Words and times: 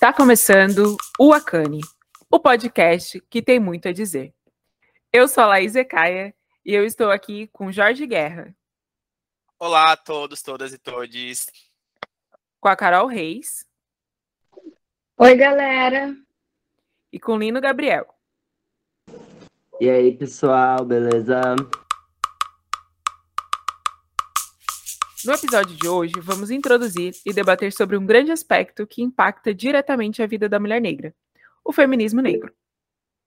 Está 0.00 0.14
começando 0.14 0.96
o 1.18 1.30
Acane, 1.30 1.82
o 2.30 2.40
podcast 2.40 3.20
que 3.28 3.42
tem 3.42 3.60
muito 3.60 3.86
a 3.86 3.92
dizer. 3.92 4.32
Eu 5.12 5.28
sou 5.28 5.44
a 5.44 5.48
Laís 5.48 5.76
Ecaia 5.76 6.34
e 6.64 6.72
eu 6.72 6.86
estou 6.86 7.10
aqui 7.10 7.48
com 7.48 7.70
Jorge 7.70 8.06
Guerra. 8.06 8.56
Olá 9.58 9.92
a 9.92 9.98
todos, 9.98 10.40
todas 10.40 10.72
e 10.72 10.78
todes. 10.78 11.48
Com 12.58 12.68
a 12.70 12.76
Carol 12.76 13.08
Reis. 13.08 13.66
Oi, 15.18 15.36
galera. 15.36 16.16
E 17.12 17.20
com 17.20 17.36
Lino 17.36 17.60
Gabriel. 17.60 18.06
E 19.78 19.90
aí, 19.90 20.16
pessoal, 20.16 20.82
beleza? 20.82 21.42
No 25.22 25.34
episódio 25.34 25.76
de 25.76 25.86
hoje, 25.86 26.14
vamos 26.18 26.50
introduzir 26.50 27.12
e 27.26 27.32
debater 27.32 27.70
sobre 27.74 27.94
um 27.94 28.06
grande 28.06 28.32
aspecto 28.32 28.86
que 28.86 29.02
impacta 29.02 29.52
diretamente 29.52 30.22
a 30.22 30.26
vida 30.26 30.48
da 30.48 30.58
mulher 30.58 30.80
negra: 30.80 31.14
o 31.62 31.74
feminismo 31.74 32.22
negro. 32.22 32.54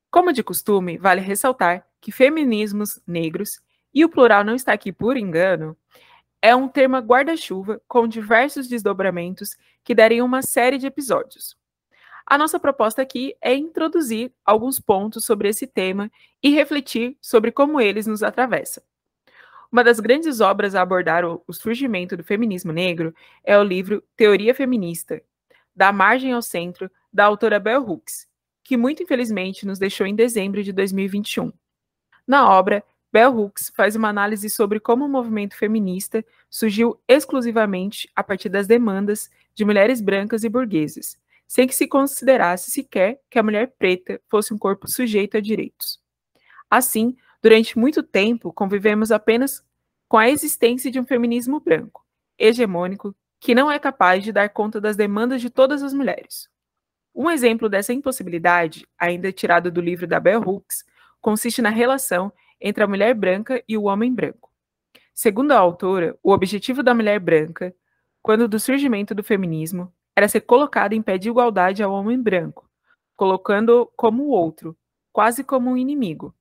Como 0.09 0.33
de 0.33 0.41
costume, 0.41 0.97
vale 0.97 1.21
ressaltar 1.21 1.85
que 2.01 2.11
feminismos 2.11 2.99
negros, 3.05 3.61
e 3.93 4.03
o 4.03 4.09
plural 4.09 4.43
não 4.43 4.55
está 4.55 4.73
aqui 4.73 4.91
por 4.91 5.17
engano, 5.17 5.77
é 6.41 6.55
um 6.55 6.67
termo 6.67 6.97
guarda-chuva 6.97 7.79
com 7.87 8.07
diversos 8.07 8.67
desdobramentos 8.67 9.55
que 9.83 9.93
dariam 9.93 10.25
uma 10.25 10.41
série 10.41 10.79
de 10.79 10.87
episódios. 10.87 11.55
A 12.25 12.39
nossa 12.39 12.59
proposta 12.59 13.03
aqui 13.03 13.35
é 13.39 13.53
introduzir 13.53 14.33
alguns 14.43 14.79
pontos 14.79 15.25
sobre 15.25 15.47
esse 15.47 15.67
tema 15.67 16.11
e 16.41 16.49
refletir 16.49 17.15
sobre 17.21 17.51
como 17.51 17.79
eles 17.79 18.07
nos 18.07 18.23
atravessam. 18.23 18.83
Uma 19.73 19.83
das 19.83 19.99
grandes 19.99 20.39
obras 20.39 20.75
a 20.75 20.83
abordar 20.83 21.25
o, 21.25 21.41
surgimento 21.51 22.15
do 22.15 22.23
feminismo 22.23 22.71
negro 22.71 23.11
é 23.43 23.57
o 23.57 23.63
livro 23.63 24.03
Teoria 24.15 24.53
Feminista, 24.53 25.19
Da 25.75 25.91
Margem 25.91 26.31
ao 26.31 26.43
Centro, 26.43 26.91
da 27.11 27.25
autora 27.25 27.59
Bell 27.59 27.81
Hooks, 27.81 28.27
que 28.63 28.77
muito 28.77 29.01
infelizmente 29.01 29.65
nos 29.65 29.79
deixou 29.79 30.05
em 30.05 30.13
dezembro 30.13 30.63
de 30.63 30.71
2021. 30.71 31.51
Na 32.27 32.47
obra, 32.51 32.83
Bell 33.11 33.35
Hooks 33.35 33.71
faz 33.75 33.95
uma 33.95 34.09
análise 34.09 34.47
sobre 34.47 34.79
como 34.79 35.05
o 35.05 35.09
movimento 35.09 35.57
feminista 35.57 36.23
surgiu 36.51 37.01
exclusivamente 37.07 38.07
a 38.15 38.23
partir 38.23 38.49
das 38.49 38.67
demandas 38.67 39.27
de 39.55 39.65
mulheres 39.65 40.01
brancas 40.01 40.43
e 40.43 40.49
burguesas, 40.49 41.17
sem 41.47 41.67
que 41.67 41.73
se 41.73 41.87
considerasse 41.87 42.69
sequer 42.69 43.19
que 43.27 43.39
a 43.39 43.43
mulher 43.43 43.73
preta 43.79 44.21
fosse 44.29 44.53
um 44.53 44.57
corpo 44.57 44.87
sujeito 44.87 45.35
a 45.35 45.41
direitos. 45.41 45.99
Assim, 46.69 47.15
Durante 47.43 47.77
muito 47.77 48.01
tempo, 48.01 48.53
convivemos 48.53 49.11
apenas 49.11 49.61
com 50.13 50.19
a 50.19 50.29
existência 50.29 50.91
de 50.91 50.99
um 50.99 51.05
feminismo 51.07 51.59
branco, 51.59 52.05
hegemônico, 52.37 53.15
que 53.39 53.55
não 53.55 53.71
é 53.71 53.79
capaz 53.79 54.23
de 54.23 54.31
dar 54.31 54.47
conta 54.47 54.79
das 54.79 54.95
demandas 54.95 55.41
de 55.41 55.49
todas 55.49 55.81
as 55.81 55.91
mulheres. 55.91 56.47
Um 57.15 57.31
exemplo 57.31 57.67
dessa 57.67 57.93
impossibilidade, 57.93 58.85
ainda 58.95 59.31
tirado 59.31 59.71
do 59.71 59.81
livro 59.81 60.05
da 60.05 60.19
Bell 60.19 60.39
Hooks, 60.39 60.85
consiste 61.19 61.63
na 61.63 61.71
relação 61.71 62.31
entre 62.61 62.83
a 62.83 62.87
mulher 62.87 63.15
branca 63.15 63.63
e 63.67 63.75
o 63.75 63.85
homem 63.85 64.13
branco. 64.13 64.51
Segundo 65.15 65.51
a 65.51 65.57
autora, 65.57 66.15
o 66.21 66.31
objetivo 66.31 66.83
da 66.83 66.93
mulher 66.93 67.19
branca, 67.19 67.73
quando 68.21 68.47
do 68.47 68.59
surgimento 68.59 69.15
do 69.15 69.23
feminismo, 69.23 69.91
era 70.15 70.27
ser 70.27 70.41
colocada 70.41 70.93
em 70.93 71.01
pé 71.01 71.17
de 71.17 71.29
igualdade 71.29 71.81
ao 71.81 71.91
homem 71.91 72.21
branco, 72.21 72.69
colocando-o 73.15 73.87
como 73.95 74.25
o 74.25 74.29
outro, 74.29 74.77
quase 75.11 75.43
como 75.43 75.71
um 75.71 75.77
inimigo, 75.77 76.35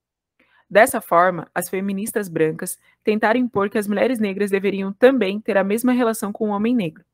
Dessa 0.73 1.03
forma, 1.03 1.47
as 1.55 1.69
feministas 1.69 2.31
brancas 2.31 2.79
tentaram 3.05 3.39
impor 3.39 3.69
que 3.69 3.77
as 3.77 3.87
mulheres 3.87 4.19
negras 4.19 4.51
deveriam 4.51 4.91
também 4.91 5.39
ter 5.39 5.59
a 5.59 5.63
mesma 5.63 5.93
relação 5.93 6.33
com 6.33 6.49
o 6.49 6.51
homem 6.51 6.75
negro, 6.75 7.05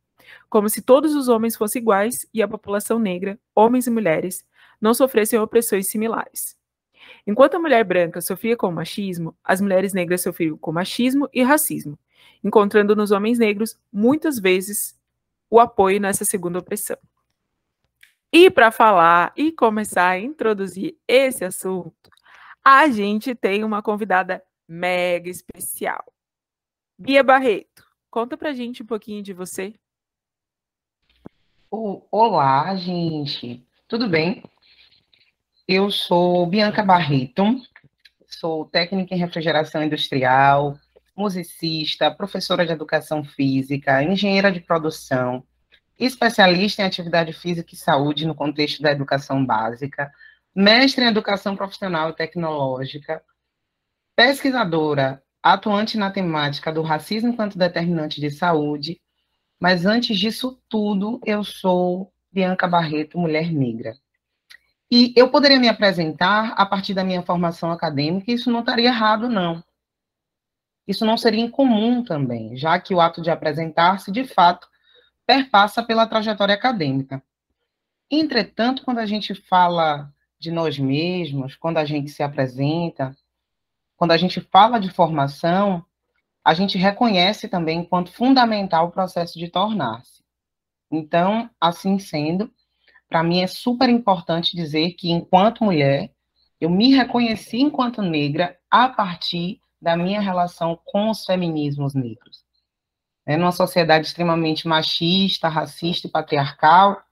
como 0.48 0.68
se 0.68 0.80
todos 0.80 1.12
os 1.12 1.26
homens 1.26 1.56
fossem 1.56 1.82
iguais 1.82 2.24
e 2.32 2.40
a 2.40 2.46
população 2.46 3.00
negra, 3.00 3.36
homens 3.56 3.88
e 3.88 3.90
mulheres, 3.90 4.46
não 4.80 4.94
sofressem 4.94 5.40
opressões 5.40 5.88
similares. 5.88 6.56
Enquanto 7.26 7.56
a 7.56 7.58
mulher 7.58 7.82
branca 7.82 8.20
sofria 8.20 8.56
com 8.56 8.70
machismo, 8.70 9.36
as 9.42 9.60
mulheres 9.60 9.92
negras 9.92 10.20
sofriam 10.20 10.56
com 10.56 10.70
machismo 10.70 11.28
e 11.32 11.42
racismo, 11.42 11.98
encontrando 12.44 12.94
nos 12.94 13.10
homens 13.10 13.40
negros, 13.40 13.76
muitas 13.92 14.38
vezes, 14.38 14.96
o 15.50 15.58
apoio 15.58 15.98
nessa 15.98 16.24
segunda 16.24 16.60
opressão. 16.60 16.96
E 18.32 18.50
para 18.52 18.70
falar 18.70 19.32
e 19.36 19.50
começar 19.50 20.10
a 20.10 20.20
introduzir 20.20 20.96
esse 21.08 21.44
assunto, 21.44 22.08
a 22.70 22.86
gente 22.86 23.34
tem 23.34 23.64
uma 23.64 23.80
convidada 23.80 24.44
mega 24.68 25.30
especial. 25.30 26.04
Bia 26.98 27.24
Barreto, 27.24 27.82
conta 28.10 28.36
pra 28.36 28.52
gente 28.52 28.82
um 28.82 28.86
pouquinho 28.86 29.22
de 29.22 29.32
você. 29.32 29.72
Olá, 31.70 32.76
gente. 32.76 33.66
Tudo 33.88 34.06
bem? 34.06 34.42
Eu 35.66 35.90
sou 35.90 36.46
Bianca 36.46 36.84
Barreto, 36.84 37.42
sou 38.26 38.66
técnica 38.66 39.14
em 39.14 39.18
refrigeração 39.18 39.82
industrial, 39.82 40.78
musicista, 41.16 42.10
professora 42.10 42.66
de 42.66 42.72
educação 42.72 43.24
física, 43.24 44.02
engenheira 44.02 44.52
de 44.52 44.60
produção, 44.60 45.42
especialista 45.98 46.82
em 46.82 46.84
atividade 46.84 47.32
física 47.32 47.72
e 47.72 47.78
saúde 47.78 48.26
no 48.26 48.34
contexto 48.34 48.82
da 48.82 48.92
educação 48.92 49.42
básica, 49.42 50.12
mestre 50.58 51.04
em 51.04 51.06
Educação 51.08 51.54
Profissional 51.54 52.10
e 52.10 52.14
Tecnológica, 52.14 53.22
pesquisadora 54.16 55.22
atuante 55.40 55.96
na 55.96 56.10
temática 56.10 56.72
do 56.72 56.82
racismo 56.82 57.30
enquanto 57.30 57.56
determinante 57.56 58.20
de 58.20 58.28
saúde, 58.28 59.00
mas 59.60 59.86
antes 59.86 60.18
disso 60.18 60.60
tudo, 60.68 61.20
eu 61.24 61.44
sou 61.44 62.12
Bianca 62.32 62.66
Barreto, 62.66 63.16
mulher 63.20 63.52
negra. 63.52 63.96
E 64.90 65.12
eu 65.14 65.30
poderia 65.30 65.60
me 65.60 65.68
apresentar 65.68 66.52
a 66.56 66.66
partir 66.66 66.92
da 66.92 67.04
minha 67.04 67.22
formação 67.22 67.70
acadêmica, 67.70 68.28
e 68.28 68.34
isso 68.34 68.50
não 68.50 68.60
estaria 68.60 68.88
errado, 68.88 69.28
não. 69.28 69.62
Isso 70.88 71.06
não 71.06 71.16
seria 71.16 71.44
incomum 71.44 72.02
também, 72.02 72.56
já 72.56 72.80
que 72.80 72.92
o 72.92 73.00
ato 73.00 73.22
de 73.22 73.30
apresentar-se, 73.30 74.10
de 74.10 74.24
fato, 74.24 74.66
perpassa 75.24 75.84
pela 75.84 76.08
trajetória 76.08 76.56
acadêmica. 76.56 77.22
Entretanto, 78.10 78.82
quando 78.82 78.98
a 78.98 79.06
gente 79.06 79.36
fala 79.36 80.12
de 80.38 80.50
nós 80.50 80.78
mesmos, 80.78 81.56
quando 81.56 81.78
a 81.78 81.84
gente 81.84 82.10
se 82.10 82.22
apresenta, 82.22 83.16
quando 83.96 84.12
a 84.12 84.16
gente 84.16 84.40
fala 84.40 84.78
de 84.78 84.90
formação, 84.90 85.84
a 86.44 86.54
gente 86.54 86.78
reconhece 86.78 87.48
também 87.48 87.80
enquanto 87.80 88.12
fundamental 88.12 88.86
o 88.86 88.92
processo 88.92 89.38
de 89.38 89.48
tornar-se. 89.48 90.22
Então, 90.90 91.50
assim 91.60 91.98
sendo, 91.98 92.50
para 93.08 93.22
mim 93.22 93.40
é 93.40 93.46
super 93.46 93.88
importante 93.88 94.56
dizer 94.56 94.92
que, 94.92 95.10
enquanto 95.10 95.64
mulher, 95.64 96.12
eu 96.60 96.70
me 96.70 96.94
reconheci 96.94 97.58
enquanto 97.58 98.02
negra 98.02 98.56
a 98.70 98.88
partir 98.88 99.60
da 99.80 99.96
minha 99.96 100.20
relação 100.20 100.78
com 100.84 101.10
os 101.10 101.24
feminismos 101.24 101.94
negros. 101.94 102.44
É, 103.26 103.36
numa 103.36 103.52
sociedade 103.52 104.06
extremamente 104.06 104.66
machista, 104.66 105.48
racista 105.48 106.06
e 106.06 106.10
patriarcal, 106.10 107.02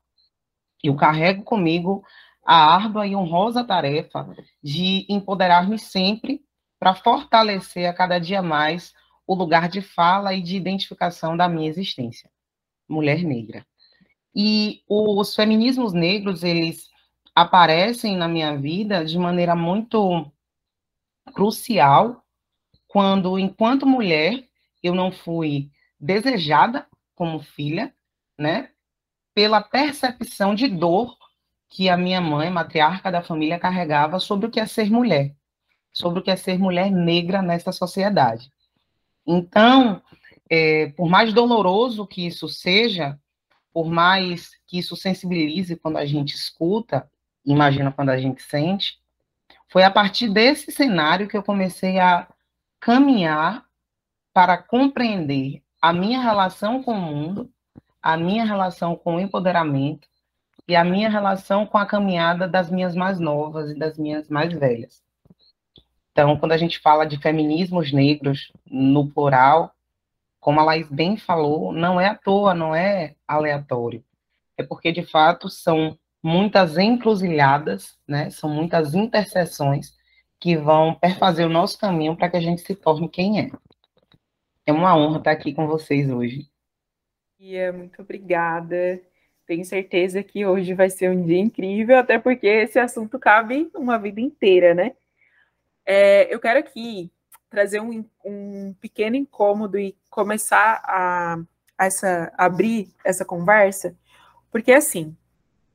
eu 0.83 0.97
carrego 0.97 1.43
comigo 1.43 2.05
a 2.47 2.75
árdua 2.75 3.07
e 3.07 3.17
honrosa 3.17 3.65
tarefa 3.65 4.25
de 4.63 5.05
empoderar-me 5.09 5.79
sempre 5.79 6.41
para 6.79 6.95
fortalecer 6.95 7.89
a 7.89 7.93
cada 7.93 8.21
dia 8.21 8.41
mais 8.41 8.95
o 9.27 9.35
lugar 9.35 9.69
de 9.69 9.83
fala 9.83 10.33
e 10.33 10.41
de 10.41 10.57
identificação 10.57 11.37
da 11.37 11.49
minha 11.49 11.69
existência, 11.69 12.31
mulher 12.89 13.25
negra. 13.25 13.67
E 14.33 14.83
os 14.89 15.35
feminismos 15.35 15.93
negros, 15.93 16.45
eles 16.45 16.89
aparecem 17.35 18.17
na 18.17 18.29
minha 18.29 18.57
vida 18.57 19.05
de 19.05 19.19
maneira 19.19 19.57
muito 19.57 20.31
crucial 21.35 22.23
quando, 22.87 23.39
enquanto 23.39 23.87
mulher, 23.87 24.47
eu 24.83 24.95
não 24.95 25.11
fui 25.11 25.71
desejada 25.99 26.87
como 27.15 27.41
filha, 27.41 27.93
né, 28.39 28.71
pela 29.35 29.61
percepção 29.61 30.55
de 30.55 30.69
dor 30.69 31.17
que 31.69 31.89
a 31.89 31.97
minha 31.97 32.21
mãe, 32.21 32.51
matriarca 32.51 33.11
da 33.11 33.23
família, 33.23 33.59
carregava 33.59 34.19
sobre 34.19 34.47
o 34.47 34.51
que 34.51 34.61
é 34.61 34.67
ser 34.67 34.91
mulher, 34.91 35.35
sobre 35.93 36.21
o 36.21 36.23
que 36.23 36.31
é 36.31 36.37
ser 36.37 36.59
mulher 36.59 36.91
negra 36.91 37.43
nessa 37.43 37.73
sociedade. 37.73 38.51
Então, 39.27 40.01
é, 40.49 40.89
por 40.97 41.09
mais 41.09 41.33
doloroso 41.33 42.07
que 42.07 42.27
isso 42.27 42.49
seja, 42.49 43.19
por 43.73 43.89
mais 43.91 44.53
que 44.67 44.79
isso 44.79 44.97
sensibilize 44.97 45.77
quando 45.77 45.99
a 45.99 46.07
gente 46.07 46.35
escuta, 46.35 47.11
imagina 47.45 47.93
quando 47.93 48.11
a 48.11 48.19
gente 48.19 48.43
sente, 48.43 48.99
foi 49.69 49.83
a 49.83 49.91
partir 49.91 50.29
desse 50.29 50.71
cenário 50.71 51.29
que 51.29 51.37
eu 51.37 51.43
comecei 51.43 51.99
a 51.99 52.29
caminhar 52.81 53.67
para 54.33 54.57
compreender 54.57 55.63
a 55.83 55.93
minha 55.93 56.21
relação 56.21 56.83
com 56.83 56.93
o 56.93 57.01
mundo, 57.01 57.51
a 58.01 58.17
minha 58.17 58.45
relação 58.45 58.95
com 58.95 59.17
o 59.17 59.21
empoderamento, 59.21 60.09
e 60.69 60.75
a 60.75 60.85
minha 60.85 61.09
relação 61.09 61.67
com 61.67 61.79
a 61.79 61.87
caminhada 61.87 62.49
das 62.49 62.71
minhas 62.71 62.95
mais 62.95 63.21
novas 63.21 63.71
e 63.71 63.79
das 63.79 63.97
minhas 63.97 64.29
mais 64.29 64.53
velhas. 64.53 65.03
Então, 66.13 66.37
quando 66.39 66.53
a 66.53 66.57
gente 66.57 66.79
fala 66.81 67.07
de 67.07 67.19
feminismos 67.19 67.93
negros 67.93 68.51
no 68.65 69.11
plural, 69.13 69.73
como 70.41 70.61
a 70.61 70.65
Laís 70.65 70.89
bem 70.89 71.17
falou, 71.17 71.73
não 71.73 72.01
é 72.01 72.09
à 72.09 72.15
toa, 72.15 72.55
não 72.55 72.75
é 72.75 73.15
aleatório. 73.27 74.05
é 74.57 74.63
porque, 74.63 74.93
de 74.93 75.03
fato, 75.05 75.49
são 75.51 75.99
muitas 76.23 76.79
encruzilhadas, 76.79 77.99
né? 78.09 78.31
São 78.31 78.49
muitas 78.51 78.95
interseções 78.95 79.95
que 80.41 80.57
vão 80.57 80.95
perfazer 80.95 81.47
o 81.47 81.51
nosso 81.51 81.79
caminho 81.79 82.17
para 82.17 82.31
que 82.31 82.37
a 82.37 82.41
gente 82.41 82.63
se 82.63 82.75
torne 82.75 83.09
quem 83.09 83.41
é. 83.41 83.51
É 84.65 84.73
uma 84.73 84.97
honra 84.97 85.19
estar 85.19 85.31
aqui 85.33 85.53
com 85.55 85.67
vocês 85.67 86.11
hoje. 86.11 86.49
Muito 87.73 88.03
obrigada. 88.03 89.01
Tenho 89.47 89.65
certeza 89.65 90.23
que 90.23 90.45
hoje 90.45 90.75
vai 90.75 90.91
ser 90.91 91.11
um 91.11 91.23
dia 91.25 91.39
incrível, 91.39 91.99
até 91.99 92.19
porque 92.19 92.47
esse 92.47 92.79
assunto 92.79 93.19
cabe 93.19 93.71
uma 93.75 93.97
vida 93.99 94.21
inteira, 94.21 94.75
né? 94.75 94.93
É, 95.85 96.35
eu 96.35 96.41
quero 96.41 96.59
aqui 96.59 97.13
trazer 97.49 97.81
um, 97.81 98.05
um, 98.25 98.75
pequeno 98.81 99.15
incômodo 99.15 99.79
e 99.79 99.97
começar 100.11 100.83
a, 100.85 101.39
a 101.79 101.87
essa, 101.87 102.33
abrir 102.37 102.89
essa 103.05 103.25
conversa, 103.25 103.97
porque 104.51 104.73
assim, 104.73 105.17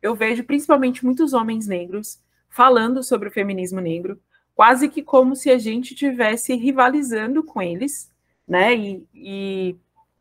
eu 0.01 0.13
vejo 0.15 0.43
principalmente 0.43 1.05
muitos 1.05 1.31
homens 1.31 1.65
negros 1.65 2.19
falando 2.49 3.01
sobre 3.01 3.29
o 3.29 3.31
feminismo 3.31 3.79
negro, 3.79 4.19
quase 4.53 4.89
que 4.89 5.01
como 5.01 5.33
se 5.33 5.49
a 5.49 5.57
gente 5.57 5.95
tivesse 5.95 6.53
rivalizando 6.55 7.41
com 7.41 7.61
eles, 7.61 8.11
né? 8.45 8.75
E, 8.75 9.07
e 9.13 9.75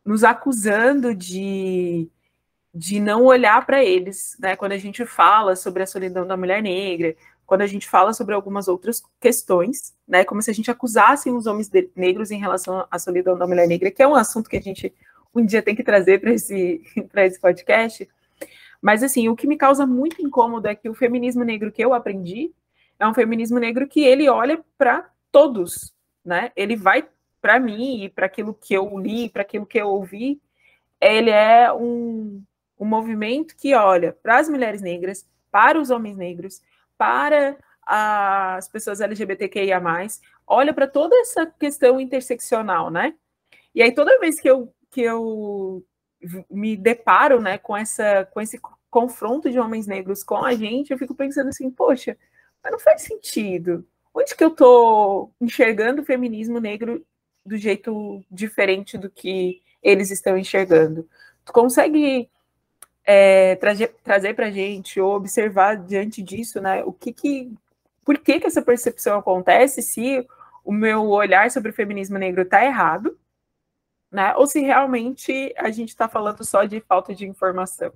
nos 0.05 0.23
acusando 0.23 1.13
de, 1.13 2.09
de 2.73 2.99
não 2.99 3.25
olhar 3.25 3.65
para 3.65 3.83
eles, 3.83 4.37
né? 4.39 4.55
Quando 4.55 4.71
a 4.71 4.77
gente 4.77 5.05
fala 5.05 5.55
sobre 5.55 5.83
a 5.83 5.87
solidão 5.87 6.25
da 6.25 6.37
mulher 6.37 6.61
negra, 6.61 7.15
quando 7.45 7.61
a 7.61 7.67
gente 7.67 7.87
fala 7.87 8.13
sobre 8.13 8.33
algumas 8.33 8.67
outras 8.67 9.03
questões, 9.19 9.93
né? 10.07 10.23
Como 10.23 10.41
se 10.41 10.49
a 10.49 10.53
gente 10.53 10.71
acusasse 10.71 11.29
os 11.29 11.45
homens 11.47 11.69
negros 11.95 12.31
em 12.31 12.39
relação 12.39 12.87
à 12.89 12.97
solidão 12.97 13.37
da 13.37 13.45
mulher 13.45 13.67
negra, 13.67 13.91
que 13.91 14.01
é 14.01 14.07
um 14.07 14.15
assunto 14.15 14.49
que 14.49 14.57
a 14.57 14.61
gente 14.61 14.93
um 15.33 15.45
dia 15.45 15.61
tem 15.61 15.75
que 15.75 15.83
trazer 15.83 16.19
para 16.19 16.31
esse, 16.31 16.81
esse 17.15 17.39
podcast. 17.39 18.07
Mas, 18.81 19.03
assim, 19.03 19.29
o 19.29 19.35
que 19.35 19.47
me 19.47 19.57
causa 19.57 19.85
muito 19.85 20.21
incômodo 20.21 20.67
é 20.67 20.75
que 20.75 20.89
o 20.89 20.93
feminismo 20.93 21.43
negro 21.43 21.71
que 21.71 21.83
eu 21.83 21.93
aprendi 21.93 22.51
é 22.99 23.07
um 23.07 23.13
feminismo 23.13 23.59
negro 23.59 23.87
que 23.87 24.03
ele 24.03 24.29
olha 24.29 24.63
para 24.77 25.09
todos, 25.31 25.93
né? 26.23 26.51
Ele 26.55 26.75
vai 26.75 27.07
para 27.41 27.59
mim 27.59 28.03
e 28.03 28.09
para 28.09 28.25
aquilo 28.25 28.53
que 28.53 28.73
eu 28.73 28.99
li, 28.99 29.29
para 29.29 29.41
aquilo 29.41 29.65
que 29.65 29.79
eu 29.79 29.87
ouvi, 29.87 30.39
ele 30.99 31.31
é 31.31 31.73
um, 31.73 32.43
um 32.81 32.85
movimento 32.85 33.55
que 33.55 33.75
olha 33.75 34.11
para 34.23 34.39
as 34.39 34.49
mulheres 34.49 34.81
negras, 34.81 35.23
para 35.51 35.79
os 35.79 35.91
homens 35.91 36.17
negros, 36.17 36.63
para 36.97 37.55
as 37.85 38.67
pessoas 38.67 39.01
LGBTQIA+, 39.01 39.79
olha 40.47 40.73
para 40.73 40.87
toda 40.87 41.15
essa 41.17 41.45
questão 41.45 42.01
interseccional, 42.01 42.89
né? 42.89 43.13
E 43.75 43.83
aí 43.83 43.93
toda 43.93 44.19
vez 44.19 44.39
que 44.39 44.49
eu, 44.49 44.73
que 44.89 45.01
eu 45.01 45.85
me 46.49 46.75
deparo, 46.75 47.39
né, 47.39 47.57
com 47.59 47.77
essa 47.77 48.25
com 48.25 48.41
esse 48.41 48.59
confronto 48.89 49.49
de 49.49 49.59
homens 49.59 49.85
negros 49.85 50.23
com 50.23 50.43
a 50.43 50.53
gente, 50.53 50.91
eu 50.91 50.97
fico 50.97 51.15
pensando 51.15 51.49
assim, 51.49 51.69
poxa, 51.69 52.17
mas 52.63 52.71
não 52.71 52.79
faz 52.79 53.03
sentido. 53.03 53.85
Onde 54.13 54.35
que 54.35 54.43
eu 54.43 54.49
estou 54.49 55.33
enxergando 55.39 56.01
o 56.01 56.05
feminismo 56.05 56.59
negro 56.59 57.05
do 57.45 57.57
jeito 57.57 58.23
diferente 58.29 58.97
do 58.97 59.09
que 59.09 59.61
eles 59.83 60.11
estão 60.11 60.37
enxergando? 60.37 61.07
Tu 61.45 61.53
consegue 61.53 62.29
é, 63.05 63.55
trazer, 63.55 63.95
trazer 64.03 64.33
para 64.33 64.47
a 64.47 64.51
gente 64.51 64.99
ou 64.99 65.15
observar 65.15 65.77
diante 65.77 66.21
disso, 66.21 66.61
né? 66.61 66.83
O 66.83 66.93
que 66.93 67.11
que, 67.11 67.53
por 68.05 68.17
que 68.17 68.39
que 68.39 68.47
essa 68.47 68.61
percepção 68.61 69.19
acontece? 69.19 69.81
Se 69.81 70.27
o 70.63 70.71
meu 70.71 71.09
olhar 71.09 71.49
sobre 71.49 71.71
o 71.71 71.73
feminismo 71.73 72.17
negro 72.17 72.43
está 72.43 72.63
errado, 72.63 73.17
né? 74.11 74.35
Ou 74.35 74.45
se 74.45 74.59
realmente 74.61 75.53
a 75.57 75.71
gente 75.71 75.89
está 75.89 76.07
falando 76.07 76.43
só 76.43 76.65
de 76.65 76.79
falta 76.81 77.15
de 77.15 77.25
informação? 77.25 77.91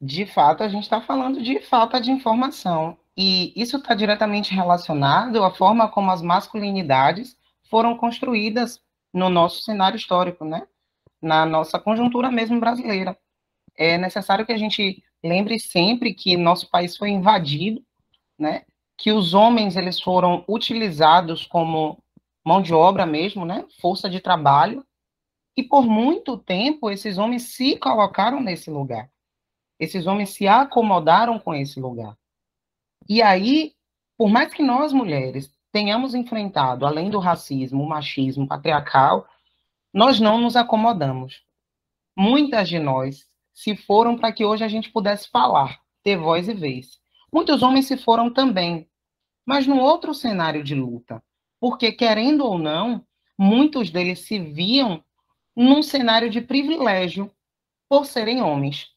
De 0.00 0.26
fato, 0.26 0.62
a 0.62 0.68
gente 0.68 0.84
está 0.84 1.00
falando 1.00 1.42
de 1.42 1.60
falta 1.60 2.00
de 2.00 2.10
informação. 2.10 2.96
E 3.16 3.52
isso 3.60 3.78
está 3.78 3.94
diretamente 3.94 4.54
relacionado 4.54 5.42
à 5.42 5.50
forma 5.50 5.88
como 5.88 6.10
as 6.10 6.22
masculinidades 6.22 7.36
foram 7.68 7.96
construídas 7.96 8.80
no 9.12 9.28
nosso 9.28 9.62
cenário 9.62 9.96
histórico, 9.96 10.44
né? 10.44 10.66
Na 11.20 11.44
nossa 11.44 11.78
conjuntura 11.78 12.30
mesmo 12.30 12.60
brasileira. 12.60 13.18
É 13.76 13.96
necessário 13.98 14.46
que 14.46 14.52
a 14.52 14.58
gente 14.58 15.02
lembre 15.22 15.58
sempre 15.58 16.14
que 16.14 16.36
nosso 16.36 16.68
país 16.70 16.96
foi 16.96 17.10
invadido, 17.10 17.82
né? 18.38 18.64
Que 18.96 19.12
os 19.12 19.34
homens 19.34 19.76
eles 19.76 20.00
foram 20.00 20.44
utilizados 20.48 21.46
como 21.46 22.02
mão 22.44 22.62
de 22.62 22.72
obra 22.72 23.04
mesmo, 23.06 23.44
né? 23.44 23.64
Força 23.80 24.08
de 24.08 24.20
trabalho. 24.20 24.84
E 25.56 25.62
por 25.62 25.86
muito 25.86 26.38
tempo 26.38 26.90
esses 26.90 27.18
homens 27.18 27.54
se 27.54 27.76
colocaram 27.76 28.40
nesse 28.40 28.70
lugar. 28.70 29.10
Esses 29.78 30.06
homens 30.06 30.30
se 30.30 30.46
acomodaram 30.46 31.38
com 31.38 31.54
esse 31.54 31.78
lugar. 31.80 32.16
E 33.08 33.22
aí, 33.22 33.74
por 34.16 34.28
mais 34.28 34.52
que 34.52 34.62
nós 34.62 34.92
mulheres 34.92 35.50
tenhamos 35.72 36.14
enfrentado, 36.14 36.86
além 36.86 37.10
do 37.10 37.18
racismo, 37.18 37.82
o 37.82 37.88
machismo 37.88 38.46
patriarcal, 38.46 39.26
nós 39.92 40.20
não 40.20 40.38
nos 40.38 40.56
acomodamos. 40.56 41.42
Muitas 42.16 42.68
de 42.68 42.78
nós 42.78 43.26
se 43.52 43.76
foram 43.76 44.16
para 44.16 44.32
que 44.32 44.44
hoje 44.44 44.64
a 44.64 44.68
gente 44.68 44.90
pudesse 44.90 45.28
falar, 45.30 45.80
ter 46.02 46.16
voz 46.16 46.48
e 46.48 46.54
vez. 46.54 46.98
Muitos 47.32 47.62
homens 47.62 47.86
se 47.86 47.96
foram 47.96 48.32
também, 48.32 48.88
mas 49.44 49.66
num 49.66 49.80
outro 49.80 50.14
cenário 50.14 50.62
de 50.62 50.74
luta, 50.74 51.22
porque 51.60 51.92
querendo 51.92 52.44
ou 52.44 52.58
não, 52.58 53.04
muitos 53.36 53.90
deles 53.90 54.20
se 54.20 54.38
viam 54.38 55.02
num 55.56 55.82
cenário 55.82 56.30
de 56.30 56.40
privilégio 56.40 57.30
por 57.88 58.06
serem 58.06 58.42
homens. 58.42 58.88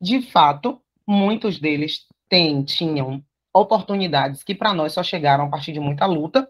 De 0.00 0.22
fato, 0.22 0.80
muitos 1.06 1.58
deles 1.58 2.06
têm, 2.28 2.62
tinham 2.62 3.24
oportunidades 3.52 4.44
que 4.44 4.54
para 4.54 4.72
nós 4.72 4.92
só 4.92 5.02
chegaram 5.02 5.46
a 5.46 5.50
partir 5.50 5.72
de 5.72 5.80
muita 5.80 6.06
luta. 6.06 6.48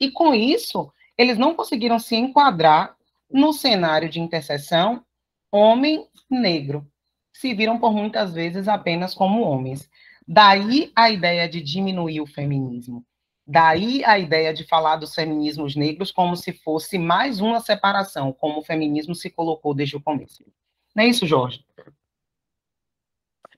E 0.00 0.10
com 0.10 0.34
isso, 0.34 0.92
eles 1.16 1.38
não 1.38 1.54
conseguiram 1.54 1.98
se 1.98 2.16
enquadrar 2.16 2.96
no 3.30 3.52
cenário 3.52 4.08
de 4.08 4.20
interseção 4.20 5.04
homem-negro. 5.50 6.86
Se 7.32 7.54
viram 7.54 7.78
por 7.78 7.92
muitas 7.92 8.32
vezes 8.32 8.68
apenas 8.68 9.14
como 9.14 9.42
homens. 9.42 9.88
Daí 10.26 10.92
a 10.94 11.10
ideia 11.10 11.48
de 11.48 11.60
diminuir 11.60 12.20
o 12.20 12.26
feminismo. 12.26 13.04
Daí 13.46 14.04
a 14.04 14.18
ideia 14.18 14.52
de 14.52 14.64
falar 14.64 14.96
dos 14.96 15.14
feminismos 15.14 15.76
negros 15.76 16.10
como 16.10 16.36
se 16.36 16.52
fosse 16.52 16.98
mais 16.98 17.40
uma 17.40 17.60
separação, 17.60 18.32
como 18.32 18.58
o 18.58 18.64
feminismo 18.64 19.14
se 19.14 19.30
colocou 19.30 19.72
desde 19.72 19.96
o 19.96 20.02
começo. 20.02 20.44
Não 20.94 21.04
é 21.04 21.06
isso, 21.06 21.26
Jorge? 21.26 21.64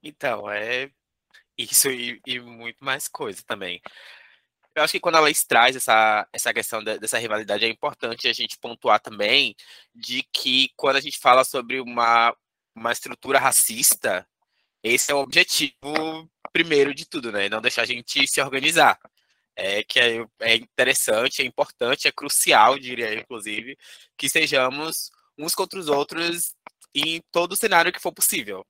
Então, 0.03 0.51
é 0.51 0.91
isso 1.57 1.91
e, 1.91 2.21
e 2.27 2.39
muito 2.39 2.85
mais 2.85 3.09
coisa 3.09 3.43
também. 3.47 3.81
Eu 4.75 4.83
acho 4.85 4.93
que 4.93 5.01
quando 5.01 5.17
ela 5.17 5.29
traz 5.49 5.77
essa, 5.77 6.27
essa 6.33 6.55
questão 6.55 6.83
de, 6.83 6.99
dessa 6.99 7.19
rivalidade, 7.19 7.65
é 7.65 7.69
importante 7.69 8.29
a 8.29 8.33
gente 8.33 8.59
pontuar 8.59 9.01
também 9.01 9.55
de 9.95 10.23
que 10.33 10.71
quando 10.77 10.97
a 10.97 11.01
gente 11.01 11.19
fala 11.19 11.45
sobre 11.45 11.81
uma, 11.81 12.35
uma 12.75 12.93
estrutura 12.93 13.39
racista, 13.39 14.27
esse 14.83 15.11
é 15.11 15.15
o 15.15 15.19
objetivo 15.19 16.31
primeiro 16.53 16.95
de 16.95 17.07
tudo, 17.07 17.33
né? 17.33 17.49
Não 17.49 17.61
deixar 17.61 17.83
a 17.83 17.87
gente 17.87 18.27
se 18.27 18.41
organizar. 18.41 18.99
É 19.57 19.83
que 19.83 19.99
é, 19.99 20.25
é 20.41 20.57
interessante, 20.57 21.43
é 21.43 21.45
importante, 21.45 22.07
é 22.09 22.13
crucial, 22.13 22.79
diria 22.79 23.15
inclusive, 23.15 23.77
que 24.17 24.29
sejamos 24.29 25.11
uns 25.37 25.55
contra 25.55 25.79
os 25.79 25.89
outros 25.89 26.55
em 26.95 27.21
todo 27.33 27.53
o 27.53 27.57
cenário 27.57 27.93
que 27.93 28.01
for 28.01 28.13
possível. 28.13 28.65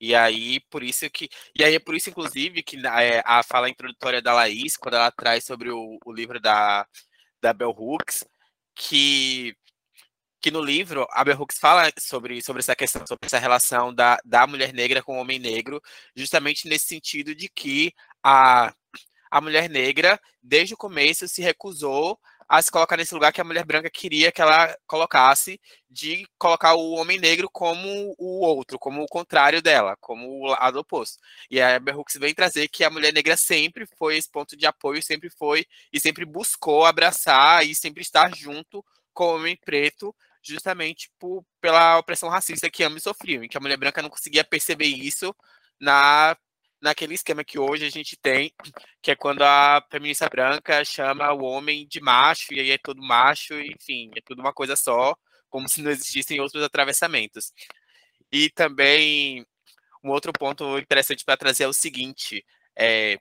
E 0.00 0.14
aí, 0.14 0.60
por 0.70 0.82
isso 0.82 1.08
que. 1.10 1.28
E 1.54 1.64
aí 1.64 1.74
é 1.74 1.78
por 1.80 1.94
isso, 1.94 2.10
inclusive, 2.10 2.62
que 2.62 2.76
é, 2.86 3.22
a 3.24 3.42
fala 3.42 3.68
introdutória 3.68 4.22
da 4.22 4.32
Laís, 4.32 4.76
quando 4.76 4.94
ela 4.94 5.10
traz 5.10 5.44
sobre 5.44 5.70
o, 5.70 5.98
o 6.04 6.12
livro 6.12 6.40
da, 6.40 6.86
da 7.40 7.52
Bell 7.52 7.70
Hooks, 7.70 8.24
que, 8.74 9.56
que 10.40 10.50
no 10.50 10.62
livro 10.62 11.06
a 11.10 11.24
Bell 11.24 11.40
Hooks 11.40 11.58
fala 11.58 11.90
sobre, 11.98 12.42
sobre 12.42 12.60
essa 12.60 12.76
questão, 12.76 13.06
sobre 13.06 13.26
essa 13.26 13.38
relação 13.38 13.94
da, 13.94 14.18
da 14.24 14.46
mulher 14.46 14.72
negra 14.72 15.02
com 15.02 15.16
o 15.18 15.20
homem 15.20 15.38
negro, 15.38 15.80
justamente 16.16 16.68
nesse 16.68 16.86
sentido 16.86 17.34
de 17.34 17.48
que 17.48 17.92
a, 18.22 18.72
a 19.30 19.40
mulher 19.40 19.68
negra, 19.68 20.20
desde 20.42 20.74
o 20.74 20.78
começo, 20.78 21.28
se 21.28 21.42
recusou 21.42 22.18
a 22.48 22.62
se 22.62 22.70
colocar 22.70 22.96
nesse 22.96 23.12
lugar 23.12 23.32
que 23.32 23.40
a 23.40 23.44
mulher 23.44 23.64
branca 23.64 23.90
queria 23.90 24.32
que 24.32 24.40
ela 24.40 24.74
colocasse, 24.86 25.60
de 25.90 26.26
colocar 26.38 26.74
o 26.74 26.92
homem 26.92 27.18
negro 27.18 27.48
como 27.52 28.14
o 28.18 28.40
outro, 28.40 28.78
como 28.78 29.02
o 29.02 29.06
contrário 29.06 29.60
dela, 29.60 29.96
como 30.00 30.26
o 30.40 30.46
lado 30.46 30.78
oposto. 30.78 31.18
E 31.50 31.60
a 31.60 31.76
Amber 31.76 31.98
Hooks 31.98 32.16
vem 32.16 32.34
trazer 32.34 32.68
que 32.68 32.84
a 32.84 32.90
mulher 32.90 33.12
negra 33.12 33.36
sempre 33.36 33.86
foi 33.98 34.16
esse 34.16 34.30
ponto 34.30 34.56
de 34.56 34.66
apoio, 34.66 35.02
sempre 35.02 35.28
foi 35.28 35.66
e 35.92 36.00
sempre 36.00 36.24
buscou 36.24 36.86
abraçar 36.86 37.66
e 37.66 37.74
sempre 37.74 38.02
estar 38.02 38.34
junto 38.34 38.84
com 39.12 39.24
o 39.24 39.34
homem 39.36 39.56
preto, 39.56 40.14
justamente 40.42 41.10
por, 41.18 41.44
pela 41.60 41.98
opressão 41.98 42.28
racista 42.28 42.70
que 42.70 42.84
ambos 42.84 43.02
sofriam, 43.02 43.44
e 43.44 43.48
que 43.48 43.58
a 43.58 43.60
mulher 43.60 43.76
branca 43.76 44.00
não 44.00 44.08
conseguia 44.08 44.44
perceber 44.44 44.86
isso 44.86 45.34
na 45.80 46.36
naquele 46.80 47.14
esquema 47.14 47.44
que 47.44 47.58
hoje 47.58 47.84
a 47.86 47.90
gente 47.90 48.16
tem, 48.16 48.52
que 49.02 49.10
é 49.10 49.16
quando 49.16 49.42
a 49.42 49.84
feminista 49.90 50.28
branca 50.28 50.84
chama 50.84 51.32
o 51.32 51.42
homem 51.44 51.86
de 51.86 52.00
macho, 52.00 52.54
e 52.54 52.60
aí 52.60 52.70
é 52.70 52.78
tudo 52.78 53.02
macho, 53.02 53.54
enfim, 53.60 54.10
é 54.16 54.20
tudo 54.24 54.40
uma 54.40 54.52
coisa 54.52 54.76
só, 54.76 55.14
como 55.50 55.68
se 55.68 55.82
não 55.82 55.90
existissem 55.90 56.40
outros 56.40 56.62
atravessamentos. 56.62 57.52
E 58.32 58.50
também 58.50 59.44
um 60.04 60.10
outro 60.10 60.32
ponto 60.32 60.78
interessante 60.78 61.24
para 61.24 61.36
trazer 61.36 61.64
é 61.64 61.68
o 61.68 61.72
seguinte: 61.72 62.44
é, 62.76 63.18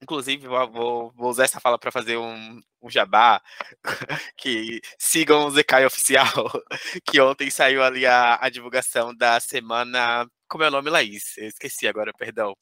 Inclusive, 0.00 0.46
vou, 0.46 1.12
vou, 1.12 1.28
usar 1.28 1.44
essa 1.44 1.58
fala 1.60 1.76
para 1.78 1.90
fazer 1.90 2.16
um, 2.16 2.60
um 2.80 2.88
jabá, 2.88 3.42
que 4.36 4.80
sigam 4.96 5.46
o 5.46 5.50
Zekai 5.50 5.84
Oficial, 5.84 6.26
que 7.04 7.20
ontem 7.20 7.50
saiu 7.50 7.82
ali 7.82 8.06
a, 8.06 8.38
a 8.40 8.48
divulgação 8.48 9.14
da 9.14 9.40
semana... 9.40 10.28
Como 10.48 10.64
é 10.64 10.68
o 10.68 10.70
nome, 10.70 10.90
Laís? 10.90 11.36
Eu 11.36 11.46
esqueci 11.46 11.86
agora, 11.86 12.12
perdão. 12.12 12.56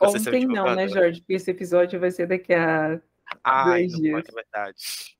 Ontem 0.00 0.46
não, 0.46 0.74
né, 0.74 0.86
Jorge? 0.86 1.20
Porque 1.20 1.34
esse 1.34 1.50
episódio 1.50 1.98
vai 1.98 2.10
ser 2.10 2.26
daqui 2.26 2.54
a 2.54 3.00
Ai, 3.42 3.86
dois 3.86 3.92
dias. 3.92 4.12
Pode, 4.12 4.30
é 4.30 4.34
verdade. 4.34 5.18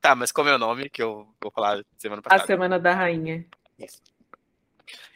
Tá, 0.00 0.14
mas 0.14 0.32
como 0.32 0.48
é 0.48 0.54
o 0.54 0.58
nome 0.58 0.88
que 0.88 1.02
eu 1.02 1.28
vou 1.42 1.50
falar 1.50 1.84
semana 1.98 2.22
passada? 2.22 2.42
A 2.42 2.46
Semana 2.46 2.78
da 2.78 2.94
Rainha. 2.94 3.44
Isso. 3.78 4.00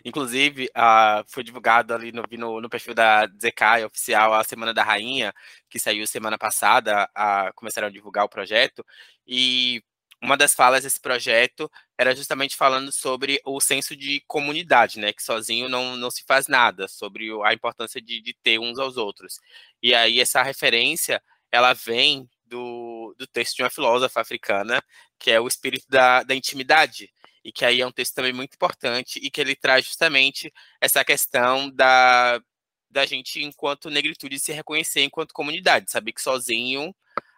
Inclusive, 0.05 0.67
uh, 0.77 1.25
foi 1.27 1.43
divulgado 1.43 1.95
ali 1.95 2.13
no, 2.13 2.23
no, 2.31 2.61
no 2.61 2.69
perfil 2.69 2.95
da 2.95 3.27
Zekai 3.41 3.85
oficial 3.85 4.35
a 4.35 4.45
Semana 4.45 4.75
da 4.75 4.83
Rainha, 4.83 5.33
que 5.69 5.79
saiu 5.79 6.07
semana 6.07 6.37
passada, 6.37 7.09
uh, 7.17 7.55
começaram 7.55 7.89
a 7.89 7.91
divulgar 7.91 8.25
o 8.25 8.29
projeto, 8.29 8.85
e 9.27 9.83
uma 10.25 10.37
das 10.39 10.55
falas 10.55 10.85
desse 10.85 10.99
projeto 10.99 11.71
era 11.99 12.17
justamente 12.17 12.57
falando 12.57 12.91
sobre 12.91 13.41
o 13.45 13.61
senso 13.61 13.95
de 13.95 14.23
comunidade, 14.27 14.99
né? 14.99 15.13
Que 15.13 15.23
sozinho 15.23 15.69
não, 15.69 15.97
não 15.97 16.11
se 16.11 16.25
faz 16.27 16.49
nada, 16.49 16.89
sobre 16.89 17.29
a 17.45 17.53
importância 17.53 18.01
de, 18.01 18.21
de 18.23 18.35
ter 18.43 18.59
uns 18.59 18.79
aos 18.79 18.97
outros. 18.97 19.39
E 19.83 19.95
aí 19.95 20.21
essa 20.21 20.43
referência, 20.43 21.23
ela 21.53 21.75
vem 21.75 22.29
do, 22.47 23.15
do 23.19 23.27
texto 23.27 23.57
de 23.57 23.63
uma 23.63 23.71
filósofa 23.71 24.21
africana, 24.23 24.83
que 25.19 25.31
é 25.31 25.39
o 25.39 25.47
espírito 25.47 25.87
da, 25.89 26.23
da 26.23 26.35
intimidade, 26.35 27.13
e 27.45 27.53
que 27.53 27.65
aí 27.65 27.83
é 27.83 27.87
um 27.87 27.93
texto 27.93 28.15
também 28.15 28.33
muito 28.33 28.55
importante 28.55 29.21
e 29.23 29.31
que 29.31 29.41
ele 29.41 29.55
traz 29.55 29.85
justamente 29.85 30.51
essa 30.81 31.05
questão 31.05 31.71
da, 31.71 32.41
da 32.89 33.05
gente, 33.05 33.43
enquanto 33.43 33.91
negritude, 33.91 34.39
se 34.39 34.53
reconhecer 34.53 35.03
enquanto 35.03 35.35
comunidade, 35.35 35.91
saber 35.91 36.13
que 36.13 36.23
sozinho 36.23 36.95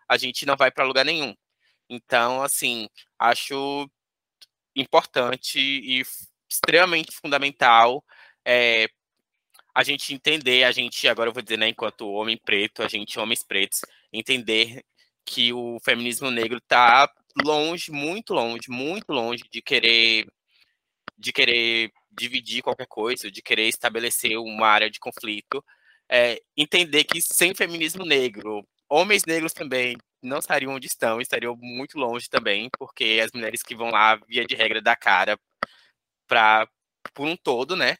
a 0.08 0.16
gente 0.16 0.46
não 0.46 0.56
vai 0.56 0.70
para 0.70 0.84
lugar 0.84 1.04
nenhum. 1.04 1.34
Então, 1.88 2.42
assim, 2.42 2.88
acho 3.18 3.88
importante 4.74 5.58
e 5.60 6.02
extremamente 6.48 7.12
fundamental 7.12 8.04
é, 8.44 8.88
a 9.74 9.82
gente 9.82 10.14
entender, 10.14 10.64
a 10.64 10.72
gente, 10.72 11.08
agora 11.08 11.30
eu 11.30 11.34
vou 11.34 11.42
dizer, 11.42 11.58
né, 11.58 11.68
enquanto 11.68 12.10
homem 12.10 12.38
preto, 12.38 12.82
a 12.82 12.88
gente, 12.88 13.18
homens 13.18 13.42
pretos, 13.44 13.80
entender 14.12 14.82
que 15.24 15.52
o 15.52 15.78
feminismo 15.84 16.30
negro 16.30 16.58
está 16.58 17.10
longe, 17.44 17.90
muito 17.92 18.32
longe, 18.34 18.70
muito 18.70 19.12
longe 19.12 19.44
de 19.50 19.62
querer 19.62 20.26
de 21.18 21.32
querer 21.32 21.90
dividir 22.10 22.62
qualquer 22.62 22.86
coisa, 22.86 23.30
de 23.30 23.42
querer 23.42 23.68
estabelecer 23.68 24.38
uma 24.38 24.66
área 24.68 24.90
de 24.90 24.98
conflito, 25.00 25.64
é, 26.10 26.40
entender 26.56 27.04
que 27.04 27.20
sem 27.22 27.54
feminismo 27.54 28.04
negro, 28.04 28.66
homens 28.88 29.24
negros 29.24 29.52
também 29.52 29.96
não 30.22 30.38
estariam 30.38 30.74
onde 30.74 30.86
estão, 30.86 31.20
estariam 31.20 31.56
muito 31.56 31.98
longe 31.98 32.28
também, 32.28 32.68
porque 32.78 33.20
as 33.24 33.32
mulheres 33.32 33.62
que 33.62 33.74
vão 33.74 33.90
lá, 33.90 34.16
via 34.28 34.44
de 34.46 34.54
regra, 34.54 34.80
da 34.82 34.96
cara 34.96 35.38
para 36.26 36.68
por 37.14 37.26
um 37.26 37.36
todo, 37.36 37.76
né? 37.76 37.96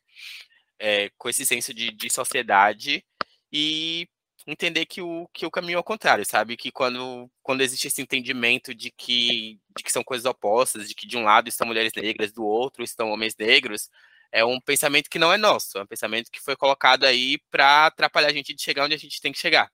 É, 0.79 1.11
com 1.19 1.29
esse 1.29 1.47
senso 1.47 1.73
de, 1.73 1.91
de 1.93 2.11
sociedade 2.11 3.05
e 3.53 4.09
entender 4.47 4.87
que 4.87 5.03
o, 5.03 5.29
que 5.33 5.47
o 5.47 5.51
caminho 5.51 5.77
é 5.77 5.81
o 5.81 5.85
contrário, 5.85 6.25
sabe? 6.25 6.57
Que 6.57 6.71
quando, 6.71 7.31
quando 7.43 7.63
existe 7.63 7.89
esse 7.89 8.03
entendimento 8.03 8.75
de 8.75 8.91
que, 8.91 9.59
de 9.77 9.83
que 9.83 9.93
são 9.93 10.05
coisas 10.05 10.25
opostas, 10.27 10.89
de 10.89 10.95
que 10.95 11.07
de 11.07 11.17
um 11.17 11.25
lado 11.25 11.49
estão 11.49 11.67
mulheres 11.67 11.93
negras, 11.97 12.33
do 12.33 12.45
outro 12.45 12.85
estão 12.85 13.11
homens 13.11 13.35
negros, 13.37 13.91
é 14.31 14.45
um 14.45 14.61
pensamento 14.61 15.09
que 15.11 15.19
não 15.19 15.33
é 15.33 15.39
nosso, 15.39 15.79
é 15.79 15.83
um 15.83 15.87
pensamento 15.87 16.31
que 16.31 16.41
foi 16.41 16.57
colocado 16.57 17.05
aí 17.05 17.39
para 17.51 17.87
atrapalhar 17.87 18.29
a 18.29 18.33
gente 18.33 18.55
de 18.55 18.63
chegar 18.63 18.85
onde 18.85 18.95
a 18.95 18.99
gente 18.99 19.21
tem 19.21 19.33
que 19.33 19.39
chegar. 19.39 19.71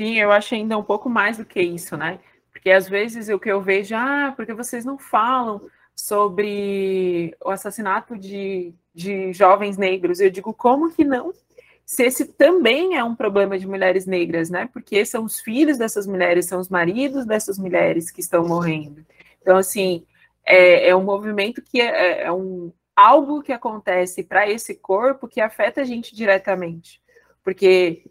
Sim, 0.00 0.16
eu 0.16 0.32
acho 0.32 0.54
ainda 0.54 0.78
um 0.78 0.82
pouco 0.82 1.10
mais 1.10 1.36
do 1.36 1.44
que 1.44 1.60
isso, 1.60 1.94
né? 1.94 2.18
Porque 2.50 2.70
às 2.70 2.88
vezes 2.88 3.28
o 3.28 3.38
que 3.38 3.52
eu 3.52 3.60
vejo, 3.60 3.94
ah, 3.94 4.32
porque 4.34 4.54
vocês 4.54 4.82
não 4.82 4.96
falam 4.96 5.60
sobre 5.94 7.36
o 7.44 7.50
assassinato 7.50 8.16
de, 8.16 8.72
de 8.94 9.30
jovens 9.34 9.76
negros. 9.76 10.18
Eu 10.18 10.30
digo, 10.30 10.54
como 10.54 10.90
que 10.90 11.04
não? 11.04 11.34
se 11.84 12.04
esse 12.04 12.24
também 12.24 12.96
é 12.96 13.04
um 13.04 13.14
problema 13.14 13.58
de 13.58 13.66
mulheres 13.66 14.06
negras, 14.06 14.48
né? 14.48 14.70
Porque 14.72 15.04
são 15.04 15.22
os 15.24 15.38
filhos 15.38 15.76
dessas 15.76 16.06
mulheres, 16.06 16.46
são 16.46 16.60
os 16.60 16.70
maridos 16.70 17.26
dessas 17.26 17.58
mulheres 17.58 18.10
que 18.10 18.22
estão 18.22 18.46
morrendo. 18.48 19.04
Então, 19.42 19.58
assim, 19.58 20.06
é, 20.46 20.88
é 20.88 20.96
um 20.96 21.04
movimento 21.04 21.60
que 21.60 21.78
é, 21.78 22.22
é, 22.22 22.22
é 22.22 22.32
um 22.32 22.72
algo 22.96 23.42
que 23.42 23.52
acontece 23.52 24.22
para 24.22 24.48
esse 24.48 24.74
corpo 24.76 25.28
que 25.28 25.42
afeta 25.42 25.82
a 25.82 25.84
gente 25.84 26.16
diretamente, 26.16 27.02
porque 27.44 28.02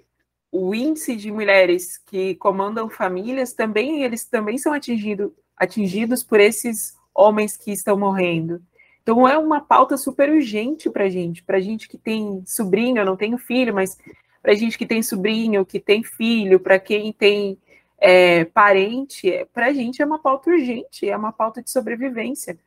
o 0.52 0.74
índice 0.74 1.16
de 1.16 1.32
mulheres 1.32 1.98
que 1.98 2.36
comandam 2.36 2.90
famílias 2.90 3.54
também 3.54 4.04
eles 4.04 4.26
também 4.26 4.58
são 4.58 4.74
atingido, 4.74 5.36
atingidos 5.56 6.24
por 6.24 6.40
esses 6.40 6.98
homens 7.14 7.56
que 7.56 7.72
estão 7.72 7.98
morrendo. 7.98 8.62
Então 9.02 9.28
é 9.28 9.38
uma 9.38 9.62
pauta 9.62 9.98
super 9.98 10.30
urgente 10.30 10.90
para 10.90 11.10
gente, 11.10 11.44
para 11.44 11.60
gente 11.60 11.88
que 11.88 11.98
tem 11.98 12.44
sobrinho, 12.46 13.00
eu 13.00 13.06
não 13.06 13.18
tenho 13.18 13.38
filho, 13.38 13.74
mas 13.74 13.98
para 14.42 14.54
gente 14.54 14.78
que 14.78 14.86
tem 14.86 15.02
sobrinho, 15.02 15.66
que 15.66 15.80
tem 15.80 16.04
filho, 16.04 16.60
para 16.60 16.80
quem 16.80 17.12
tem 17.12 17.58
é, 17.98 18.46
parente, 18.46 19.32
é, 19.32 19.46
para 19.46 19.74
gente 19.74 20.02
é 20.02 20.06
uma 20.06 20.20
pauta 20.20 20.50
urgente, 20.50 21.10
é 21.10 21.16
uma 21.16 21.32
pauta 21.32 21.62
de 21.62 21.70
sobrevivência, 21.70 22.58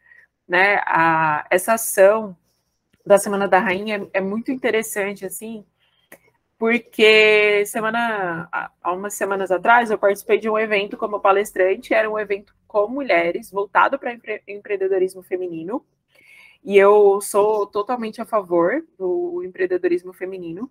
né? 0.47 0.77
A, 0.87 1.47
essa 1.51 1.75
ação 1.75 2.37
da 3.05 3.19
Semana 3.19 3.49
da 3.49 3.59
Rainha 3.59 4.09
é, 4.13 4.19
é 4.19 4.21
muito 4.21 4.53
interessante, 4.53 5.25
assim, 5.25 5.65
porque 6.63 7.67
semana, 7.67 8.49
há 8.53 8.93
umas 8.93 9.15
semanas 9.15 9.51
atrás 9.51 9.91
eu 9.91 9.99
participei 9.99 10.39
de 10.39 10.49
um 10.49 10.57
evento 10.57 10.97
como 10.97 11.19
palestrante, 11.19 11.93
era 11.93 12.09
um 12.09 12.17
evento 12.17 12.55
com 12.69 12.87
mulheres 12.87 13.51
voltado 13.51 13.99
para 13.99 14.13
empre 14.13 14.41
empreendedorismo 14.47 15.25
feminino. 15.25 15.85
E 16.63 16.79
eu 16.79 17.21
sou 17.21 17.67
totalmente 17.67 18.23
a 18.23 18.25
favor 18.25 18.87
do 18.97 19.43
empreendedorismo 19.45 20.13
feminino. 20.13 20.71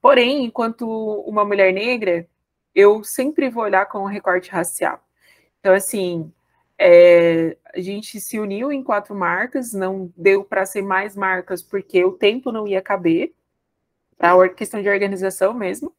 Porém, 0.00 0.46
enquanto 0.46 0.88
uma 0.88 1.44
mulher 1.44 1.70
negra, 1.70 2.26
eu 2.74 3.04
sempre 3.04 3.50
vou 3.50 3.64
olhar 3.64 3.84
com 3.90 3.98
o 3.98 4.06
recorte 4.06 4.50
racial. 4.50 5.04
Então, 5.58 5.74
assim, 5.74 6.32
é, 6.78 7.58
a 7.74 7.78
gente 7.78 8.18
se 8.18 8.40
uniu 8.40 8.72
em 8.72 8.82
quatro 8.82 9.14
marcas, 9.14 9.74
não 9.74 10.10
deu 10.16 10.42
para 10.44 10.64
ser 10.64 10.80
mais 10.80 11.14
marcas 11.14 11.62
porque 11.62 12.02
o 12.02 12.12
tempo 12.12 12.50
não 12.50 12.66
ia 12.66 12.80
caber, 12.80 13.34
para 14.20 14.50
questão 14.50 14.82
de 14.82 14.88
organização 14.90 15.54
mesmo. 15.54 15.94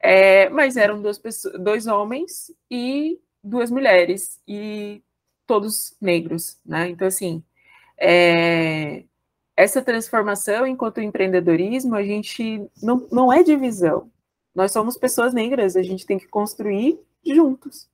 É, 0.00 0.48
mas 0.48 0.76
eram 0.76 1.00
duas 1.00 1.16
pessoas, 1.16 1.58
dois 1.60 1.86
homens 1.86 2.52
e 2.68 3.20
duas 3.42 3.70
mulheres, 3.70 4.40
e 4.48 5.00
todos 5.46 5.96
negros, 6.00 6.58
né? 6.66 6.88
Então, 6.88 7.06
assim, 7.06 7.42
é, 7.96 9.04
essa 9.56 9.80
transformação 9.80 10.66
enquanto 10.66 11.00
empreendedorismo, 11.00 11.94
a 11.94 12.02
gente 12.02 12.68
não, 12.82 13.06
não 13.12 13.32
é 13.32 13.42
divisão. 13.44 14.10
Nós 14.54 14.72
somos 14.72 14.96
pessoas 14.96 15.32
negras, 15.32 15.76
a 15.76 15.82
gente 15.82 16.04
tem 16.04 16.18
que 16.18 16.26
construir 16.26 16.98
juntos, 17.24 17.88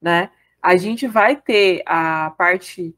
né? 0.00 0.30
A 0.62 0.76
gente 0.76 1.06
vai 1.06 1.36
ter 1.36 1.82
a 1.84 2.30
parte 2.30 2.94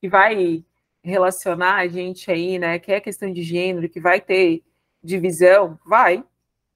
que 0.00 0.08
vai 0.08 0.64
relacionar 1.06 1.76
a 1.76 1.88
gente 1.88 2.30
aí, 2.30 2.58
né? 2.58 2.78
Que 2.78 2.92
é 2.92 3.00
questão 3.00 3.32
de 3.32 3.42
gênero, 3.42 3.88
que 3.88 4.00
vai 4.00 4.20
ter 4.20 4.62
divisão, 5.02 5.78
vai. 5.86 6.24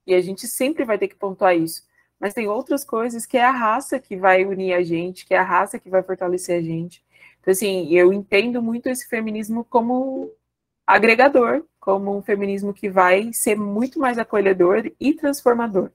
E 0.07 0.15
a 0.15 0.21
gente 0.21 0.47
sempre 0.47 0.85
vai 0.85 0.99
ter 0.99 1.09
que 1.09 1.17
pontuar 1.17 1.57
isso. 1.57 1.83
Mas 2.19 2.35
tem 2.35 2.49
outras 2.49 2.85
coisas 2.85 3.27
que 3.27 3.37
é 3.37 3.45
a 3.45 3.51
raça 3.51 3.99
que 3.99 4.17
vai 4.17 4.45
unir 4.45 4.75
a 4.75 4.83
gente, 4.83 5.27
que 5.27 5.35
é 5.35 5.39
a 5.39 5.43
raça 5.43 5.79
que 5.79 5.91
vai 5.91 6.03
fortalecer 6.03 6.59
a 6.59 6.63
gente. 6.63 7.05
Então, 7.41 7.53
assim, 7.53 7.89
eu 7.95 8.13
entendo 8.13 8.63
muito 8.63 8.89
esse 8.89 9.09
feminismo 9.09 9.65
como 9.65 10.31
agregador, 10.87 11.65
como 11.79 12.17
um 12.17 12.23
feminismo 12.23 12.75
que 12.75 12.89
vai 12.91 13.33
ser 13.33 13.57
muito 13.57 13.99
mais 13.99 14.19
acolhedor 14.19 14.91
e 15.01 15.15
transformador. 15.15 15.91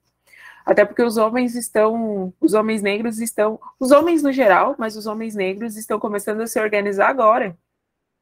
Até 0.65 0.83
porque 0.83 1.03
os 1.03 1.17
homens 1.17 1.55
estão, 1.55 2.33
os 2.41 2.53
homens 2.53 2.81
negros 2.81 3.19
estão, 3.19 3.59
os 3.79 3.91
homens 3.91 4.23
no 4.23 4.31
geral, 4.33 4.75
mas 4.79 4.97
os 4.97 5.05
homens 5.05 5.35
negros 5.35 5.77
estão 5.77 5.99
começando 5.99 6.41
a 6.41 6.47
se 6.47 6.59
organizar 6.59 7.09
agora. 7.09 7.55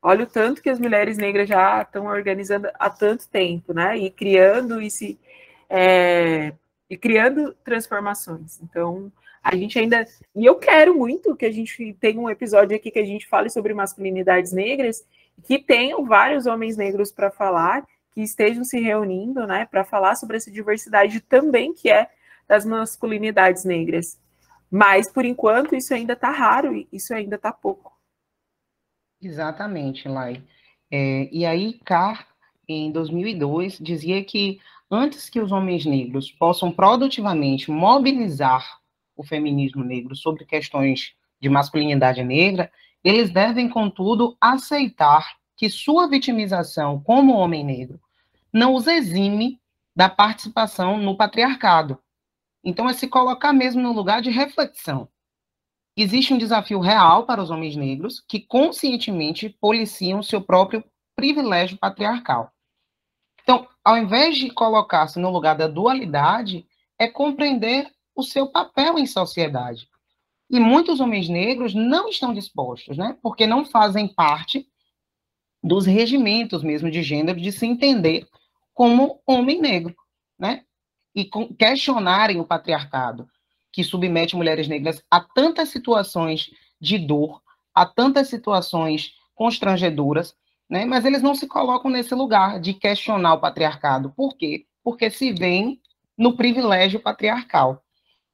Olha 0.05 0.25
o 0.25 0.27
tanto 0.27 0.61
que 0.61 0.69
as 0.69 0.79
mulheres 0.79 1.17
negras 1.17 1.47
já 1.47 1.81
estão 1.81 2.07
organizando 2.07 2.67
há 2.77 2.89
tanto 2.89 3.25
tempo, 3.29 3.73
né? 3.73 3.97
E 3.97 4.11
criando 4.11 4.81
e 4.81 4.91
se 4.91 5.17
é, 5.69 6.53
e 6.89 6.97
criando 6.97 7.53
transformações. 7.63 8.59
Então, 8.61 9.09
a 9.41 9.55
gente 9.55 9.79
ainda. 9.79 10.05
E 10.35 10.45
eu 10.45 10.55
quero 10.55 10.93
muito 10.93 11.37
que 11.37 11.45
a 11.45 11.51
gente 11.51 11.95
tenha 12.01 12.19
um 12.19 12.29
episódio 12.29 12.75
aqui 12.75 12.91
que 12.91 12.99
a 12.99 13.05
gente 13.05 13.27
fale 13.29 13.49
sobre 13.49 13.73
masculinidades 13.73 14.51
negras, 14.51 15.05
que 15.45 15.57
tenham 15.57 16.03
vários 16.05 16.45
homens 16.47 16.75
negros 16.75 17.09
para 17.09 17.31
falar, 17.31 17.85
que 18.13 18.21
estejam 18.21 18.65
se 18.65 18.81
reunindo, 18.81 19.47
né, 19.47 19.65
para 19.71 19.85
falar 19.85 20.15
sobre 20.15 20.35
essa 20.35 20.51
diversidade 20.51 21.21
também 21.21 21.73
que 21.73 21.89
é 21.89 22.09
das 22.45 22.65
masculinidades 22.65 23.63
negras. 23.63 24.19
Mas, 24.69 25.09
por 25.09 25.23
enquanto, 25.23 25.75
isso 25.75 25.93
ainda 25.93 26.11
está 26.11 26.29
raro, 26.29 26.85
isso 26.91 27.13
ainda 27.13 27.37
está 27.37 27.53
pouco. 27.53 27.92
Exatamente, 29.23 30.07
Lai. 30.07 30.43
É, 30.91 31.29
e 31.31 31.45
aí, 31.45 31.79
Carr, 31.85 32.27
em 32.67 32.91
2002, 32.91 33.79
dizia 33.79 34.23
que 34.23 34.59
antes 34.91 35.29
que 35.29 35.39
os 35.39 35.51
homens 35.51 35.85
negros 35.85 36.31
possam 36.31 36.71
produtivamente 36.71 37.71
mobilizar 37.71 38.79
o 39.15 39.23
feminismo 39.23 39.83
negro 39.83 40.15
sobre 40.15 40.45
questões 40.45 41.13
de 41.39 41.49
masculinidade 41.49 42.23
negra, 42.23 42.71
eles 43.03 43.31
devem, 43.31 43.69
contudo, 43.69 44.37
aceitar 44.39 45.37
que 45.55 45.69
sua 45.69 46.07
vitimização 46.07 46.99
como 47.01 47.33
homem 47.33 47.63
negro 47.63 47.99
não 48.51 48.75
os 48.75 48.87
exime 48.87 49.59
da 49.95 50.09
participação 50.09 50.97
no 50.97 51.15
patriarcado. 51.15 51.97
Então, 52.63 52.89
é 52.89 52.93
se 52.93 53.07
colocar 53.07 53.53
mesmo 53.53 53.81
no 53.81 53.93
lugar 53.93 54.21
de 54.21 54.29
reflexão. 54.29 55.07
Existe 55.95 56.33
um 56.33 56.37
desafio 56.37 56.79
real 56.79 57.25
para 57.25 57.41
os 57.41 57.51
homens 57.51 57.75
negros 57.75 58.19
que 58.27 58.39
conscientemente 58.39 59.49
policiam 59.61 60.23
seu 60.23 60.41
próprio 60.41 60.83
privilégio 61.15 61.77
patriarcal. 61.77 62.51
Então, 63.43 63.67
ao 63.83 63.97
invés 63.97 64.37
de 64.37 64.49
colocar-se 64.49 65.19
no 65.19 65.29
lugar 65.29 65.55
da 65.55 65.67
dualidade, 65.67 66.65
é 66.97 67.07
compreender 67.07 67.91
o 68.15 68.23
seu 68.23 68.47
papel 68.47 68.97
em 68.97 69.05
sociedade. 69.05 69.87
E 70.49 70.59
muitos 70.59 70.99
homens 70.99 71.29
negros 71.29 71.75
não 71.75 72.09
estão 72.09 72.33
dispostos, 72.33 72.97
né? 72.97 73.17
Porque 73.21 73.45
não 73.45 73.65
fazem 73.65 74.07
parte 74.07 74.67
dos 75.63 75.85
regimentos 75.85 76.63
mesmo 76.63 76.89
de 76.89 77.03
gênero 77.03 77.39
de 77.39 77.51
se 77.51 77.65
entender 77.65 78.27
como 78.73 79.21
homem 79.27 79.61
negro, 79.61 79.95
né? 80.39 80.63
E 81.15 81.29
questionarem 81.57 82.39
o 82.39 82.45
patriarcado 82.45 83.27
que 83.73 83.83
submete 83.83 84.35
mulheres 84.35 84.67
negras 84.67 85.03
a 85.09 85.19
tantas 85.19 85.69
situações 85.69 86.51
de 86.79 86.99
dor, 86.99 87.41
a 87.73 87.85
tantas 87.85 88.29
situações 88.29 89.15
constrangedoras, 89.33 90.35
né? 90.69 90.85
Mas 90.85 91.03
eles 91.03 91.23
não 91.23 91.33
se 91.33 91.47
colocam 91.47 91.89
nesse 91.89 92.13
lugar 92.13 92.59
de 92.59 92.73
questionar 92.73 93.33
o 93.33 93.39
patriarcado. 93.39 94.11
Por 94.11 94.37
quê? 94.37 94.67
Porque 94.83 95.09
se 95.09 95.33
veem 95.33 95.81
no 96.15 96.37
privilégio 96.37 96.99
patriarcal. 96.99 97.83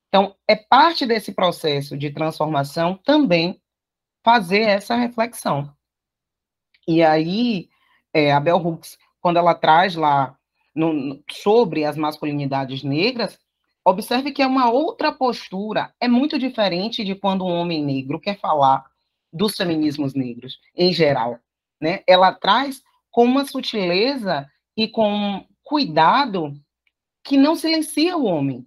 Então, 0.10 0.36
é 0.48 0.56
parte 0.56 1.06
desse 1.06 1.32
processo 1.32 1.98
de 1.98 2.12
transformação 2.12 3.00
também 3.06 3.62
fazer 4.24 4.62
essa 4.62 4.96
reflexão. 4.96 5.72
E 6.88 7.02
aí, 7.02 7.70
é, 8.14 8.34
a 8.34 8.40
Bell 8.40 8.58
Hooks, 8.58 8.98
quando 9.22 9.38
ela 9.38 9.56
traz 9.56 9.96
lá 9.96 10.38
no, 10.76 11.24
sobre 11.32 11.86
as 11.86 11.96
masculinidades 11.96 12.84
negras, 12.84 13.40
observe 13.90 14.32
que 14.32 14.42
é 14.42 14.48
uma 14.48 14.70
outra 14.70 15.12
postura, 15.12 15.94
é 16.00 16.08
muito 16.08 16.38
diferente 16.38 17.04
de 17.04 17.16
quando 17.16 17.46
um 17.46 17.54
homem 17.54 17.84
negro 17.84 18.20
quer 18.20 18.40
falar 18.40 18.86
dos 19.32 19.56
feminismos 19.56 20.14
negros, 20.14 20.60
em 20.76 20.92
geral. 20.92 21.40
Né? 21.80 22.04
Ela 22.08 22.34
traz 22.34 22.82
com 23.12 23.26
uma 23.26 23.46
sutileza 23.46 24.48
e 24.76 24.88
com 24.88 25.46
cuidado 25.64 26.54
que 27.24 27.38
não 27.38 27.56
silencia 27.56 28.18
o 28.18 28.26
homem, 28.26 28.66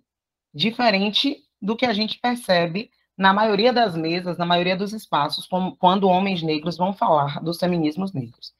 diferente 0.54 1.38
do 1.60 1.76
que 1.76 1.86
a 1.86 1.92
gente 1.92 2.18
percebe 2.18 2.90
na 3.16 3.32
maioria 3.32 3.72
das 3.72 3.96
mesas, 3.96 4.38
na 4.38 4.46
maioria 4.46 4.76
dos 4.76 4.92
espaços, 4.92 5.48
quando 5.78 6.08
homens 6.08 6.42
negros 6.42 6.76
vão 6.76 6.92
falar 6.92 7.40
dos 7.40 7.58
feminismos 7.58 8.12
negros. 8.12 8.54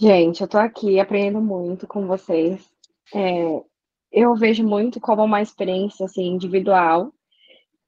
Gente, 0.00 0.40
eu 0.40 0.44
estou 0.44 0.60
aqui 0.60 1.00
aprendendo 1.00 1.40
muito 1.40 1.86
com 1.86 2.06
vocês. 2.06 2.70
É, 3.14 3.62
eu 4.10 4.34
vejo 4.34 4.64
muito 4.66 5.00
como 5.00 5.24
uma 5.24 5.42
experiência 5.42 6.06
assim, 6.06 6.26
individual 6.26 7.12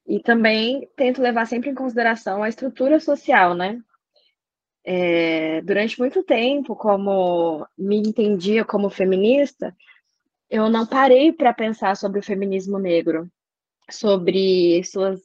e 0.06 0.20
também 0.20 0.88
tento 0.96 1.22
levar 1.22 1.46
sempre 1.46 1.70
em 1.70 1.74
consideração 1.74 2.42
a 2.42 2.48
estrutura 2.48 2.98
social, 3.00 3.54
né? 3.54 3.80
É, 4.84 5.60
durante 5.62 5.98
muito 5.98 6.22
tempo, 6.22 6.74
como 6.74 7.66
me 7.76 7.98
entendia 7.98 8.64
como 8.64 8.88
feminista, 8.90 9.74
eu 10.48 10.68
não 10.68 10.86
parei 10.86 11.32
para 11.32 11.54
pensar 11.54 11.96
sobre 11.96 12.18
o 12.18 12.22
feminismo 12.22 12.78
negro, 12.78 13.30
sobre 13.90 14.82
suas 14.84 15.20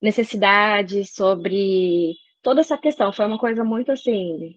necessidades, 0.00 1.12
sobre 1.14 2.14
toda 2.42 2.60
essa 2.60 2.78
questão. 2.78 3.12
Foi 3.12 3.26
uma 3.26 3.38
coisa 3.38 3.64
muito 3.64 3.90
assim, 3.90 4.54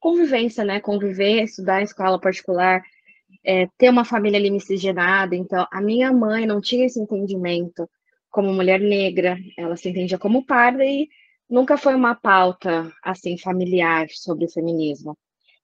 convivência, 0.00 0.64
né? 0.64 0.80
Conviver, 0.80 1.42
estudar 1.42 1.80
em 1.80 1.84
escola 1.84 2.20
particular, 2.20 2.82
é, 3.46 3.68
ter 3.78 3.88
uma 3.88 4.04
família 4.04 4.38
ali 4.38 4.50
miscigenada. 4.50 5.36
Então, 5.36 5.66
a 5.70 5.80
minha 5.80 6.12
mãe 6.12 6.44
não 6.46 6.60
tinha 6.60 6.84
esse 6.84 7.00
entendimento 7.00 7.88
como 8.28 8.52
mulher 8.52 8.80
negra, 8.80 9.38
ela 9.56 9.76
se 9.76 9.88
entendia 9.88 10.18
como 10.18 10.44
parda 10.44 10.84
e 10.84 11.08
nunca 11.48 11.78
foi 11.78 11.94
uma 11.94 12.14
pauta 12.14 12.92
assim 13.02 13.38
familiar 13.38 14.08
sobre 14.10 14.44
o 14.44 14.50
feminismo. 14.50 15.16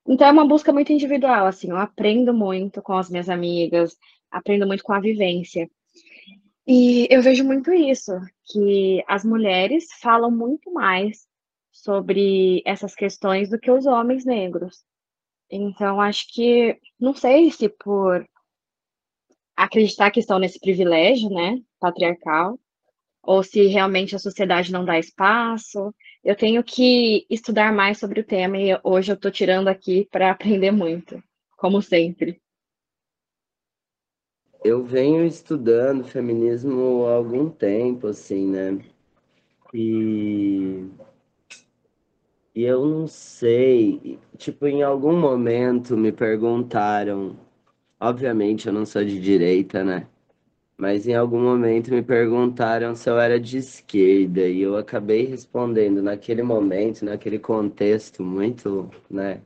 Então 0.09 0.27
é 0.27 0.33
uma 0.33 0.47
busca 0.47 0.73
muito 0.73 0.93
individual, 0.93 1.47
assim, 1.47 1.71
eu 1.71 1.77
aprendo 1.77 2.33
muito 2.33 2.81
com 2.81 2.95
as 2.95 3.11
minhas 3.11 3.29
amigas, 3.29 3.97
aprendo 4.31 4.67
muito 4.67 4.83
com 4.83 4.93
a 4.95 5.01
vivência. 5.01 5.69
E 6.67 7.07
eu 7.11 7.21
vejo 7.21 7.45
muito 7.45 7.73
isso, 7.73 8.13
que 8.47 9.05
as 9.07 9.25
mulheres 9.25 9.85
falam 10.01 10.31
muito 10.31 10.73
mais 10.73 11.27
sobre 11.71 12.63
essas 12.65 12.95
questões 12.95 13.51
do 13.51 13.59
que 13.59 13.71
os 13.71 13.85
homens 13.85 14.25
negros. 14.25 14.83
Então 15.55 16.01
acho 16.01 16.33
que 16.33 16.79
não 16.99 17.15
sei 17.15 17.51
se 17.51 17.69
por 17.69 18.27
acreditar 19.55 20.11
que 20.11 20.19
estão 20.19 20.39
nesse 20.39 20.59
privilégio, 20.59 21.29
né, 21.29 21.61
patriarcal, 21.79 22.59
ou 23.23 23.43
se 23.43 23.67
realmente 23.67 24.17
a 24.17 24.19
sociedade 24.19 24.73
não 24.73 24.83
dá 24.83 24.99
espaço. 24.99 25.95
Eu 26.25 26.35
tenho 26.35 26.65
que 26.65 27.27
estudar 27.29 27.71
mais 27.71 27.99
sobre 27.99 28.21
o 28.21 28.25
tema 28.25 28.57
e 28.57 28.71
hoje 28.83 29.13
eu 29.13 29.15
estou 29.15 29.31
tirando 29.31 29.69
aqui 29.69 30.09
para 30.11 30.31
aprender 30.31 30.71
muito, 30.71 31.23
como 31.57 31.83
sempre. 31.83 32.41
Eu 34.65 34.83
venho 34.83 35.27
estudando 35.27 36.05
feminismo 36.05 37.05
há 37.07 37.15
algum 37.15 37.51
tempo, 37.51 38.07
assim, 38.07 38.47
né? 38.47 38.79
E, 39.75 40.89
e 42.55 42.63
eu 42.65 42.87
não 42.87 43.07
sei, 43.07 44.19
tipo, 44.37 44.67
em 44.67 44.83
algum 44.83 45.19
momento 45.19 45.97
me 45.97 46.13
perguntaram, 46.13 47.37
obviamente 48.01 48.67
eu 48.69 48.73
não 48.73 48.87
sou 48.87 49.05
de 49.05 49.21
direita, 49.21 49.85
né? 49.85 50.07
mas 50.83 51.07
em 51.07 51.15
algum 51.15 51.41
momento 51.41 51.93
me 51.93 52.03
perguntaram 52.03 52.95
se 52.97 53.09
eu 53.09 53.17
era 53.19 53.39
de 53.39 53.59
esquerda 53.59 54.41
e 54.49 54.63
eu 54.63 54.77
acabei 54.77 55.25
respondendo 55.25 56.03
naquele 56.03 56.43
momento, 56.43 57.05
naquele 57.05 57.39
contexto 57.39 58.23
muito, 58.25 58.91
né? 59.09 59.41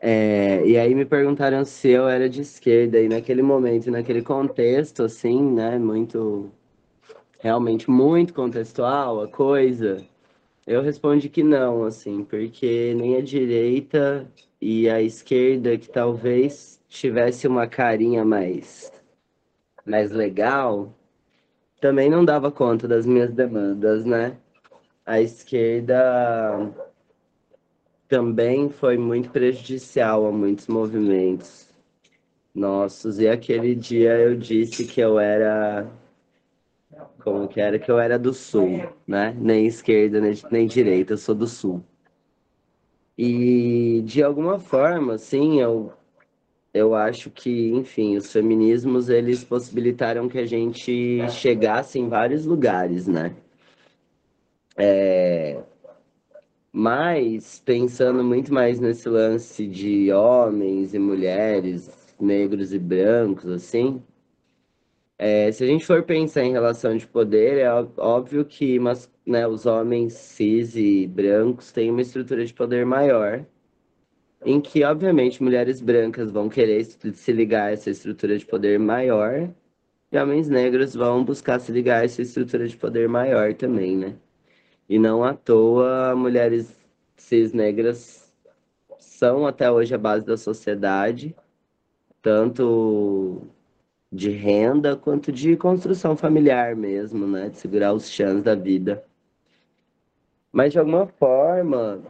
É, 0.00 0.66
e 0.66 0.76
aí 0.76 0.94
me 0.94 1.04
perguntaram 1.04 1.64
se 1.64 1.90
eu 1.90 2.08
era 2.08 2.28
de 2.28 2.40
esquerda 2.42 3.00
e 3.00 3.08
naquele 3.08 3.40
momento, 3.42 3.90
naquele 3.90 4.20
contexto, 4.22 5.04
assim, 5.04 5.42
né? 5.42 5.78
Muito, 5.78 6.50
realmente 7.38 7.90
muito 7.90 8.34
contextual 8.34 9.22
a 9.22 9.28
coisa. 9.28 10.04
Eu 10.66 10.82
respondi 10.82 11.28
que 11.28 11.42
não, 11.42 11.84
assim, 11.84 12.24
porque 12.24 12.92
nem 12.94 13.16
a 13.16 13.20
direita 13.20 14.26
e 14.60 14.88
a 14.88 15.00
esquerda 15.00 15.78
que 15.78 15.88
talvez 15.88 16.82
tivesse 16.88 17.46
uma 17.46 17.66
carinha 17.66 18.24
mais 18.24 18.92
mais 19.86 20.10
legal, 20.10 20.92
também 21.80 22.10
não 22.10 22.24
dava 22.24 22.50
conta 22.50 22.88
das 22.88 23.06
minhas 23.06 23.32
demandas, 23.32 24.04
né? 24.04 24.36
A 25.04 25.20
esquerda 25.20 26.72
também 28.08 28.68
foi 28.68 28.96
muito 28.98 29.30
prejudicial 29.30 30.26
a 30.26 30.32
muitos 30.32 30.66
movimentos 30.66 31.68
nossos. 32.54 33.20
E 33.20 33.28
aquele 33.28 33.74
dia 33.74 34.18
eu 34.18 34.36
disse 34.36 34.84
que 34.84 35.00
eu 35.00 35.18
era. 35.18 35.86
Como 37.26 37.48
que 37.48 37.60
era? 37.60 37.76
Que 37.76 37.90
eu 37.90 37.98
era 37.98 38.16
do 38.16 38.32
sul, 38.32 38.88
né? 39.04 39.36
Nem 39.36 39.66
esquerda, 39.66 40.20
nem, 40.20 40.32
nem 40.48 40.64
direita, 40.64 41.14
eu 41.14 41.18
sou 41.18 41.34
do 41.34 41.48
sul. 41.48 41.82
E 43.18 44.00
de 44.04 44.22
alguma 44.22 44.60
forma, 44.60 45.14
assim, 45.14 45.60
eu 45.60 45.92
eu 46.72 46.94
acho 46.94 47.28
que, 47.30 47.72
enfim, 47.72 48.16
os 48.16 48.30
feminismos 48.32 49.08
eles 49.08 49.42
possibilitaram 49.42 50.28
que 50.28 50.38
a 50.38 50.46
gente 50.46 51.28
chegasse 51.30 51.98
em 51.98 52.08
vários 52.08 52.46
lugares, 52.46 53.08
né? 53.08 53.34
É... 54.76 55.60
Mas 56.72 57.60
pensando 57.64 58.22
muito 58.22 58.54
mais 58.54 58.78
nesse 58.78 59.08
lance 59.08 59.66
de 59.66 60.12
homens 60.12 60.94
e 60.94 60.98
mulheres, 61.00 61.90
negros 62.20 62.72
e 62.72 62.78
brancos, 62.78 63.50
assim, 63.50 64.00
é, 65.18 65.50
se 65.52 65.64
a 65.64 65.66
gente 65.66 65.86
for 65.86 66.02
pensar 66.02 66.44
em 66.44 66.52
relação 66.52 66.96
de 66.96 67.06
poder, 67.06 67.58
é 67.58 67.70
óbvio 67.98 68.44
que 68.44 68.78
mas, 68.78 69.10
né, 69.26 69.46
os 69.46 69.66
homens 69.66 70.14
cis 70.14 70.76
e 70.76 71.06
brancos 71.06 71.72
têm 71.72 71.90
uma 71.90 72.02
estrutura 72.02 72.44
de 72.44 72.54
poder 72.54 72.84
maior 72.86 73.44
em 74.44 74.60
que, 74.60 74.84
obviamente, 74.84 75.42
mulheres 75.42 75.80
brancas 75.80 76.30
vão 76.30 76.48
querer 76.48 76.84
se 76.84 77.32
ligar 77.32 77.68
a 77.68 77.72
essa 77.72 77.90
estrutura 77.90 78.38
de 78.38 78.46
poder 78.46 78.78
maior, 78.78 79.50
e 80.12 80.18
homens 80.18 80.48
negros 80.48 80.94
vão 80.94 81.24
buscar 81.24 81.58
se 81.60 81.72
ligar 81.72 82.02
a 82.02 82.04
essa 82.04 82.22
estrutura 82.22 82.68
de 82.68 82.76
poder 82.76 83.08
maior 83.08 83.54
também, 83.54 83.96
né? 83.96 84.16
E 84.88 84.98
não 84.98 85.24
à 85.24 85.34
toa 85.34 86.14
mulheres 86.16 86.76
cis 87.16 87.52
negras 87.52 88.32
são 88.98 89.46
até 89.46 89.70
hoje 89.70 89.94
a 89.94 89.98
base 89.98 90.24
da 90.26 90.36
sociedade, 90.36 91.34
tanto 92.22 93.42
de 94.12 94.30
renda 94.30 94.96
quanto 94.96 95.32
de 95.32 95.56
construção 95.56 96.16
familiar 96.16 96.76
mesmo, 96.76 97.26
né? 97.26 97.48
De 97.48 97.58
segurar 97.58 97.92
os 97.92 98.10
chãs 98.10 98.42
da 98.42 98.54
vida. 98.54 99.04
Mas 100.52 100.72
de 100.72 100.78
alguma 100.78 101.06
forma, 101.06 102.02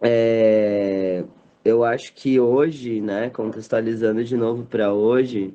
é, 0.00 1.24
eu 1.64 1.84
acho 1.84 2.12
que 2.14 2.40
hoje, 2.40 3.00
né, 3.00 3.30
contextualizando 3.30 4.24
de 4.24 4.36
novo 4.36 4.64
para 4.64 4.92
hoje, 4.92 5.54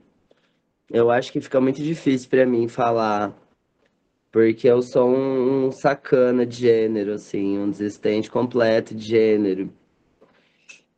eu 0.90 1.12
acho 1.12 1.32
que 1.32 1.42
fica 1.42 1.60
muito 1.60 1.84
difícil 1.84 2.30
para 2.30 2.46
mim 2.46 2.68
falar, 2.70 3.36
porque 4.32 4.70
eu 4.70 4.82
sou 4.82 5.10
um, 5.10 5.68
um, 5.68 5.72
sacana 5.72 6.46
de 6.46 6.58
gênero, 6.58 7.14
assim, 7.14 7.58
um 7.58 7.70
desistente 7.70 8.32
completo 8.32 8.96
de 8.96 9.06
gênero. 9.06 9.70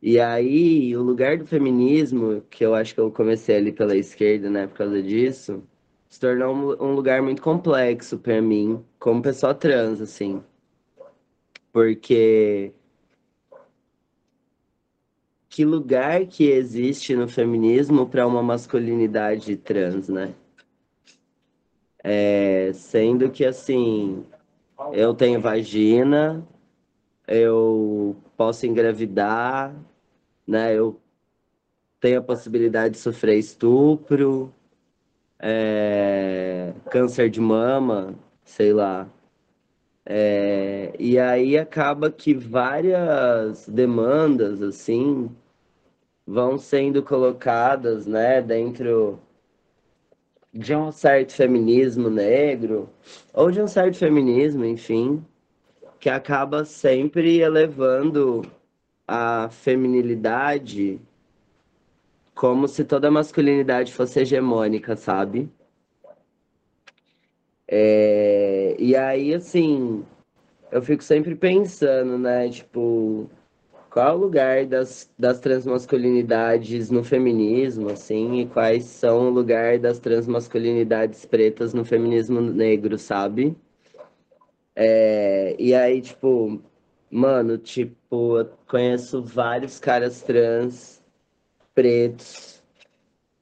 E 0.02 0.18
aí, 0.18 0.96
o 0.96 1.02
lugar 1.02 1.36
do 1.36 1.46
feminismo, 1.46 2.42
que 2.48 2.64
eu 2.64 2.74
acho 2.74 2.94
que 2.94 3.00
eu 3.00 3.10
comecei 3.10 3.56
ali 3.56 3.70
pela 3.70 3.94
esquerda, 3.94 4.48
né, 4.48 4.66
por 4.66 4.78
causa 4.78 5.02
disso, 5.02 5.62
se 6.08 6.18
tornou 6.18 6.54
um, 6.82 6.94
lugar 6.94 7.22
muito 7.22 7.42
complexo 7.42 8.18
para 8.18 8.40
mim, 8.40 8.84
como 8.98 9.22
pessoa 9.22 9.54
trans, 9.54 10.00
assim. 10.00 10.42
Porque 11.72 12.72
que 15.48 15.64
lugar 15.64 16.26
que 16.26 16.44
existe 16.48 17.14
no 17.14 17.28
feminismo 17.28 18.08
para 18.08 18.26
uma 18.26 18.42
masculinidade 18.42 19.56
trans, 19.56 20.08
né? 20.08 20.34
É, 22.02 22.72
sendo 22.72 23.30
que 23.30 23.44
assim, 23.44 24.24
eu 24.92 25.12
tenho 25.12 25.40
vagina, 25.40 26.46
eu 27.28 28.16
posso 28.36 28.66
engravidar, 28.66 29.74
né? 30.46 30.74
Eu 30.76 31.00
tenho 32.00 32.18
a 32.18 32.22
possibilidade 32.22 32.94
de 32.94 33.00
sofrer 33.00 33.38
estupro, 33.38 34.52
é, 35.38 36.72
câncer 36.90 37.30
de 37.30 37.40
mama, 37.40 38.14
sei 38.44 38.72
lá. 38.72 39.08
É, 40.04 40.92
e 40.98 41.18
aí 41.18 41.56
acaba 41.58 42.10
que 42.10 42.34
várias 42.34 43.68
demandas 43.68 44.62
assim 44.62 45.30
vão 46.26 46.58
sendo 46.58 47.02
colocadas, 47.02 48.06
né, 48.06 48.40
dentro 48.40 49.18
de 50.52 50.74
um 50.74 50.90
certo 50.90 51.32
feminismo 51.32 52.10
negro 52.10 52.88
ou 53.32 53.50
de 53.50 53.60
um 53.60 53.68
certo 53.68 53.98
feminismo, 53.98 54.64
enfim, 54.64 55.24
que 55.98 56.08
acaba 56.08 56.64
sempre 56.64 57.38
elevando 57.40 58.42
a 59.12 59.48
feminilidade 59.50 61.00
como 62.32 62.68
se 62.68 62.84
toda 62.84 63.10
masculinidade 63.10 63.92
fosse 63.92 64.20
hegemônica, 64.20 64.94
sabe? 64.94 65.50
É, 67.66 68.76
e 68.78 68.94
aí, 68.94 69.34
assim, 69.34 70.04
eu 70.70 70.80
fico 70.80 71.02
sempre 71.02 71.34
pensando, 71.34 72.16
né? 72.16 72.48
Tipo, 72.50 73.28
qual 73.90 74.16
o 74.16 74.20
lugar 74.20 74.64
das, 74.64 75.10
das 75.18 75.40
transmasculinidades 75.40 76.88
no 76.88 77.02
feminismo, 77.02 77.90
assim, 77.90 78.42
e 78.42 78.46
quais 78.46 78.84
são 78.84 79.26
o 79.26 79.30
lugar 79.30 79.80
das 79.80 79.98
transmasculinidades 79.98 81.24
pretas 81.24 81.74
no 81.74 81.84
feminismo 81.84 82.40
negro, 82.40 82.96
sabe? 82.96 83.56
É, 84.76 85.56
e 85.58 85.74
aí, 85.74 86.00
tipo, 86.00 86.62
mano, 87.10 87.58
tipo, 87.58 87.99
eu 88.10 88.50
conheço 88.66 89.22
vários 89.22 89.78
caras 89.78 90.22
trans 90.22 91.02
pretos 91.74 92.62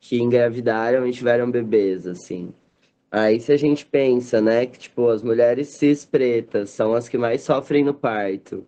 que 0.00 0.20
engravidaram 0.20 1.06
e 1.06 1.12
tiveram 1.12 1.50
bebês, 1.50 2.06
assim. 2.06 2.52
Aí 3.10 3.40
se 3.40 3.52
a 3.52 3.56
gente 3.56 3.86
pensa, 3.86 4.40
né, 4.40 4.66
que 4.66 4.78
tipo, 4.78 5.08
as 5.08 5.22
mulheres 5.22 5.68
cis 5.68 6.04
pretas 6.04 6.70
são 6.70 6.94
as 6.94 7.08
que 7.08 7.18
mais 7.18 7.42
sofrem 7.42 7.84
no 7.84 7.94
parto 7.94 8.66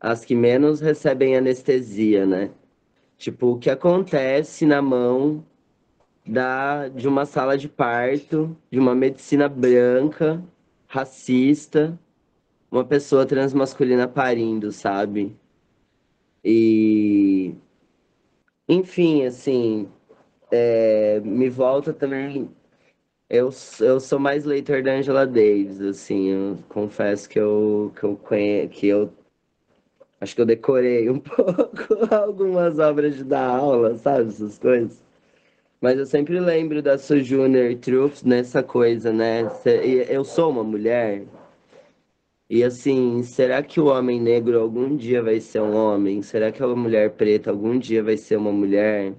as 0.00 0.24
que 0.24 0.34
menos 0.34 0.80
recebem 0.80 1.36
anestesia, 1.36 2.24
né? 2.24 2.50
Tipo, 3.18 3.48
o 3.52 3.58
que 3.58 3.68
acontece 3.68 4.64
na 4.64 4.80
mão 4.80 5.44
da, 6.26 6.88
de 6.88 7.06
uma 7.06 7.26
sala 7.26 7.58
de 7.58 7.68
parto, 7.68 8.56
de 8.70 8.78
uma 8.78 8.94
medicina 8.94 9.46
branca, 9.46 10.42
racista, 10.88 11.98
uma 12.70 12.84
pessoa 12.84 13.26
transmasculina 13.26 14.06
parindo, 14.08 14.72
sabe? 14.72 15.36
E. 16.44 17.54
Enfim, 18.68 19.24
assim. 19.24 19.88
É, 20.50 21.20
me 21.20 21.48
volta 21.48 21.92
também. 21.92 22.50
Eu, 23.28 23.50
eu 23.80 24.00
sou 24.00 24.18
mais 24.18 24.44
leitor 24.44 24.82
da 24.82 24.92
Angela 24.92 25.26
Davis, 25.26 25.80
assim, 25.80 26.30
eu 26.30 26.58
confesso 26.68 27.28
que 27.28 27.38
eu, 27.38 27.92
que 27.96 28.02
eu, 28.04 28.16
conhe, 28.16 28.68
que 28.68 28.88
eu 28.88 29.12
Acho 30.20 30.34
que 30.34 30.40
eu 30.42 30.46
decorei 30.46 31.08
um 31.08 31.18
pouco 31.18 32.14
algumas 32.14 32.78
obras 32.78 33.22
dar 33.24 33.46
aula, 33.56 33.96
sabe? 33.96 34.28
Essas 34.28 34.58
coisas. 34.58 35.02
Mas 35.80 35.98
eu 35.98 36.04
sempre 36.04 36.38
lembro 36.38 36.82
da 36.82 36.98
Sojourner 36.98 37.78
Truth 37.78 38.22
nessa 38.22 38.62
coisa, 38.62 39.12
né? 39.12 39.50
Eu 40.08 40.22
sou 40.24 40.50
uma 40.50 40.62
mulher. 40.62 41.24
E 42.50 42.64
assim, 42.64 43.22
será 43.22 43.62
que 43.62 43.80
o 43.80 43.86
homem 43.86 44.20
negro 44.20 44.60
algum 44.60 44.96
dia 44.96 45.22
vai 45.22 45.40
ser 45.40 45.60
um 45.60 45.72
homem? 45.76 46.20
Será 46.20 46.50
que 46.50 46.60
a 46.60 46.66
mulher 46.66 47.12
preta 47.12 47.48
algum 47.48 47.78
dia 47.78 48.02
vai 48.02 48.16
ser 48.16 48.36
uma 48.36 48.50
mulher? 48.50 49.14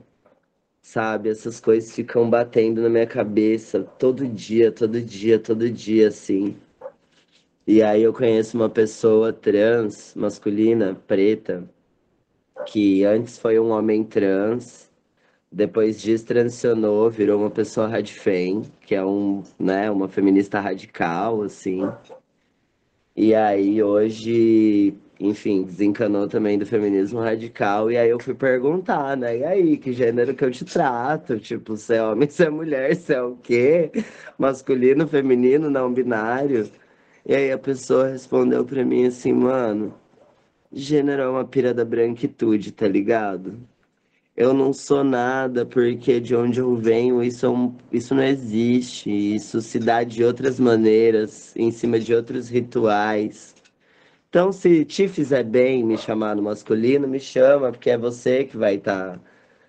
Sabe? 0.81 1.29
Essas 1.29 1.59
coisas 1.61 1.95
ficam 1.95 2.29
batendo 2.29 2.81
na 2.81 2.89
minha 2.89 3.07
cabeça 3.07 3.83
todo 3.97 4.27
dia, 4.27 4.69
todo 4.69 5.01
dia, 5.01 5.39
todo 5.39 5.69
dia, 5.71 6.09
assim. 6.09 6.57
E 7.65 7.81
aí 7.81 8.03
eu 8.03 8.11
conheço 8.13 8.57
uma 8.57 8.69
pessoa 8.69 9.31
trans, 9.31 10.13
masculina, 10.13 10.95
preta, 11.07 11.63
que 12.67 13.05
antes 13.05 13.37
foi 13.39 13.57
um 13.59 13.69
homem 13.71 14.03
trans, 14.03 14.91
depois 15.51 16.01
destransicionou, 16.01 17.09
virou 17.09 17.39
uma 17.39 17.51
pessoa 17.51 17.87
radfem, 17.87 18.63
que 18.81 18.93
é 18.95 19.05
um, 19.05 19.43
né, 19.57 19.89
uma 19.89 20.09
feminista 20.09 20.59
radical, 20.59 21.41
assim. 21.43 21.81
E 23.23 23.35
aí 23.35 23.83
hoje, 23.83 24.95
enfim, 25.19 25.61
desencanou 25.61 26.27
também 26.27 26.57
do 26.57 26.65
feminismo 26.65 27.19
radical, 27.19 27.91
e 27.91 27.95
aí 27.95 28.09
eu 28.09 28.19
fui 28.19 28.33
perguntar, 28.33 29.15
né, 29.15 29.37
e 29.37 29.43
aí, 29.43 29.77
que 29.77 29.93
gênero 29.93 30.33
que 30.33 30.43
eu 30.43 30.49
te 30.49 30.65
trato? 30.65 31.39
Tipo, 31.39 31.77
se 31.77 31.93
é 31.95 32.03
homem, 32.03 32.27
se 32.27 32.43
é 32.43 32.49
mulher, 32.49 32.95
se 32.95 33.13
é 33.13 33.21
o 33.21 33.35
quê? 33.37 33.91
Masculino, 34.39 35.07
feminino, 35.07 35.69
não 35.69 35.93
binário? 35.93 36.67
E 37.25 37.35
aí 37.35 37.51
a 37.51 37.59
pessoa 37.59 38.07
respondeu 38.09 38.65
pra 38.65 38.83
mim 38.83 39.05
assim, 39.05 39.33
mano, 39.33 39.93
gênero 40.73 41.23
é 41.23 41.29
uma 41.29 41.45
pira 41.45 41.73
da 41.73 41.85
branquitude, 41.85 42.71
tá 42.71 42.87
ligado? 42.87 43.59
Eu 44.35 44.53
não 44.53 44.73
sou 44.73 45.03
nada 45.03 45.65
porque 45.65 46.19
de 46.19 46.35
onde 46.35 46.59
eu 46.59 46.75
venho 46.75 47.21
isso, 47.23 47.45
é 47.45 47.49
um, 47.49 47.75
isso 47.91 48.15
não 48.15 48.23
existe. 48.23 49.09
Isso 49.09 49.61
se 49.61 49.77
dá 49.79 50.03
de 50.03 50.23
outras 50.23 50.59
maneiras, 50.59 51.55
em 51.55 51.71
cima 51.71 51.99
de 51.99 52.13
outros 52.13 52.49
rituais. 52.49 53.53
Então, 54.29 54.51
se 54.51 54.85
te 54.85 55.07
fizer 55.09 55.43
bem 55.43 55.83
me 55.85 55.97
chamar 55.97 56.35
no 56.35 56.43
masculino, 56.43 57.07
me 57.07 57.19
chama, 57.19 57.71
porque 57.71 57.91
é 57.91 57.97
você 57.97 58.45
que 58.45 58.57
vai 58.57 58.75
estar, 58.75 59.19
tá, 59.19 59.21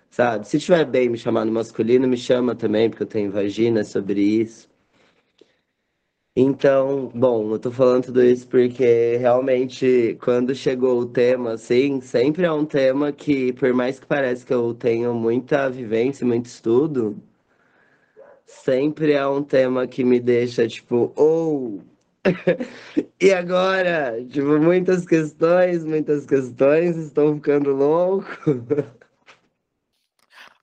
sabe? 0.09 0.47
Se 0.47 0.59
tiver 0.59 0.85
bem 0.85 1.09
me 1.09 1.17
chamar 1.17 1.45
no 1.45 1.53
masculino, 1.53 2.07
me 2.07 2.17
chama 2.17 2.55
também, 2.55 2.89
porque 2.89 3.03
eu 3.03 3.07
tenho 3.07 3.31
vagina 3.31 3.83
sobre 3.85 4.21
isso. 4.21 4.69
Então, 6.35 7.09
bom, 7.13 7.51
eu 7.53 7.59
tô 7.59 7.71
falando 7.71 8.05
tudo 8.05 8.23
isso 8.23 8.47
porque 8.47 9.17
realmente 9.17 10.15
quando 10.21 10.53
chegou 10.55 10.99
o 10.99 11.05
tema, 11.07 11.53
assim, 11.53 12.01
sempre 12.01 12.43
é 12.45 12.51
um 12.51 12.65
tema 12.65 13.11
que, 13.11 13.51
por 13.53 13.73
mais 13.73 13.99
que 13.99 14.05
pareça 14.07 14.45
que 14.45 14.53
eu 14.53 14.73
tenho 14.75 15.13
muita 15.13 15.69
vivência, 15.69 16.25
muito 16.25 16.45
estudo, 16.47 17.15
sempre 18.45 19.13
é 19.13 19.25
um 19.27 19.43
tema 19.43 19.87
que 19.87 20.03
me 20.03 20.19
deixa, 20.19 20.67
tipo, 20.67 21.11
ou. 21.15 21.79
Oh! 21.79 21.93
e 23.21 23.33
agora? 23.33 24.23
Tipo, 24.29 24.59
muitas 24.59 25.05
questões, 25.05 25.83
muitas 25.83 26.25
questões, 26.25 26.95
estou 26.97 27.35
ficando 27.35 27.73
louco. 27.75 28.27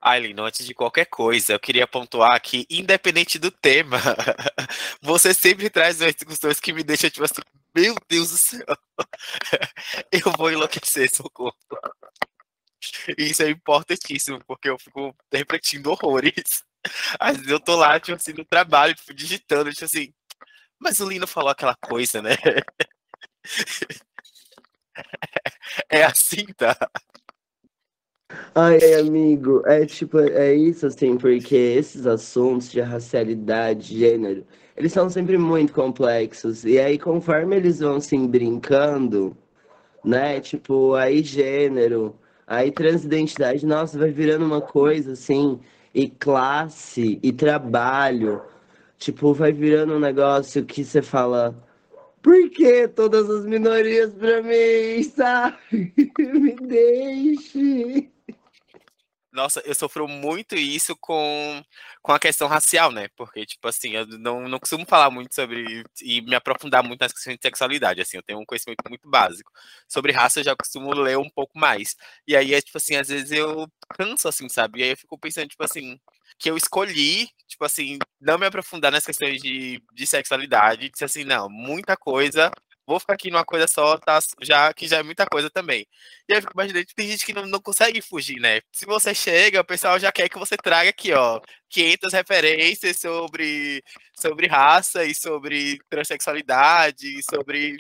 Aileen, 0.01 0.35
antes 0.41 0.67
de 0.67 0.75
qualquer 0.75 1.07
coisa, 1.07 1.53
eu 1.53 1.61
queria 1.61 1.87
pontuar 1.87 2.41
que, 2.41 2.67
independente 2.71 3.39
do 3.39 3.51
tema, 3.51 3.99
você 5.03 5.35
sempre 5.35 5.69
traz 5.71 5.99
discussões 5.99 6.59
que 6.61 6.73
me 6.73 6.83
deixam, 6.83 7.11
tipo 7.11 7.25
assim, 7.25 7.43
meu 7.75 7.95
Deus 8.09 8.31
do 8.31 8.39
céu, 8.39 8.65
eu 10.13 10.33
vou 10.39 10.51
enlouquecer, 10.51 11.11
socorro. 11.15 11.55
Isso 13.19 13.43
é 13.43 13.51
importantíssimo, 13.51 14.43
porque 14.47 14.69
eu 14.71 14.79
fico 14.79 15.15
refletindo 15.33 15.91
horrores. 15.91 16.65
Às 17.19 17.37
vezes 17.37 17.51
eu 17.53 17.61
tô 17.61 17.77
lá, 17.77 18.01
tipo 18.01 18.17
assim, 18.17 18.33
no 18.33 18.45
trabalho, 18.45 18.95
tipo, 18.95 19.13
digitando, 19.15 19.71
tipo 19.73 19.85
assim, 19.85 20.13
mas 20.81 21.01
o 21.01 21.09
Lino 21.09 21.27
falou 21.27 21.51
aquela 21.51 21.77
coisa, 21.77 22.23
né? 22.23 22.31
É 25.89 26.03
assim, 26.05 26.47
tá? 26.57 26.77
Ai, 28.55 28.95
amigo, 28.95 29.63
é 29.67 29.87
tipo, 29.87 30.19
é 30.19 30.55
isso 30.55 30.87
assim, 30.87 31.17
porque 31.17 31.55
esses 31.55 32.07
assuntos 32.07 32.71
de 32.71 32.81
racialidade, 32.81 33.97
gênero, 33.99 34.45
eles 34.77 34.93
são 34.93 35.09
sempre 35.11 35.39
muito 35.39 35.73
complexos. 35.73 36.65
E 36.65 36.79
aí, 36.79 36.99
conforme 36.99 37.57
eles 37.57 37.81
vão 37.81 37.97
assim 37.97 38.27
brincando, 38.27 39.37
né? 40.05 40.41
Tipo, 40.41 40.95
aí 40.95 41.23
gênero, 41.23 42.15
aí 42.47 42.73
transidentidade, 42.73 43.67
nossa, 43.67 43.99
vai 43.99 44.11
virando 44.11 44.45
uma 44.45 44.61
coisa 44.61 45.13
assim, 45.13 45.61
e 45.95 46.09
classe, 46.09 47.19
e 47.23 47.33
trabalho. 47.33 48.43
Tipo, 48.99 49.33
vai 49.35 49.53
virando 49.53 49.95
um 49.95 50.01
negócio 50.01 50.65
que 50.65 50.85
você 50.85 51.03
fala, 51.03 51.55
por 52.23 52.51
que 52.51 52.87
todas 52.89 53.29
as 53.31 53.45
minorias 53.47 54.13
pra 54.15 54.43
mim, 54.43 55.03
sabe? 55.05 55.57
Me 56.19 56.55
deixe. 56.57 58.11
Nossa, 59.33 59.61
eu 59.65 59.75
sofro 59.77 60.09
muito 60.09 60.57
isso 60.57 60.97
com, 61.01 61.63
com 62.03 62.13
a 62.13 62.19
questão 62.19 62.49
racial, 62.49 62.91
né? 62.91 63.09
Porque, 63.17 63.47
tipo 63.47 63.69
assim, 63.69 63.91
eu 63.93 64.05
não, 64.19 64.49
não 64.49 64.59
costumo 64.59 64.85
falar 64.85 65.09
muito 65.11 65.33
sobre 65.33 65.85
e 66.03 66.21
me 66.23 66.35
aprofundar 66.35 66.83
muito 66.83 67.01
nas 67.01 67.13
questões 67.13 67.37
de 67.37 67.43
sexualidade, 67.43 68.01
assim, 68.01 68.17
eu 68.17 68.23
tenho 68.25 68.41
um 68.41 68.45
conhecimento 68.45 68.83
muito 68.89 69.09
básico. 69.09 69.53
Sobre 69.89 70.11
raça 70.13 70.41
eu 70.41 70.45
já 70.45 70.57
costumo 70.57 70.93
ler 70.95 71.17
um 71.17 71.31
pouco 71.31 71.57
mais. 71.57 71.95
E 72.27 72.35
aí, 72.37 72.55
é 72.55 72.61
tipo 72.61 72.77
assim, 72.77 72.97
às 72.97 73.07
vezes 73.09 73.31
eu 73.31 73.69
canso, 73.97 74.27
assim, 74.29 74.49
sabe? 74.49 74.81
E 74.81 74.83
aí 74.83 74.91
eu 74.91 74.97
fico 74.97 75.17
pensando, 75.17 75.49
tipo 75.49 75.63
assim, 75.63 75.97
que 76.37 76.51
eu 76.51 76.57
escolhi, 76.57 77.29
tipo 77.47 77.65
assim, 77.65 77.99
não 78.21 78.37
me 78.37 78.47
aprofundar 78.47 78.91
nas 78.91 79.07
questões 79.07 79.41
de, 79.41 79.81
de 79.93 80.07
sexualidade, 80.09 80.89
disse 80.91 81.05
assim, 81.05 81.23
não, 81.25 81.49
muita 81.49 81.97
coisa 81.97 82.51
vou 82.91 83.01
ficar 83.01 83.15
aqui 83.15 83.31
numa 83.31 83.45
coisa 83.45 83.67
só, 83.69 83.97
tá? 83.99 84.19
Já 84.43 84.73
que 84.75 84.89
já 84.89 84.99
é 84.99 85.03
muita 85.03 85.27
coisa 85.27 85.49
também. 85.49 85.87
E 86.29 86.33
aí 86.33 86.39
eu 86.39 86.43
fico 86.43 86.53
imaginando, 86.55 86.87
tem 86.95 87.09
gente 87.09 87.25
que 87.25 87.33
não, 87.33 87.47
não 87.47 87.61
consegue 87.61 88.01
fugir, 88.03 88.41
né? 88.41 88.61
Se 88.73 88.85
você 88.87 89.15
chega, 89.15 89.61
o 89.61 89.65
pessoal 89.65 89.99
já 89.99 90.11
quer 90.13 90.29
que 90.29 90.39
você 90.39 90.57
traga 90.57 90.91
aqui, 90.91 91.13
ó, 91.13 91.41
500 91.69 92.13
referências 92.13 92.97
sobre, 92.99 93.83
sobre 94.19 94.47
raça 94.49 95.05
e 95.05 95.15
sobre 95.15 95.79
transexualidade, 95.89 97.19
e 97.19 97.23
sobre 97.23 97.79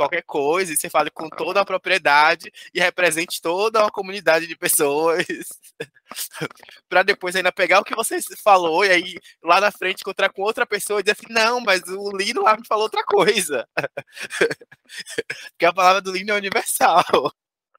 qualquer 0.00 0.22
coisa, 0.22 0.72
e 0.72 0.76
você 0.76 0.88
fale 0.88 1.10
com 1.10 1.28
toda 1.28 1.60
a 1.60 1.64
propriedade 1.64 2.50
e 2.72 2.80
represente 2.80 3.38
toda 3.42 3.80
uma 3.80 3.90
comunidade 3.90 4.46
de 4.46 4.56
pessoas, 4.56 5.26
para 6.88 7.02
depois 7.02 7.36
ainda 7.36 7.52
pegar 7.52 7.80
o 7.80 7.84
que 7.84 7.94
você 7.94 8.18
falou 8.42 8.82
e 8.82 8.90
aí 8.90 9.18
lá 9.42 9.60
na 9.60 9.70
frente 9.70 10.00
encontrar 10.00 10.30
com 10.30 10.40
outra 10.40 10.64
pessoa 10.64 11.00
e 11.00 11.02
dizer 11.02 11.12
assim, 11.12 11.30
não, 11.30 11.60
mas 11.60 11.82
o 11.82 12.16
Lino 12.16 12.42
lá 12.42 12.56
me 12.56 12.66
falou 12.66 12.84
outra 12.84 13.04
coisa. 13.04 13.68
Porque 15.52 15.66
a 15.66 15.72
palavra 15.72 16.00
do 16.00 16.12
Lino 16.12 16.32
é 16.32 16.36
universal. 16.36 17.04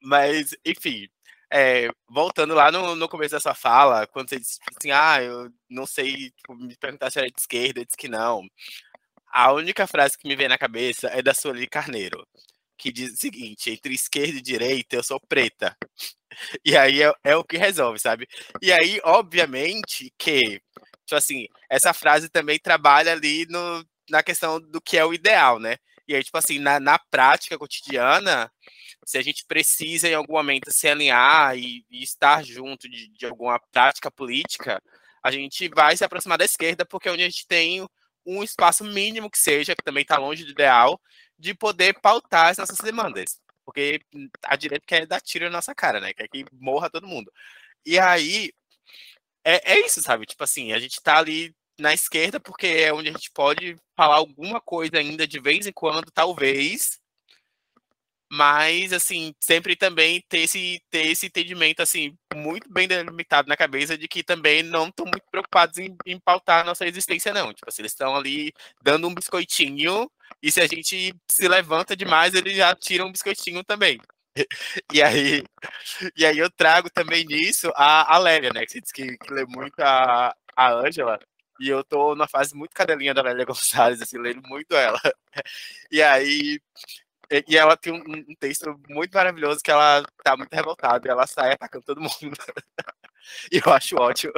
Mas, 0.00 0.54
enfim, 0.64 1.08
é, 1.52 1.88
voltando 2.08 2.54
lá 2.54 2.70
no, 2.72 2.94
no, 2.94 3.08
começo 3.08 3.32
da 3.32 3.40
sua 3.40 3.54
fala, 3.54 4.06
quando 4.06 4.28
você 4.28 4.38
disse 4.38 4.58
assim, 4.76 4.90
ah, 4.90 5.22
eu 5.22 5.52
não 5.68 5.86
sei, 5.86 6.30
tipo, 6.30 6.54
me 6.54 6.76
perguntar 6.76 7.10
se 7.10 7.18
era 7.18 7.28
de 7.28 7.38
esquerda, 7.38 7.80
eu 7.80 7.84
disse 7.84 7.96
que 7.96 8.08
não. 8.08 8.48
A 9.32 9.50
única 9.52 9.86
frase 9.86 10.18
que 10.18 10.28
me 10.28 10.36
vem 10.36 10.46
na 10.46 10.58
cabeça 10.58 11.08
é 11.08 11.22
da 11.22 11.32
Sueli 11.32 11.66
Carneiro, 11.66 12.26
que 12.76 12.92
diz 12.92 13.14
o 13.14 13.16
seguinte: 13.16 13.70
entre 13.70 13.94
esquerda 13.94 14.38
e 14.38 14.42
direita, 14.42 14.96
eu 14.96 15.02
sou 15.02 15.20
preta. 15.20 15.76
E 16.64 16.74
aí 16.74 17.02
é, 17.02 17.12
é 17.24 17.36
o 17.36 17.44
que 17.44 17.58
resolve, 17.58 17.98
sabe? 17.98 18.26
E 18.62 18.72
aí, 18.72 18.98
obviamente, 19.04 20.10
que, 20.16 20.62
tipo 21.04 21.14
assim, 21.14 21.46
essa 21.68 21.92
frase 21.92 22.30
também 22.30 22.58
trabalha 22.58 23.12
ali 23.12 23.46
no, 23.50 23.84
na 24.08 24.22
questão 24.22 24.58
do 24.58 24.80
que 24.80 24.96
é 24.96 25.04
o 25.04 25.12
ideal, 25.12 25.58
né? 25.58 25.76
E 26.08 26.14
aí, 26.14 26.24
tipo 26.24 26.38
assim, 26.38 26.58
na, 26.58 26.80
na 26.80 26.98
prática 26.98 27.58
cotidiana, 27.58 28.50
se 29.04 29.18
a 29.18 29.22
gente 29.22 29.44
precisa 29.46 30.08
em 30.08 30.14
algum 30.14 30.32
momento 30.32 30.72
se 30.72 30.88
alinhar 30.88 31.54
e, 31.56 31.84
e 31.90 32.02
estar 32.02 32.42
junto 32.42 32.88
de, 32.88 33.08
de, 33.08 33.26
alguma 33.26 33.60
prática 33.70 34.10
política, 34.10 34.82
a 35.22 35.30
gente 35.30 35.68
vai 35.68 35.94
se 35.96 36.04
aproximar 36.04 36.38
da 36.38 36.46
esquerda, 36.46 36.86
porque 36.86 37.10
é 37.10 37.12
onde 37.12 37.22
a 37.22 37.28
gente 37.28 37.46
tem 37.46 37.86
um 38.26 38.42
espaço 38.42 38.84
mínimo 38.84 39.30
que 39.30 39.38
seja, 39.38 39.74
que 39.74 39.82
também 39.82 40.02
está 40.02 40.16
longe 40.18 40.44
do 40.44 40.50
ideal, 40.50 41.00
de 41.38 41.54
poder 41.54 41.98
pautar 42.00 42.48
as 42.48 42.58
nossas 42.58 42.78
demandas. 42.78 43.40
Porque 43.64 44.00
a 44.44 44.56
direita 44.56 44.84
quer 44.86 45.06
dar 45.06 45.20
tiro 45.20 45.44
na 45.46 45.52
nossa 45.52 45.74
cara, 45.74 46.00
né? 46.00 46.12
Quer 46.12 46.28
que 46.28 46.44
morra 46.52 46.90
todo 46.90 47.06
mundo. 47.06 47.32
E 47.84 47.98
aí, 47.98 48.52
é, 49.44 49.74
é 49.74 49.86
isso, 49.86 50.02
sabe? 50.02 50.26
Tipo 50.26 50.44
assim, 50.44 50.72
a 50.72 50.78
gente 50.78 50.94
está 50.94 51.18
ali 51.18 51.54
na 51.78 51.92
esquerda 51.94 52.38
porque 52.40 52.66
é 52.66 52.92
onde 52.92 53.08
a 53.08 53.12
gente 53.12 53.30
pode 53.32 53.76
falar 53.96 54.16
alguma 54.16 54.60
coisa 54.60 54.98
ainda 54.98 55.26
de 55.26 55.40
vez 55.40 55.66
em 55.66 55.72
quando, 55.72 56.10
talvez, 56.12 57.00
mas 58.32 58.94
assim 58.94 59.34
sempre 59.38 59.76
também 59.76 60.24
ter 60.26 60.38
esse 60.38 60.80
ter 60.90 61.06
esse 61.08 61.26
entendimento 61.26 61.82
assim 61.82 62.16
muito 62.34 62.66
bem 62.72 62.88
delimitado 62.88 63.46
na 63.46 63.56
cabeça 63.58 63.98
de 63.98 64.08
que 64.08 64.24
também 64.24 64.62
não 64.62 64.88
estão 64.88 65.04
muito 65.04 65.24
preocupados 65.30 65.76
em, 65.76 65.94
em 66.06 66.18
pautar 66.18 66.62
a 66.62 66.64
nossa 66.64 66.86
existência 66.86 67.34
não 67.34 67.52
tipo 67.52 67.68
assim, 67.68 67.82
eles 67.82 67.92
estão 67.92 68.16
ali 68.16 68.50
dando 68.82 69.06
um 69.06 69.14
biscoitinho 69.14 70.10
e 70.42 70.50
se 70.50 70.62
a 70.62 70.66
gente 70.66 71.14
se 71.30 71.46
levanta 71.46 71.94
demais 71.94 72.32
eles 72.34 72.56
já 72.56 72.74
tiram 72.74 73.08
um 73.08 73.12
biscoitinho 73.12 73.62
também 73.64 74.00
e 74.94 75.02
aí 75.02 75.44
e 76.16 76.24
aí 76.24 76.38
eu 76.38 76.50
trago 76.50 76.88
também 76.88 77.26
nisso 77.26 77.70
a, 77.76 78.14
a 78.14 78.18
Lélia 78.18 78.50
né 78.54 78.64
que 78.64 78.80
que, 78.80 79.18
que 79.18 79.32
lê 79.34 79.44
muito 79.44 79.78
a 79.80 80.34
a 80.56 80.72
Ângela 80.72 81.18
e 81.60 81.68
eu 81.68 81.84
tô 81.84 82.14
numa 82.14 82.26
fase 82.26 82.54
muito 82.56 82.74
cadelinha 82.74 83.14
da 83.14 83.22
Lélia 83.22 83.44
Gonçalves, 83.46 84.02
assim, 84.02 84.18
lendo 84.18 84.42
muito 84.48 84.74
ela. 84.74 85.00
E 85.90 86.02
aí, 86.02 86.60
e 87.48 87.56
ela 87.56 87.76
tem 87.76 87.92
um, 87.92 88.02
um, 88.28 88.34
texto 88.34 88.78
muito 88.88 89.12
maravilhoso 89.14 89.60
que 89.62 89.70
ela 89.70 90.04
tá 90.22 90.36
muito 90.36 90.52
revoltada 90.52 91.06
e 91.06 91.10
ela 91.10 91.26
sai 91.26 91.52
atacando 91.52 91.84
todo 91.84 92.00
mundo. 92.00 92.10
e 93.50 93.60
eu 93.64 93.72
acho 93.72 93.96
ótimo. 93.96 94.32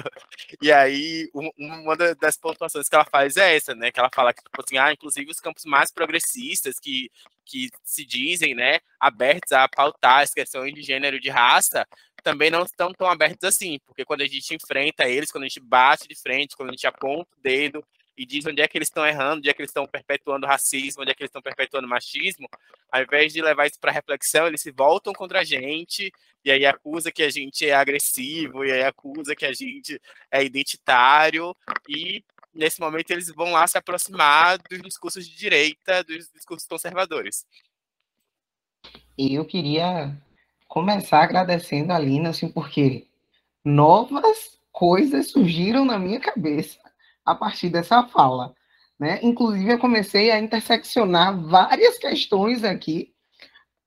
E 0.63 0.71
aí, 0.71 1.29
um, 1.35 1.51
uma 1.59 1.97
das 1.97 2.37
pontuações 2.37 2.89
que 2.89 2.95
ela 2.95 3.05
faz 3.05 3.37
é 3.37 3.57
essa, 3.57 3.75
né? 3.75 3.91
Que 3.91 3.99
ela 3.99 4.11
fala 4.15 4.33
que, 4.33 4.43
tipo 4.43 4.63
assim, 4.65 4.79
ah, 4.79 4.93
inclusive 4.93 5.29
os 5.29 5.41
campos 5.41 5.65
mais 5.65 5.91
progressistas 5.91 6.79
que, 6.79 7.11
que 7.45 7.69
se 7.83 8.05
dizem, 8.05 8.55
né, 8.55 8.79
abertos 9.01 9.53
a 9.53 9.69
pautar 9.69 10.23
as 10.23 10.33
questões 10.33 10.73
de 10.73 10.83
gênero 10.83 11.19
de 11.19 11.31
raça, 11.31 11.87
também 12.23 12.51
não 12.51 12.63
estão 12.63 12.93
tão 12.93 13.09
abertos 13.09 13.45
assim, 13.45 13.79
porque 13.87 14.05
quando 14.05 14.23
a 14.23 14.27
gente 14.27 14.55
enfrenta 14.55 15.09
eles, 15.09 15.31
quando 15.31 15.45
a 15.45 15.49
gente 15.49 15.61
bate 15.61 16.09
de 16.09 16.15
frente, 16.15 16.57
quando 16.57 16.71
a 16.71 16.73
gente 16.73 16.87
aponta 16.87 17.29
o 17.37 17.43
dedo 17.43 17.85
e 18.17 18.25
diz 18.25 18.47
onde 18.47 18.63
é 18.63 18.69
que 18.69 18.79
eles 18.79 18.89
estão 18.89 19.07
errando, 19.07 19.39
onde 19.39 19.49
é 19.49 19.53
que 19.53 19.61
eles 19.61 19.71
estão 19.71 19.87
perpetuando 19.87 20.47
racismo, 20.47 21.03
onde 21.03 21.11
é 21.11 21.15
que 21.15 21.23
eles 21.23 21.31
estão 21.31 21.43
perpetuando 21.43 21.89
machismo, 21.89 22.49
ao 22.91 23.03
invés 23.03 23.33
de 23.33 23.43
levar 23.43 23.67
isso 23.67 23.81
para 23.81 23.91
reflexão, 23.91 24.47
eles 24.47 24.61
se 24.61 24.71
voltam 24.71 25.13
contra 25.13 25.41
a 25.41 25.45
gente 25.45 26.13
e 26.45 26.51
aí 26.51 26.65
acusa 26.67 27.11
que 27.11 27.23
a 27.23 27.31
gente 27.31 27.67
é 27.67 27.75
agressivo, 27.75 28.65
e 28.65 28.71
aí 28.71 28.83
acusa 28.83 29.35
que 29.35 29.47
a 29.47 29.53
gente 29.53 30.01
é 30.31 30.45
identitário, 30.45 31.57
e 31.89 32.23
nesse 32.53 32.81
momento 32.81 33.11
eles 33.11 33.29
vão 33.29 33.53
lá 33.53 33.67
se 33.67 33.79
aproximar 33.79 34.59
dos 34.59 34.81
discursos 34.83 35.27
de 35.27 35.35
direita, 35.35 36.05
dos 36.05 36.31
discursos 36.31 36.69
conservadores. 36.69 37.47
Eu 39.17 39.45
queria 39.45 40.15
começar 40.69 41.23
agradecendo 41.23 41.93
a 41.93 41.99
Lina, 41.99 42.31
assim, 42.31 42.49
porque 42.49 43.07
novas 43.65 44.59
coisas 44.71 45.31
surgiram 45.31 45.85
na 45.85 45.99
minha 45.99 46.21
cabeça 46.21 46.84
a 47.25 47.35
partir 47.35 47.71
dessa 47.71 48.05
fala. 48.07 48.55
Né? 48.99 49.19
Inclusive, 49.23 49.73
eu 49.73 49.79
comecei 49.79 50.31
a 50.31 50.39
interseccionar 50.39 51.39
várias 51.41 51.99
questões 51.99 52.63
aqui 52.63 53.13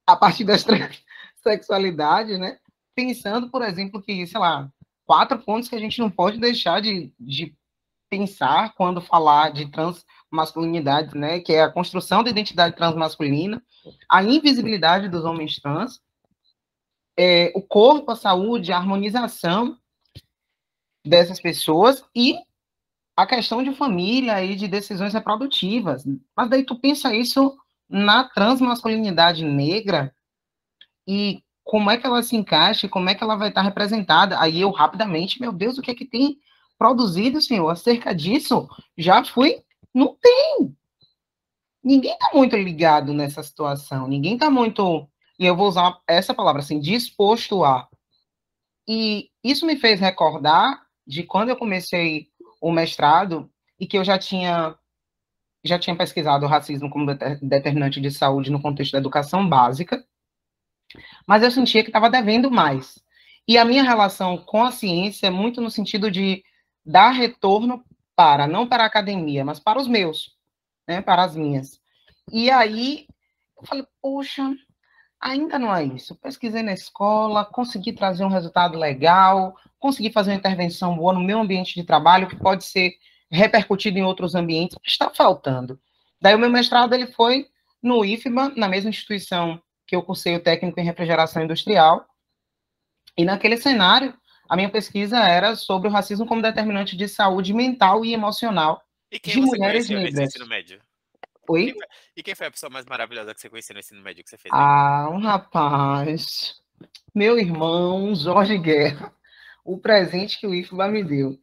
a 0.05 0.15
partir 0.15 0.43
das 0.43 0.65
sexualidades, 1.41 2.37
né? 2.39 2.57
pensando, 2.95 3.49
por 3.49 3.61
exemplo, 3.61 4.01
que, 4.01 4.25
sei 4.25 4.39
lá, 4.39 4.69
quatro 5.05 5.39
pontos 5.39 5.69
que 5.69 5.75
a 5.75 5.79
gente 5.79 5.99
não 5.99 6.09
pode 6.09 6.39
deixar 6.39 6.81
de, 6.81 7.13
de 7.19 7.55
pensar 8.09 8.73
quando 8.73 9.01
falar 9.01 9.51
de 9.51 9.69
transmasculinidade, 9.71 11.17
né? 11.17 11.39
que 11.39 11.53
é 11.53 11.63
a 11.63 11.71
construção 11.71 12.23
da 12.23 12.29
identidade 12.29 12.75
transmasculina, 12.75 13.63
a 14.09 14.23
invisibilidade 14.23 15.07
dos 15.09 15.23
homens 15.23 15.59
trans, 15.59 16.01
é, 17.17 17.51
o 17.55 17.61
corpo, 17.61 18.11
a 18.11 18.15
saúde, 18.15 18.71
a 18.71 18.77
harmonização 18.77 19.77
dessas 21.05 21.39
pessoas 21.39 22.03
e 22.13 22.35
a 23.17 23.25
questão 23.25 23.63
de 23.63 23.73
família 23.73 24.45
e 24.45 24.55
de 24.55 24.67
decisões 24.67 25.11
reprodutivas. 25.11 26.05
Mas 26.35 26.49
daí 26.51 26.63
tu 26.63 26.79
pensa 26.79 27.15
isso 27.15 27.57
na 27.89 28.25
transmasculinidade 28.25 29.43
negra 29.43 30.13
e 31.07 31.41
como 31.63 31.89
é 31.89 31.97
que 31.97 32.05
ela 32.05 32.21
se 32.21 32.35
encaixa, 32.35 32.87
como 32.87 33.09
é 33.09 33.15
que 33.15 33.23
ela 33.23 33.35
vai 33.35 33.49
estar 33.49 33.63
representada. 33.63 34.39
Aí 34.39 34.61
eu 34.61 34.69
rapidamente, 34.69 35.41
meu 35.41 35.51
Deus, 35.51 35.79
o 35.79 35.81
que 35.81 35.89
é 35.89 35.95
que 35.95 36.05
tem 36.05 36.37
produzido, 36.77 37.41
senhor, 37.41 37.67
acerca 37.69 38.13
disso? 38.13 38.69
Já 38.95 39.23
fui, 39.23 39.63
não 39.91 40.15
tem. 40.15 40.75
Ninguém 41.83 42.13
está 42.13 42.29
muito 42.33 42.55
ligado 42.55 43.13
nessa 43.13 43.41
situação, 43.41 44.07
ninguém 44.07 44.35
está 44.35 44.49
muito, 44.49 45.09
e 45.39 45.45
eu 45.45 45.55
vou 45.55 45.67
usar 45.67 45.99
essa 46.07 46.33
palavra 46.33 46.61
assim, 46.61 46.79
disposto 46.79 47.63
a. 47.63 47.87
E 48.87 49.29
isso 49.43 49.65
me 49.65 49.75
fez 49.75 49.99
recordar 49.99 50.85
de 51.05 51.23
quando 51.23 51.49
eu 51.49 51.55
comecei 51.55 52.29
o 52.61 52.71
mestrado 52.71 53.49
e 53.79 53.85
que 53.85 53.97
eu 53.97 54.03
já 54.03 54.17
tinha 54.17 54.75
já 55.63 55.77
tinha 55.77 55.95
pesquisado 55.95 56.45
o 56.45 56.49
racismo 56.49 56.89
como 56.89 57.13
determinante 57.41 57.99
de 57.99 58.09
saúde 58.09 58.51
no 58.51 58.61
contexto 58.61 58.93
da 58.93 58.99
educação 58.99 59.47
básica, 59.47 60.01
mas 61.25 61.43
eu 61.43 61.51
sentia 61.51 61.83
que 61.83 61.89
estava 61.89 62.09
devendo 62.09 62.49
mais. 62.49 62.99
E 63.45 63.57
a 63.57 63.65
minha 63.65 63.83
relação 63.83 64.37
com 64.37 64.63
a 64.63 64.71
ciência 64.71 65.27
é 65.27 65.29
muito 65.29 65.59
no 65.59 65.69
sentido 65.69 66.09
de 66.09 66.43
dar 66.85 67.11
retorno 67.11 67.83
para, 68.15 68.47
não 68.47 68.67
para 68.67 68.83
a 68.83 68.87
academia, 68.87 69.43
mas 69.43 69.59
para 69.59 69.79
os 69.79 69.87
meus, 69.87 70.35
né, 70.87 71.01
para 71.01 71.23
as 71.23 71.35
minhas. 71.35 71.79
E 72.31 72.49
aí 72.49 73.05
eu 73.59 73.65
falei, 73.65 73.85
poxa, 74.01 74.55
ainda 75.19 75.57
não 75.57 75.75
é 75.75 75.83
isso. 75.83 76.15
Pesquisei 76.15 76.63
na 76.63 76.73
escola, 76.73 77.45
consegui 77.45 77.93
trazer 77.93 78.23
um 78.23 78.29
resultado 78.29 78.77
legal, 78.77 79.55
consegui 79.79 80.11
fazer 80.11 80.31
uma 80.31 80.37
intervenção 80.37 80.95
boa 80.95 81.13
no 81.13 81.19
meu 81.19 81.39
ambiente 81.39 81.75
de 81.75 81.83
trabalho, 81.83 82.27
que 82.27 82.35
pode 82.35 82.65
ser 82.65 82.95
repercutido 83.29 83.97
em 83.97 84.03
outros 84.03 84.35
ambientes, 84.35 84.77
está 84.85 85.09
faltando. 85.09 85.79
Daí 86.21 86.33
o 86.33 86.39
meu 86.39 86.49
mestrado 86.49 86.93
ele 86.93 87.07
foi 87.07 87.47
no 87.81 88.03
IFBA, 88.03 88.53
na 88.55 88.67
mesma 88.67 88.89
instituição 88.89 89.61
que 89.85 89.95
eu 89.95 90.03
cursei 90.03 90.35
o 90.35 90.39
técnico 90.39 90.79
em 90.79 90.83
refrigeração 90.83 91.43
industrial. 91.43 92.05
E 93.17 93.23
naquele 93.23 93.57
cenário, 93.57 94.13
a 94.49 94.55
minha 94.55 94.69
pesquisa 94.69 95.19
era 95.19 95.55
sobre 95.55 95.87
o 95.87 95.91
racismo 95.91 96.25
como 96.25 96.41
determinante 96.41 96.95
de 96.95 97.07
saúde 97.07 97.53
mental 97.53 98.05
e 98.05 98.13
emocional 98.13 98.81
E 99.11 99.19
de 99.19 99.39
mulheres 99.39 99.89
negras. 99.89 100.33
Oi? 101.49 101.65
Quem 101.65 101.73
foi- 101.73 101.87
E 102.15 102.23
quem 102.23 102.35
foi 102.35 102.47
a 102.47 102.51
pessoa 102.51 102.69
mais 102.69 102.85
maravilhosa 102.85 103.33
que 103.33 103.41
você 103.41 103.49
conheceu 103.49 103.73
no 103.73 103.79
ensino 103.79 104.01
médio 104.01 104.23
que 104.23 104.29
você 104.29 104.37
fez? 104.37 104.53
Ah, 104.53 105.07
um 105.11 105.19
rapaz, 105.19 106.55
meu 107.13 107.37
irmão 107.37 108.13
Jorge 108.15 108.57
Guerra, 108.57 109.13
o 109.63 109.77
presente 109.77 110.39
que 110.39 110.47
o 110.47 110.53
IFBA 110.53 110.87
me 110.87 111.03
deu. 111.03 111.37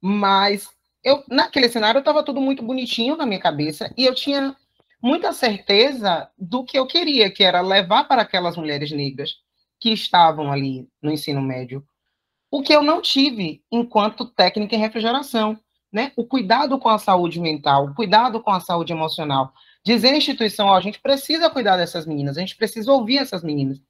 Mas 0.00 0.68
eu, 1.02 1.22
naquele 1.28 1.68
cenário 1.68 1.98
estava 1.98 2.22
tudo 2.22 2.40
muito 2.40 2.62
bonitinho 2.62 3.16
na 3.16 3.26
minha 3.26 3.40
cabeça 3.40 3.92
e 3.96 4.04
eu 4.04 4.14
tinha 4.14 4.56
muita 5.02 5.32
certeza 5.32 6.30
do 6.38 6.64
que 6.64 6.78
eu 6.78 6.86
queria, 6.86 7.30
que 7.30 7.42
era 7.42 7.60
levar 7.60 8.04
para 8.04 8.22
aquelas 8.22 8.56
mulheres 8.56 8.90
negras 8.92 9.36
que 9.78 9.90
estavam 9.92 10.52
ali 10.52 10.88
no 11.02 11.10
ensino 11.10 11.40
médio 11.40 11.84
o 12.50 12.62
que 12.62 12.74
eu 12.74 12.82
não 12.82 13.00
tive 13.00 13.62
enquanto 13.70 14.26
técnica 14.26 14.74
em 14.74 14.78
refrigeração, 14.78 15.58
né? 15.92 16.12
O 16.16 16.24
cuidado 16.24 16.78
com 16.78 16.88
a 16.88 16.98
saúde 16.98 17.40
mental, 17.40 17.86
o 17.86 17.94
cuidado 17.94 18.40
com 18.40 18.50
a 18.50 18.60
saúde 18.60 18.92
emocional 18.92 19.52
dizer 19.82 20.10
à 20.10 20.16
instituição, 20.16 20.66
ó, 20.66 20.76
a 20.76 20.80
gente 20.80 21.00
precisa 21.00 21.50
cuidar 21.50 21.76
dessas 21.76 22.06
meninas, 22.06 22.36
a 22.36 22.40
gente 22.40 22.56
precisa 22.56 22.92
ouvir 22.92 23.18
essas 23.18 23.42
meninas. 23.42 23.80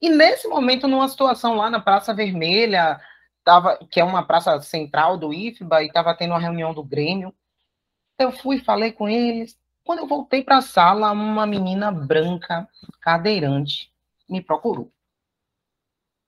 E 0.00 0.08
nesse 0.08 0.48
momento, 0.48 0.88
numa 0.88 1.08
situação 1.08 1.54
lá 1.54 1.70
na 1.70 1.80
Praça 1.80 2.14
Vermelha, 2.14 3.00
tava, 3.44 3.78
que 3.90 4.00
é 4.00 4.04
uma 4.04 4.24
praça 4.24 4.60
central 4.62 5.16
do 5.16 5.32
IFBA, 5.32 5.82
e 5.82 5.86
estava 5.86 6.14
tendo 6.14 6.32
uma 6.32 6.40
reunião 6.40 6.74
do 6.74 6.82
Grêmio, 6.82 7.34
eu 8.18 8.32
fui, 8.32 8.58
falei 8.58 8.92
com 8.92 9.08
eles. 9.08 9.56
Quando 9.84 10.00
eu 10.00 10.06
voltei 10.06 10.42
para 10.42 10.58
a 10.58 10.62
sala, 10.62 11.12
uma 11.12 11.46
menina 11.46 11.90
branca, 11.90 12.68
cadeirante, 13.00 13.92
me 14.28 14.40
procurou. 14.40 14.92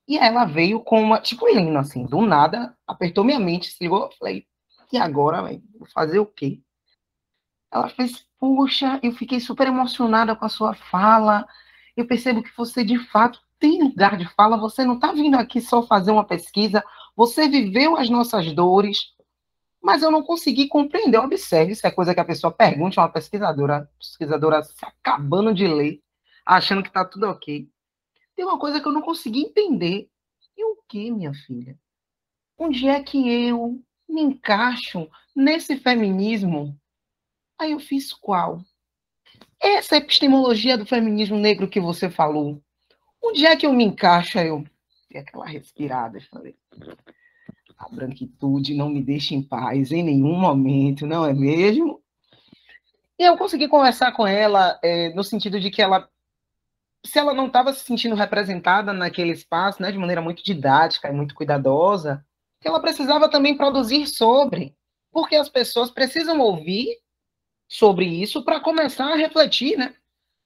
E 0.07 0.19
ela 0.19 0.45
veio 0.45 0.81
com 0.81 1.01
uma, 1.01 1.21
tipo, 1.21 1.49
Helena, 1.49 1.81
assim, 1.81 2.05
do 2.05 2.21
nada, 2.21 2.77
apertou 2.87 3.25
minha 3.25 3.41
mente, 3.41 3.71
se 3.71 3.83
ligou, 3.83 4.11
falei, 4.19 4.47
e 4.95 4.99
agora, 4.99 5.43
velho? 5.43 5.63
Vou 5.77 5.89
fazer 5.89 6.19
o 6.19 6.27
quê? 6.27 6.61
Ela 7.71 7.89
fez, 7.89 8.25
puxa, 8.39 9.01
eu 9.03 9.13
fiquei 9.13 9.41
super 9.41 9.67
emocionada 9.67 10.37
com 10.37 10.45
a 10.45 10.49
sua 10.49 10.75
fala. 10.75 11.47
Eu 11.97 12.07
percebo 12.07 12.43
que 12.43 12.57
você 12.57 12.85
de 12.85 12.99
fato 13.11 13.41
tem 13.59 13.83
lugar 13.83 14.17
de 14.17 14.29
fala. 14.35 14.57
Você 14.57 14.85
não 14.85 14.95
está 14.95 15.13
vindo 15.13 15.35
aqui 15.37 15.61
só 15.61 15.83
fazer 15.83 16.13
uma 16.13 16.25
pesquisa. 16.25 16.85
Você 17.17 17.49
viveu 17.49 17.97
as 17.97 18.09
nossas 18.09 18.53
dores, 18.53 19.13
mas 19.83 20.03
eu 20.03 20.11
não 20.11 20.23
consegui 20.23 20.69
compreender. 20.69 21.19
Observe, 21.19 21.73
isso 21.73 21.87
é 21.87 21.91
coisa 21.91 22.15
que 22.15 22.21
a 22.21 22.25
pessoa 22.25 22.53
pergunte 22.53 22.99
a 22.99 23.03
uma 23.03 23.13
pesquisadora, 23.13 23.91
pesquisadora 23.99 24.63
se 24.63 24.85
acabando 24.85 25.53
de 25.53 25.67
ler, 25.67 26.01
achando 26.47 26.83
que 26.83 26.89
está 26.89 27.05
tudo 27.05 27.27
ok. 27.27 27.69
Tem 28.37 28.45
uma 28.45 28.59
coisa 28.59 28.81
que 28.81 28.87
eu 28.87 28.93
não 28.93 29.03
consegui 29.03 29.41
entender. 29.41 30.09
E 30.57 30.65
o 30.65 30.77
que, 30.89 31.11
minha 31.11 31.35
filha? 31.35 31.77
Onde 32.57 32.87
é 32.89 33.03
que 33.03 33.29
eu 33.29 33.83
me 34.15 34.23
encaixo 34.23 35.09
nesse 35.35 35.77
feminismo 35.77 36.79
Aí 37.59 37.73
eu 37.73 37.81
fiz 37.81 38.13
qual? 38.13 38.61
Essa 39.61 39.97
epistemologia 39.97 40.77
do 40.77 40.85
feminismo 40.85 41.39
negro 41.39 41.69
que 41.69 41.81
você 41.81 42.11
falou. 42.11 42.61
Onde 43.23 43.47
é 43.47 43.57
que 43.57 43.65
eu 43.65 43.73
me 43.73 43.85
encaixo? 43.85 44.39
Aí 44.39 44.49
eu 44.49 44.65
dei 45.11 45.21
aquela 45.21 45.47
respirada 45.47 46.19
e 46.19 46.23
falei: 46.23 46.57
a 47.79 47.89
branquitude 47.89 48.75
não 48.75 48.91
me 48.91 49.03
deixa 49.03 49.35
em 49.35 49.43
paz 49.43 49.93
em 49.93 50.03
nenhum 50.03 50.39
momento, 50.39 51.07
não 51.07 51.25
é 51.25 51.33
mesmo? 51.33 52.03
E 53.19 53.23
eu 53.23 53.39
consegui 53.39 53.69
conversar 53.69 54.13
com 54.13 54.27
ela 54.27 54.79
é, 54.83 55.15
no 55.15 55.23
sentido 55.23 55.61
de 55.61 55.71
que 55.71 55.81
ela, 55.81 56.09
se 57.07 57.19
ela 57.19 57.33
não 57.33 57.47
estava 57.47 57.73
se 57.73 57.85
sentindo 57.85 58.17
representada 58.17 58.93
naquele 58.93 59.33
espaço, 59.33 59.81
né, 59.81 59.93
de 59.93 59.99
maneira 59.99 60.21
muito 60.21 60.43
didática 60.43 61.09
e 61.09 61.13
muito 61.13 61.35
cuidadosa, 61.35 62.27
que 62.65 62.69
ela 62.69 62.81
precisava 62.81 63.29
também 63.29 63.55
produzir 63.55 64.07
sobre, 64.07 64.75
porque 65.13 65.37
as 65.37 65.51
pessoas 65.51 65.91
precisam 65.91 66.41
ouvir 66.41 66.97
sobre 67.69 68.07
isso 68.07 68.43
para 68.43 68.59
começar 68.59 69.13
a 69.13 69.17
refletir, 69.17 69.77
né? 69.77 69.95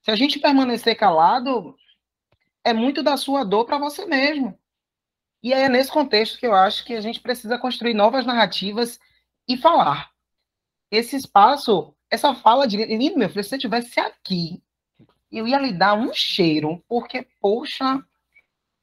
Se 0.02 0.10
a 0.10 0.16
gente 0.16 0.40
permanecer 0.40 0.96
calado, 0.96 1.76
é 2.64 2.72
muito 2.72 3.04
da 3.04 3.16
sua 3.16 3.44
dor 3.44 3.66
para 3.66 3.78
você 3.78 4.04
mesmo. 4.04 4.58
E 5.40 5.52
é 5.52 5.68
nesse 5.68 5.92
contexto 5.92 6.40
que 6.40 6.46
eu 6.48 6.56
acho 6.56 6.84
que 6.84 6.94
a 6.94 7.00
gente 7.00 7.20
precisa 7.20 7.56
construir 7.56 7.94
novas 7.94 8.26
narrativas 8.26 8.98
e 9.46 9.56
falar. 9.56 10.10
Esse 10.90 11.14
espaço, 11.14 11.94
essa 12.10 12.34
fala 12.34 12.66
de 12.66 12.84
lindo, 12.84 13.16
meu 13.16 13.28
filho, 13.28 13.44
se 13.44 13.50
você 13.50 13.56
estivesse 13.58 14.00
aqui, 14.00 14.60
eu 15.30 15.46
ia 15.46 15.60
lhe 15.60 15.72
dar 15.72 15.94
um 15.94 16.12
cheiro, 16.12 16.82
porque, 16.88 17.28
poxa, 17.40 18.04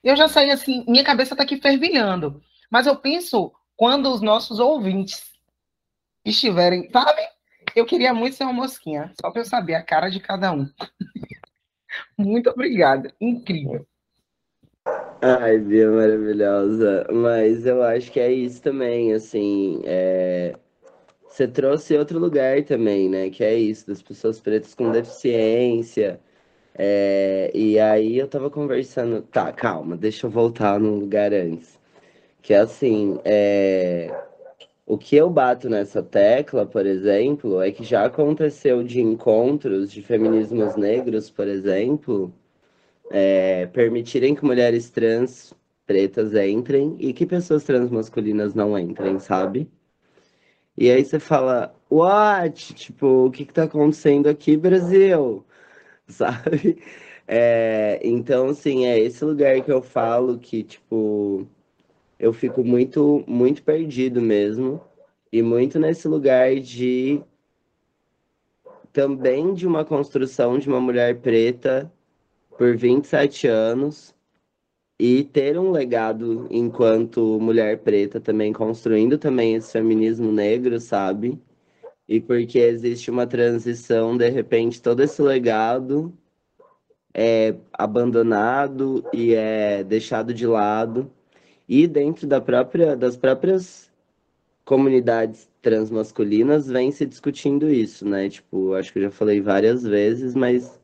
eu 0.01 0.15
já 0.15 0.29
saí 0.29 0.51
assim, 0.51 0.85
minha 0.87 1.03
cabeça 1.03 1.33
está 1.33 1.43
aqui 1.43 1.57
fervilhando. 1.57 2.41
Mas 2.69 2.87
eu 2.87 2.95
penso 2.95 3.51
quando 3.75 4.11
os 4.11 4.21
nossos 4.21 4.59
ouvintes 4.59 5.31
estiverem, 6.23 6.89
sabe? 6.91 7.21
Eu 7.75 7.85
queria 7.85 8.13
muito 8.13 8.35
ser 8.35 8.43
uma 8.43 8.53
mosquinha, 8.53 9.11
só 9.19 9.29
para 9.31 9.41
eu 9.41 9.45
saber 9.45 9.75
a 9.75 9.83
cara 9.83 10.09
de 10.09 10.19
cada 10.19 10.51
um. 10.51 10.67
muito 12.17 12.49
obrigada. 12.49 13.13
Incrível. 13.19 13.85
Ai, 15.21 15.57
Bia, 15.57 15.89
maravilhosa. 15.89 17.07
Mas 17.11 17.65
eu 17.65 17.81
acho 17.83 18.11
que 18.11 18.19
é 18.19 18.31
isso 18.31 18.61
também, 18.61 19.13
assim. 19.13 19.81
É... 19.83 20.55
Você 21.27 21.47
trouxe 21.47 21.97
outro 21.97 22.19
lugar 22.19 22.63
também, 22.63 23.09
né? 23.09 23.29
Que 23.29 23.43
é 23.43 23.55
isso, 23.55 23.87
das 23.87 24.01
pessoas 24.01 24.39
pretas 24.39 24.73
com 24.75 24.91
deficiência. 24.91 26.19
É... 26.75 27.51
E 27.53 27.79
aí 27.79 28.17
eu 28.17 28.27
tava 28.27 28.49
conversando. 28.49 29.21
Tá, 29.23 29.51
calma, 29.51 29.97
deixa 29.97 30.27
eu 30.27 30.31
voltar 30.31 30.79
num 30.79 30.99
lugar 30.99 31.33
antes. 31.33 31.79
Que 32.45 32.53
assim, 32.53 33.19
é... 33.25 34.09
o 34.85 34.97
que 34.97 35.15
eu 35.15 35.29
bato 35.29 35.69
nessa 35.69 36.03
tecla, 36.03 36.65
por 36.65 36.85
exemplo, 36.85 37.61
é 37.61 37.71
que 37.71 37.83
já 37.83 38.05
aconteceu 38.05 38.83
de 38.83 39.01
encontros 39.01 39.91
de 39.91 40.01
feminismos 40.01 40.75
negros, 40.75 41.29
por 41.29 41.47
exemplo 41.47 42.33
é, 43.11 43.65
permitirem 43.67 44.35
que 44.35 44.45
mulheres 44.45 44.89
trans 44.89 45.53
pretas 45.85 46.33
entrem 46.33 46.95
e 46.99 47.13
que 47.13 47.25
pessoas 47.25 47.63
trans 47.63 47.89
masculinas 47.89 48.53
não 48.53 48.77
entrem, 48.77 49.19
sabe? 49.19 49.69
E 50.77 50.91
aí 50.91 51.03
você 51.05 51.19
fala, 51.19 51.73
what? 51.89 52.73
Tipo, 52.73 53.27
o 53.27 53.31
que 53.31 53.45
que 53.45 53.53
tá 53.53 53.63
acontecendo 53.63 54.27
aqui, 54.27 54.57
Brasil? 54.57 55.45
Sabe? 56.07 56.77
É, 57.27 57.99
então, 58.03 58.49
assim, 58.49 58.85
é 58.85 58.99
esse 58.99 59.23
lugar 59.25 59.61
que 59.63 59.71
eu 59.71 59.81
falo 59.81 60.37
que, 60.37 60.63
tipo, 60.63 61.47
eu 62.19 62.33
fico 62.33 62.63
muito, 62.63 63.23
muito 63.27 63.63
perdido 63.63 64.21
mesmo. 64.21 64.81
E 65.31 65.41
muito 65.41 65.79
nesse 65.79 66.07
lugar 66.07 66.55
de 66.59 67.21
também 68.93 69.53
de 69.53 69.67
uma 69.67 69.83
construção 69.83 70.57
de 70.57 70.69
uma 70.69 70.79
mulher 70.79 71.19
preta 71.19 71.91
por 72.57 72.77
27 72.77 73.47
anos 73.47 74.15
e 74.97 75.25
ter 75.25 75.59
um 75.59 75.71
legado 75.71 76.47
enquanto 76.49 77.37
mulher 77.41 77.79
preta 77.79 78.21
também 78.21 78.53
construindo 78.53 79.17
também 79.17 79.55
esse 79.55 79.73
feminismo 79.73 80.31
negro, 80.31 80.79
sabe? 80.79 81.37
E 82.07 82.21
porque 82.21 82.59
existe 82.59 83.11
uma 83.11 83.27
transição, 83.27 84.15
de 84.15 84.29
repente 84.29 84.81
todo 84.81 85.01
esse 85.01 85.21
legado 85.21 86.13
é 87.13 87.55
abandonado 87.73 89.03
e 89.13 89.33
é 89.33 89.83
deixado 89.83 90.33
de 90.33 90.45
lado. 90.45 91.11
E 91.67 91.87
dentro 91.87 92.27
da 92.27 92.39
própria, 92.41 92.95
das 92.95 93.17
próprias 93.17 93.91
comunidades 94.63 95.49
transmasculinas 95.61 96.67
vem 96.67 96.91
se 96.91 97.05
discutindo 97.05 97.69
isso, 97.69 98.07
né? 98.07 98.29
Tipo, 98.29 98.73
acho 98.73 98.93
que 98.93 98.99
eu 98.99 99.03
já 99.03 99.11
falei 99.11 99.41
várias 99.41 99.83
vezes, 99.83 100.35
mas 100.35 100.79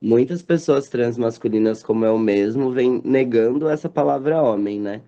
muitas 0.00 0.42
pessoas 0.42 0.88
transmasculinas, 0.88 1.82
como 1.82 2.04
eu 2.04 2.18
mesmo, 2.18 2.72
vêm 2.72 3.00
negando 3.04 3.68
essa 3.68 3.88
palavra 3.88 4.42
homem, 4.42 4.80
né? 4.80 5.02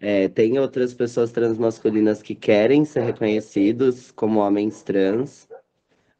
É, 0.00 0.28
tem 0.28 0.58
outras 0.58 0.92
pessoas 0.92 1.32
transmasculinas 1.32 2.22
que 2.22 2.34
querem 2.34 2.84
ser 2.84 3.02
reconhecidos 3.02 4.10
como 4.12 4.40
homens 4.40 4.82
trans, 4.82 5.48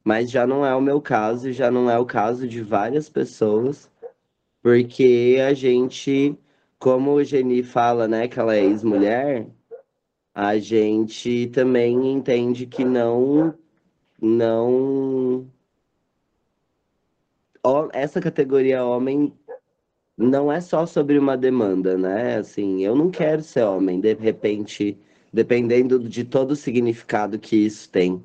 Mas 0.05 0.31
já 0.31 0.47
não 0.47 0.65
é 0.65 0.75
o 0.75 0.81
meu 0.81 1.01
caso, 1.01 1.51
já 1.53 1.71
não 1.71 1.91
é 1.91 1.99
o 1.99 2.07
caso 2.07 2.47
de 2.47 2.61
várias 2.63 3.09
pessoas, 3.09 3.91
porque 4.63 5.39
a 5.47 5.55
gente, 5.55 6.37
como 6.85 7.13
o 7.13 7.25
Geni 7.25 7.63
fala, 7.63 8.07
né, 8.07 8.29
que 8.29 8.39
ela 8.39 8.55
é 8.55 8.63
ex-mulher, 8.63 9.47
a 10.35 10.59
gente 10.59 11.47
também 11.47 12.13
entende 12.13 12.67
que 12.67 12.85
não 12.85 13.55
não 14.21 15.51
essa 17.91 18.21
categoria 18.21 18.85
homem 18.85 19.33
não 20.15 20.53
é 20.53 20.61
só 20.61 20.85
sobre 20.85 21.19
uma 21.19 21.39
demanda, 21.39 21.97
né? 21.97 22.37
Assim, 22.37 22.85
eu 22.85 22.95
não 22.95 23.11
quero 23.11 23.43
ser 23.43 23.63
homem, 23.63 23.99
de 23.99 24.13
repente, 24.13 24.99
dependendo 25.33 25.99
de 25.99 26.23
todo 26.23 26.51
o 26.51 26.57
significado 26.57 27.39
que 27.39 27.57
isso 27.57 27.91
tem, 27.91 28.23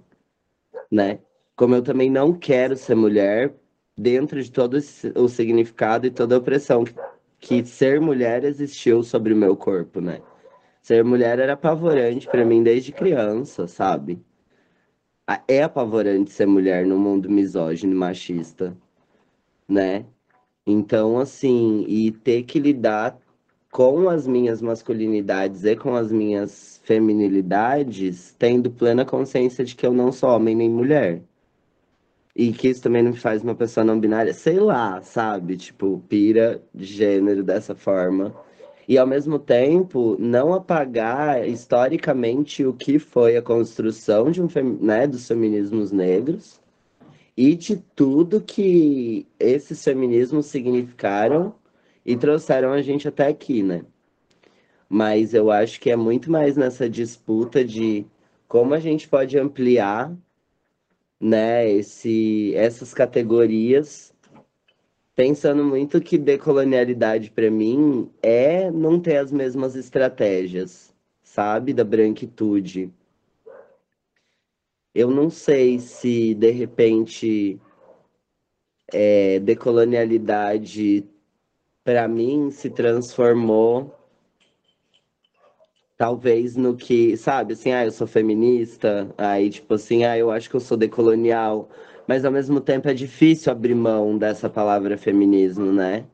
né? 0.92 1.20
Como 1.56 1.76
eu 1.76 1.82
também 1.82 2.12
não 2.12 2.34
quero 2.34 2.76
ser 2.76 2.96
mulher, 2.96 3.56
dentro 3.98 4.44
de 4.44 4.52
todo 4.52 4.78
o 5.16 5.30
significado 5.30 6.08
e 6.08 6.12
toda 6.12 6.36
a 6.36 6.40
opressão 6.40 6.84
que 7.40 7.64
ser 7.66 8.02
mulher 8.02 8.44
existiu 8.44 9.04
sobre 9.04 9.34
o 9.34 9.38
meu 9.38 9.56
corpo, 9.56 10.02
né? 10.02 10.22
Ser 10.82 11.04
mulher 11.04 11.40
era 11.40 11.54
apavorante 11.54 12.28
para 12.28 12.46
mim 12.46 12.64
desde 12.64 12.92
criança, 12.92 13.68
sabe? 13.68 14.22
É 15.48 15.64
apavorante 15.64 16.32
ser 16.32 16.48
mulher 16.48 16.86
no 16.86 16.98
mundo 16.98 17.30
misógino 17.30 17.94
e 17.94 17.96
machista, 17.96 18.76
né? 19.68 20.06
Então, 20.66 21.20
assim, 21.20 21.86
e 21.88 22.12
ter 22.12 22.44
que 22.44 22.60
lidar 22.60 23.18
com 23.72 24.10
as 24.10 24.28
minhas 24.28 24.62
masculinidades 24.62 25.64
e 25.64 25.76
com 25.76 25.96
as 25.96 26.12
minhas 26.12 26.82
feminilidades, 26.84 28.36
tendo 28.38 28.72
plena 28.72 29.06
consciência 29.06 29.64
de 29.64 29.76
que 29.76 29.86
eu 29.86 29.94
não 29.94 30.12
sou 30.12 30.30
homem 30.30 30.56
nem 30.56 30.70
mulher. 30.70 31.22
E 32.40 32.54
que 32.54 32.70
isso 32.70 32.82
também 32.82 33.04
não 33.04 33.12
me 33.12 33.18
faz 33.18 33.44
uma 33.44 33.54
pessoa 33.54 33.84
não 33.84 34.00
binária, 34.00 34.34
sei 34.34 34.62
lá, 34.62 35.02
sabe? 35.02 35.58
Tipo, 35.58 36.02
pira 36.08 36.64
de 36.74 36.86
gênero 36.86 37.44
dessa 37.44 37.76
forma 37.76 38.34
e 38.88 38.98
ao 38.98 39.06
mesmo 39.06 39.38
tempo 39.38 40.16
não 40.18 40.54
apagar 40.54 41.46
historicamente 41.46 42.64
o 42.64 42.72
que 42.72 42.98
foi 42.98 43.36
a 43.36 43.42
construção 43.42 44.32
de 44.32 44.42
um, 44.42 44.48
né, 44.80 45.06
dos 45.06 45.28
feminismos 45.28 45.92
negros 45.92 46.62
e 47.36 47.56
de 47.56 47.76
tudo 47.76 48.40
que 48.40 49.28
esses 49.38 49.84
feminismos 49.84 50.46
significaram 50.46 51.54
e 52.06 52.16
trouxeram 52.16 52.72
a 52.72 52.82
gente 52.82 53.06
até 53.06 53.28
aqui, 53.28 53.62
né? 53.62 53.84
Mas 54.88 55.34
eu 55.34 55.52
acho 55.52 55.78
que 55.82 55.92
é 55.92 55.96
muito 55.98 56.32
mais 56.32 56.56
nessa 56.56 56.90
disputa 56.90 57.66
de 57.66 58.06
como 58.48 58.74
a 58.74 58.80
gente 58.80 59.10
pode 59.10 59.38
ampliar, 59.38 60.16
né, 61.20 61.70
esse, 61.70 62.54
essas 62.56 62.94
categorias 62.94 64.14
pensando 65.20 65.66
muito 65.66 66.00
que 66.00 66.18
decolonialidade 66.18 67.30
para 67.30 67.52
mim 67.52 68.10
é 68.24 68.72
não 68.72 68.98
ter 68.98 69.18
as 69.18 69.34
mesmas 69.34 69.76
estratégias, 69.76 70.96
sabe, 71.22 71.74
da 71.74 71.84
branquitude. 71.84 72.90
Eu 74.96 75.12
não 75.12 75.30
sei 75.30 75.78
se 75.78 76.34
de 76.34 76.52
repente 76.52 77.60
é, 78.94 79.42
decolonialidade 79.42 81.06
para 81.84 82.08
mim 82.08 82.50
se 82.50 82.70
transformou 82.70 83.99
talvez 86.00 86.58
no 86.58 86.76
que, 86.76 87.16
sabe, 87.18 87.54
assim, 87.54 87.74
ah, 87.74 87.86
eu 87.86 87.92
sou 87.92 88.08
feminista, 88.08 89.14
aí 89.20 89.52
tipo 89.52 89.76
assim, 89.76 90.06
ah, 90.06 90.18
eu 90.18 90.32
acho 90.32 90.50
que 90.50 90.56
eu 90.58 90.62
sou 90.62 90.78
decolonial 90.78 91.70
mas 92.10 92.26
ao 92.26 92.32
mesmo 92.32 92.60
tempo 92.60 92.90
é 92.90 92.94
difícil 92.96 93.52
abrir 93.52 93.76
mão 93.76 94.18
dessa 94.18 94.50
palavra 94.50 94.98
feminismo, 94.98 95.72
né? 95.72 96.08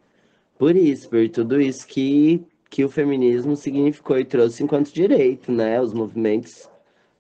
Por 0.58 0.76
isso, 0.76 1.10
por 1.10 1.30
tudo 1.30 1.62
isso 1.62 1.88
que, 1.88 2.46
que 2.70 2.84
o 2.84 2.90
feminismo 2.90 3.56
significou 3.56 4.20
e 4.20 4.26
trouxe 4.26 4.64
enquanto 4.64 4.92
direito, 4.94 5.54
né? 5.54 5.80
Os 5.82 5.94
movimentos 5.94 6.70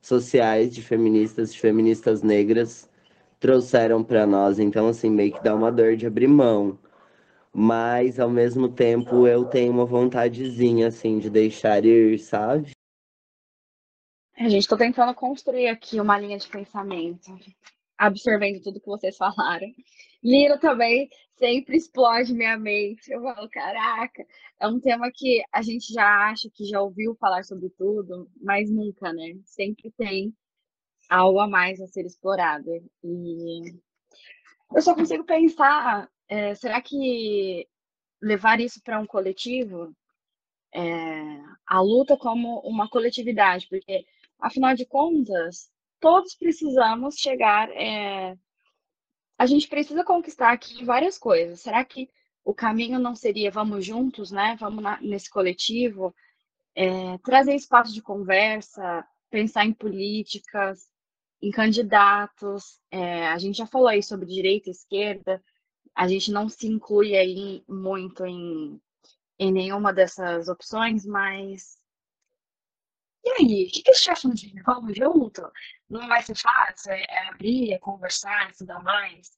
sociais 0.01 0.75
de 0.75 0.81
feministas, 0.81 1.53
de 1.53 1.59
feministas 1.61 2.21
negras 2.21 2.89
trouxeram 3.39 4.03
para 4.03 4.25
nós, 4.27 4.59
então 4.59 4.89
assim, 4.89 5.09
meio 5.09 5.31
que 5.33 5.43
dá 5.43 5.55
uma 5.55 5.71
dor 5.71 5.95
de 5.95 6.05
abrir 6.07 6.27
mão. 6.27 6.77
Mas 7.57 8.19
ao 8.19 8.29
mesmo 8.29 8.67
tempo 8.67 9.25
eu 9.25 9.45
tenho 9.45 9.71
uma 9.71 9.85
vontadezinha 9.85 10.89
assim 10.89 11.19
de 11.19 11.29
deixar 11.29 11.85
ir, 11.85 12.19
sabe? 12.19 12.71
A 14.37 14.49
gente 14.49 14.63
está 14.63 14.75
tentando 14.75 15.15
construir 15.15 15.69
aqui 15.69 16.01
uma 16.01 16.19
linha 16.19 16.37
de 16.37 16.49
pensamento 16.49 17.31
absorvendo 17.97 18.61
tudo 18.61 18.79
que 18.79 18.85
vocês 18.85 19.15
falaram. 19.15 19.67
Lino 20.23 20.59
também 20.59 21.09
sempre 21.37 21.77
explode 21.77 22.33
minha 22.33 22.57
mente. 22.57 23.11
Eu 23.11 23.21
falo, 23.21 23.49
caraca, 23.49 24.25
é 24.59 24.67
um 24.67 24.79
tema 24.79 25.09
que 25.13 25.43
a 25.51 25.61
gente 25.61 25.93
já 25.93 26.29
acha 26.29 26.49
que 26.53 26.65
já 26.65 26.81
ouviu 26.81 27.15
falar 27.15 27.43
sobre 27.43 27.69
tudo, 27.69 28.29
mas 28.41 28.69
nunca, 28.69 29.13
né? 29.13 29.37
Sempre 29.45 29.93
tem 29.97 30.35
algo 31.09 31.39
a 31.39 31.47
mais 31.47 31.79
a 31.79 31.87
ser 31.87 32.05
explorado. 32.05 32.69
E 33.03 33.73
eu 34.73 34.81
só 34.81 34.95
consigo 34.95 35.23
pensar, 35.23 36.09
é, 36.27 36.55
será 36.55 36.81
que 36.81 37.67
levar 38.21 38.59
isso 38.59 38.81
para 38.83 38.99
um 38.99 39.05
coletivo, 39.05 39.95
é, 40.73 40.81
a 41.65 41.81
luta 41.81 42.17
como 42.17 42.59
uma 42.61 42.89
coletividade, 42.89 43.67
porque 43.69 44.05
afinal 44.39 44.75
de 44.75 44.85
contas, 44.85 45.69
todos 45.99 46.35
precisamos 46.35 47.15
chegar. 47.15 47.69
É... 47.71 48.37
A 49.37 49.45
gente 49.45 49.67
precisa 49.67 50.03
conquistar 50.03 50.51
aqui 50.51 50.83
várias 50.85 51.17
coisas. 51.17 51.61
Será 51.61 51.83
que 51.83 52.09
o 52.43 52.53
caminho 52.53 52.99
não 52.99 53.15
seria 53.15 53.51
vamos 53.51 53.85
juntos, 53.85 54.31
né? 54.31 54.55
Vamos 54.59 54.83
na, 54.83 54.99
nesse 55.01 55.29
coletivo, 55.29 56.15
é, 56.75 57.17
trazer 57.19 57.55
espaço 57.55 57.93
de 57.93 58.01
conversa, 58.01 59.05
pensar 59.29 59.65
em 59.65 59.73
políticas, 59.73 60.87
em 61.41 61.51
candidatos. 61.51 62.79
É, 62.91 63.27
a 63.27 63.37
gente 63.37 63.57
já 63.57 63.65
falou 63.65 63.87
aí 63.87 64.03
sobre 64.03 64.27
direita 64.27 64.69
esquerda. 64.69 65.43
A 65.95 66.07
gente 66.07 66.31
não 66.31 66.49
se 66.49 66.67
inclui 66.67 67.15
aí 67.15 67.63
muito 67.67 68.25
em, 68.25 68.79
em 69.39 69.51
nenhuma 69.51 69.93
dessas 69.93 70.47
opções, 70.49 71.05
mas 71.05 71.79
e 73.23 73.29
aí, 73.41 73.67
o 73.67 73.71
que, 73.71 73.81
que 73.81 73.93
chefes 73.95 74.23
não 74.23 74.33
dizem? 74.33 74.61
Vamos 74.63 74.95
junto? 74.95 75.41
Não 75.89 76.07
vai 76.07 76.21
ser 76.21 76.35
fácil? 76.37 76.91
É, 76.91 77.03
é 77.09 77.27
abrir, 77.29 77.73
é 77.73 77.79
conversar, 77.79 78.49
estudar 78.51 78.81
mais? 78.83 79.31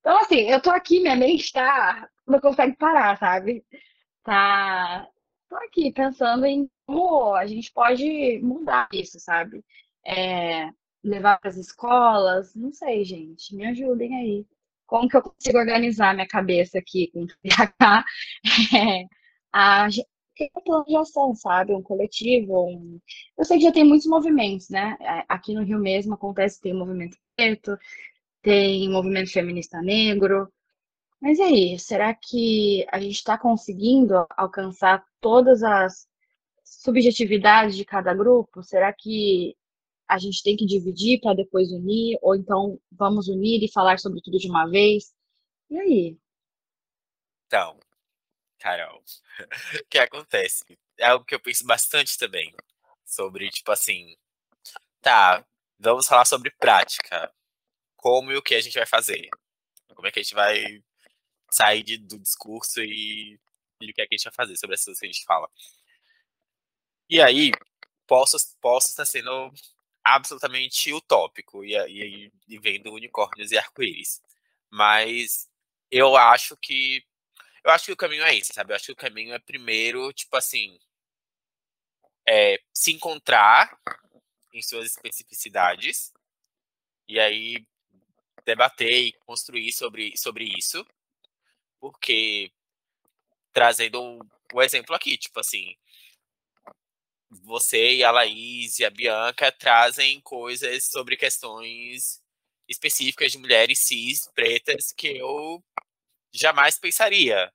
Então, 0.00 0.18
assim, 0.18 0.50
eu 0.50 0.60
tô 0.62 0.70
aqui, 0.70 1.00
minha 1.00 1.14
mente 1.16 1.52
tá. 1.52 2.08
Não 2.26 2.40
consegue 2.40 2.76
parar, 2.76 3.18
sabe? 3.18 3.64
Tá. 4.24 5.06
Tô 5.48 5.56
aqui 5.56 5.92
pensando 5.92 6.46
em 6.46 6.70
como 6.86 7.34
a 7.34 7.46
gente 7.46 7.72
pode 7.72 8.38
mudar 8.42 8.88
isso, 8.92 9.20
sabe? 9.20 9.64
É, 10.06 10.70
levar 11.02 11.38
para 11.38 11.50
as 11.50 11.56
escolas, 11.56 12.54
não 12.54 12.72
sei, 12.72 13.04
gente, 13.04 13.54
me 13.54 13.66
ajudem 13.66 14.16
aí. 14.16 14.46
Como 14.94 15.08
que 15.08 15.16
eu 15.16 15.22
consigo 15.22 15.58
organizar 15.58 16.14
minha 16.14 16.28
cabeça 16.28 16.78
aqui 16.78 17.10
com 17.12 17.26
PH? 17.42 18.04
É, 18.78 19.08
a, 19.52 19.88
ter 20.36 20.50
um 20.56 20.60
plano 20.60 20.84
de 20.84 20.96
ação, 20.96 21.34
sabe? 21.34 21.74
Um 21.74 21.82
coletivo. 21.82 22.68
Um... 22.68 23.00
Eu 23.36 23.44
sei 23.44 23.58
que 23.58 23.64
já 23.64 23.72
tem 23.72 23.82
muitos 23.82 24.06
movimentos, 24.06 24.68
né? 24.70 24.96
É, 25.00 25.24
aqui 25.28 25.52
no 25.52 25.64
Rio 25.64 25.80
mesmo 25.80 26.14
acontece, 26.14 26.60
tem 26.60 26.72
movimento 26.72 27.16
preto, 27.34 27.76
tem 28.40 28.88
movimento 28.88 29.32
feminista 29.32 29.82
negro. 29.82 30.48
Mas 31.20 31.38
e 31.40 31.42
aí, 31.42 31.78
será 31.80 32.14
que 32.14 32.86
a 32.92 33.00
gente 33.00 33.16
está 33.16 33.36
conseguindo 33.36 34.24
alcançar 34.36 35.04
todas 35.20 35.64
as 35.64 36.06
subjetividades 36.64 37.76
de 37.76 37.84
cada 37.84 38.14
grupo? 38.14 38.62
Será 38.62 38.92
que 38.92 39.56
a 40.08 40.18
gente 40.18 40.42
tem 40.42 40.56
que 40.56 40.66
dividir 40.66 41.20
para 41.20 41.34
depois 41.34 41.70
unir? 41.70 42.18
Ou 42.22 42.34
então 42.34 42.80
vamos 42.92 43.28
unir 43.28 43.62
e 43.62 43.72
falar 43.72 43.98
sobre 43.98 44.20
tudo 44.20 44.38
de 44.38 44.48
uma 44.48 44.66
vez? 44.66 45.14
E 45.70 45.78
aí? 45.78 46.18
Então, 47.46 47.78
Carol, 48.58 49.02
o 49.80 49.86
que 49.88 49.98
acontece? 49.98 50.64
É 50.98 51.06
algo 51.06 51.24
que 51.24 51.34
eu 51.34 51.40
penso 51.40 51.64
bastante 51.66 52.18
também. 52.18 52.54
Sobre, 53.04 53.50
tipo 53.50 53.70
assim, 53.70 54.16
tá, 55.00 55.44
vamos 55.78 56.06
falar 56.06 56.24
sobre 56.24 56.50
prática. 56.52 57.32
Como 57.96 58.32
e 58.32 58.36
o 58.36 58.42
que 58.42 58.54
a 58.54 58.60
gente 58.60 58.74
vai 58.74 58.86
fazer? 58.86 59.28
Como 59.94 60.08
é 60.08 60.10
que 60.10 60.20
a 60.20 60.22
gente 60.22 60.34
vai 60.34 60.82
sair 61.50 61.82
de, 61.82 61.98
do 61.98 62.18
discurso 62.18 62.82
e, 62.82 63.38
e 63.80 63.90
o 63.90 63.94
que 63.94 64.00
é 64.02 64.06
que 64.06 64.14
a 64.14 64.18
gente 64.18 64.24
vai 64.24 64.34
fazer 64.34 64.56
sobre 64.56 64.74
essas 64.74 64.86
coisas 64.86 65.00
que 65.00 65.06
a 65.06 65.12
gente 65.12 65.24
fala? 65.24 65.48
E 67.08 67.20
aí, 67.20 67.52
posso, 68.06 68.36
posso 68.60 68.88
estar 68.88 69.04
sendo 69.04 69.52
absolutamente 70.04 70.92
utópico 70.92 71.64
e, 71.64 71.74
e, 71.74 72.32
e 72.48 72.58
vendo 72.58 72.92
unicórnios 72.92 73.52
e 73.52 73.58
arco-íris. 73.58 74.22
Mas 74.70 75.48
eu 75.90 76.16
acho 76.16 76.56
que 76.56 77.04
eu 77.64 77.70
acho 77.70 77.86
que 77.86 77.92
o 77.92 77.96
caminho 77.96 78.24
é 78.24 78.36
esse, 78.36 78.52
sabe? 78.52 78.72
Eu 78.72 78.76
acho 78.76 78.86
que 78.86 78.92
o 78.92 78.96
caminho 78.96 79.32
é 79.32 79.38
primeiro, 79.38 80.12
tipo 80.12 80.36
assim, 80.36 80.78
é, 82.28 82.60
se 82.72 82.92
encontrar 82.92 83.78
em 84.52 84.62
suas 84.62 84.86
especificidades 84.86 86.12
e 87.08 87.18
aí 87.18 87.66
debater 88.44 89.06
e 89.06 89.12
construir 89.12 89.72
sobre, 89.72 90.16
sobre 90.16 90.44
isso, 90.58 90.86
porque 91.80 92.52
trazendo 93.52 94.02
um, 94.02 94.18
um 94.52 94.62
exemplo 94.62 94.94
aqui, 94.94 95.16
tipo 95.16 95.40
assim, 95.40 95.76
você 97.42 97.94
e 97.94 98.04
a 98.04 98.10
Laís 98.10 98.78
e 98.78 98.84
a 98.84 98.90
Bianca 98.90 99.50
trazem 99.52 100.20
coisas 100.20 100.86
sobre 100.86 101.16
questões 101.16 102.22
específicas 102.68 103.32
de 103.32 103.38
mulheres 103.38 103.80
cis, 103.80 104.28
pretas, 104.34 104.92
que 104.92 105.16
eu 105.18 105.62
jamais 106.32 106.78
pensaria. 106.78 107.52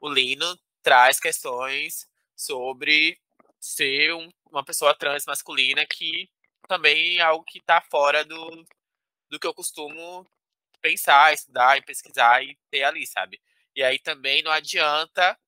O 0.00 0.08
Lino 0.08 0.58
traz 0.82 1.18
questões 1.20 2.06
sobre 2.34 3.18
ser 3.60 4.14
um, 4.14 4.30
uma 4.50 4.64
pessoa 4.64 4.94
trans 4.94 5.24
masculina 5.26 5.86
que 5.86 6.30
também 6.68 7.18
é 7.18 7.22
algo 7.22 7.44
que 7.44 7.58
está 7.58 7.80
fora 7.80 8.24
do, 8.24 8.66
do 9.30 9.38
que 9.38 9.46
eu 9.46 9.54
costumo 9.54 10.26
pensar, 10.80 11.32
estudar 11.32 11.76
e 11.78 11.82
pesquisar 11.82 12.42
e 12.42 12.56
ter 12.70 12.84
ali, 12.84 13.06
sabe? 13.06 13.40
E 13.74 13.82
aí 13.82 13.98
também 13.98 14.42
não 14.42 14.50
adianta, 14.50 15.38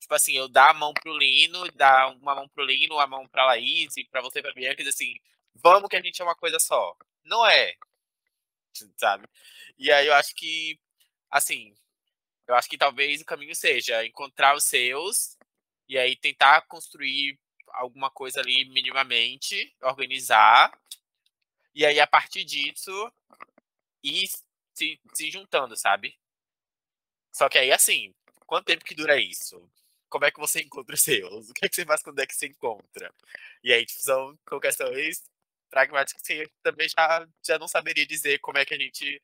tipo 0.00 0.14
assim, 0.14 0.32
eu 0.32 0.48
dar 0.48 0.70
a 0.70 0.74
mão 0.74 0.92
pro 0.94 1.16
Lino, 1.16 1.70
dar 1.72 2.10
uma 2.16 2.34
mão 2.34 2.48
pro 2.48 2.64
Lino, 2.64 2.96
uma 2.96 3.06
mão 3.06 3.28
pra 3.28 3.46
Laís 3.46 3.96
e 3.96 4.04
pra 4.04 4.22
você, 4.22 4.42
pra 4.42 4.52
Bianca, 4.52 4.82
e 4.82 4.84
dizer 4.84 4.90
assim, 4.90 5.14
vamos 5.54 5.88
que 5.88 5.96
a 5.96 6.02
gente 6.02 6.20
é 6.20 6.24
uma 6.24 6.34
coisa 6.34 6.58
só. 6.58 6.96
Não 7.24 7.46
é, 7.46 7.76
sabe? 8.96 9.28
E 9.78 9.90
aí 9.92 10.06
eu 10.06 10.14
acho 10.14 10.34
que, 10.34 10.78
assim, 11.30 11.74
eu 12.46 12.54
acho 12.54 12.68
que 12.68 12.78
talvez 12.78 13.20
o 13.20 13.24
caminho 13.24 13.54
seja 13.54 14.04
encontrar 14.04 14.56
os 14.56 14.64
seus 14.64 15.36
e 15.88 15.98
aí 15.98 16.16
tentar 16.16 16.62
construir 16.62 17.38
alguma 17.68 18.10
coisa 18.10 18.40
ali 18.40 18.64
minimamente, 18.66 19.74
organizar, 19.82 20.72
e 21.74 21.86
aí 21.86 22.00
a 22.00 22.06
partir 22.06 22.44
disso 22.44 23.12
ir 24.02 24.28
se, 24.74 25.00
se 25.14 25.30
juntando, 25.30 25.76
sabe? 25.76 26.18
Só 27.32 27.48
que 27.48 27.58
aí, 27.58 27.72
assim, 27.72 28.14
quanto 28.46 28.66
tempo 28.66 28.84
que 28.84 28.94
dura 28.94 29.20
isso? 29.20 29.68
Como 30.10 30.24
é 30.24 30.30
que 30.30 30.40
você 30.40 30.60
encontra 30.60 30.94
os 30.94 31.02
seus? 31.02 31.50
O 31.50 31.54
que, 31.54 31.64
é 31.66 31.68
que 31.68 31.74
você 31.76 31.84
faz 31.86 32.02
quando 32.02 32.18
é 32.20 32.26
que 32.26 32.34
você 32.34 32.46
encontra? 32.46 33.12
E 33.64 33.72
aí, 33.72 33.86
tipo, 33.86 34.00
são 34.00 34.38
questões 34.60 35.22
pragmáticas 35.70 36.20
que 36.22 36.34
você 36.34 36.50
também 36.62 36.88
já, 36.88 37.26
já 37.46 37.58
não 37.58 37.68
saberia 37.68 38.06
dizer 38.06 38.38
como 38.40 38.58
é 38.58 38.64
que 38.64 38.74
a 38.74 38.78
gente 38.78 39.22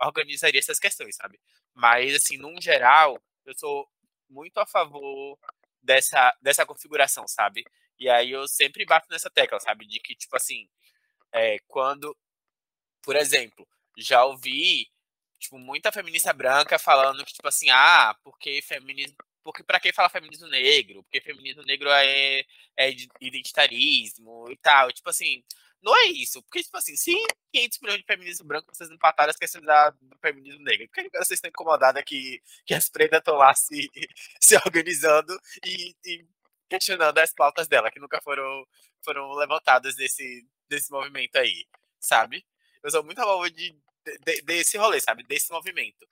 organizaria 0.00 0.60
essas 0.60 0.78
questões, 0.78 1.16
sabe? 1.16 1.40
Mas, 1.74 2.14
assim, 2.14 2.36
num 2.36 2.60
geral, 2.60 3.20
eu 3.46 3.54
sou 3.56 3.88
muito 4.28 4.58
a 4.58 4.66
favor 4.66 5.38
dessa, 5.82 6.36
dessa 6.42 6.66
configuração, 6.66 7.26
sabe? 7.26 7.64
E 7.98 8.08
aí 8.08 8.30
eu 8.30 8.46
sempre 8.46 8.84
bato 8.84 9.08
nessa 9.10 9.30
tecla, 9.30 9.58
sabe? 9.60 9.86
De 9.86 9.98
que, 10.00 10.14
tipo 10.14 10.36
assim, 10.36 10.68
é, 11.32 11.58
quando, 11.66 12.16
por 13.02 13.16
exemplo, 13.16 13.66
já 13.96 14.24
ouvi 14.24 14.88
tipo, 15.38 15.58
muita 15.58 15.92
feminista 15.92 16.32
branca 16.32 16.78
falando 16.78 17.24
que, 17.24 17.32
tipo 17.32 17.48
assim, 17.48 17.70
ah, 17.70 18.14
porque 18.22 18.60
feminismo. 18.62 19.16
Porque 19.52 19.64
pra 19.64 19.80
que 19.80 19.94
falar 19.94 20.10
feminismo 20.10 20.46
negro? 20.48 21.02
Porque 21.04 21.22
feminismo 21.22 21.62
negro 21.62 21.88
é, 21.88 22.44
é 22.76 22.90
identitarismo 23.20 24.44
e 24.50 24.56
tal. 24.58 24.92
Tipo 24.92 25.08
assim, 25.08 25.42
não 25.82 25.96
é 25.96 26.06
isso. 26.08 26.42
Porque, 26.42 26.62
tipo 26.62 26.76
assim, 26.76 26.94
se 26.96 27.14
500 27.52 27.78
milhões 27.80 27.98
de 28.00 28.04
feminismo 28.04 28.46
branco 28.46 28.74
vocês 28.74 28.90
empataram 28.90 29.30
as 29.30 29.36
questões 29.36 29.64
da, 29.64 29.88
do 29.90 30.18
feminismo 30.20 30.62
negro, 30.62 30.86
por 30.88 31.02
que 31.02 31.10
vocês 31.18 31.38
estão 31.38 31.48
incomodadas 31.48 32.04
que, 32.04 32.42
que 32.66 32.74
as 32.74 32.90
pretas 32.90 33.20
estão 33.20 33.36
lá 33.36 33.54
se, 33.54 33.90
se 34.38 34.54
organizando 34.56 35.34
e, 35.64 35.96
e 36.04 36.26
questionando 36.68 37.16
as 37.16 37.32
pautas 37.32 37.66
dela, 37.66 37.90
que 37.90 38.00
nunca 38.00 38.20
foram, 38.22 38.66
foram 39.02 39.32
levantadas 39.32 39.96
nesse, 39.96 40.46
nesse 40.70 40.90
movimento 40.90 41.36
aí, 41.36 41.66
sabe? 41.98 42.44
Eu 42.82 42.90
sou 42.90 43.02
muito 43.02 43.18
a 43.20 43.24
favor 43.24 43.48
de, 43.50 43.74
de, 44.24 44.42
desse 44.42 44.76
rolê, 44.78 45.00
sabe? 45.00 45.22
Desse 45.24 45.50
movimento. 45.52 46.06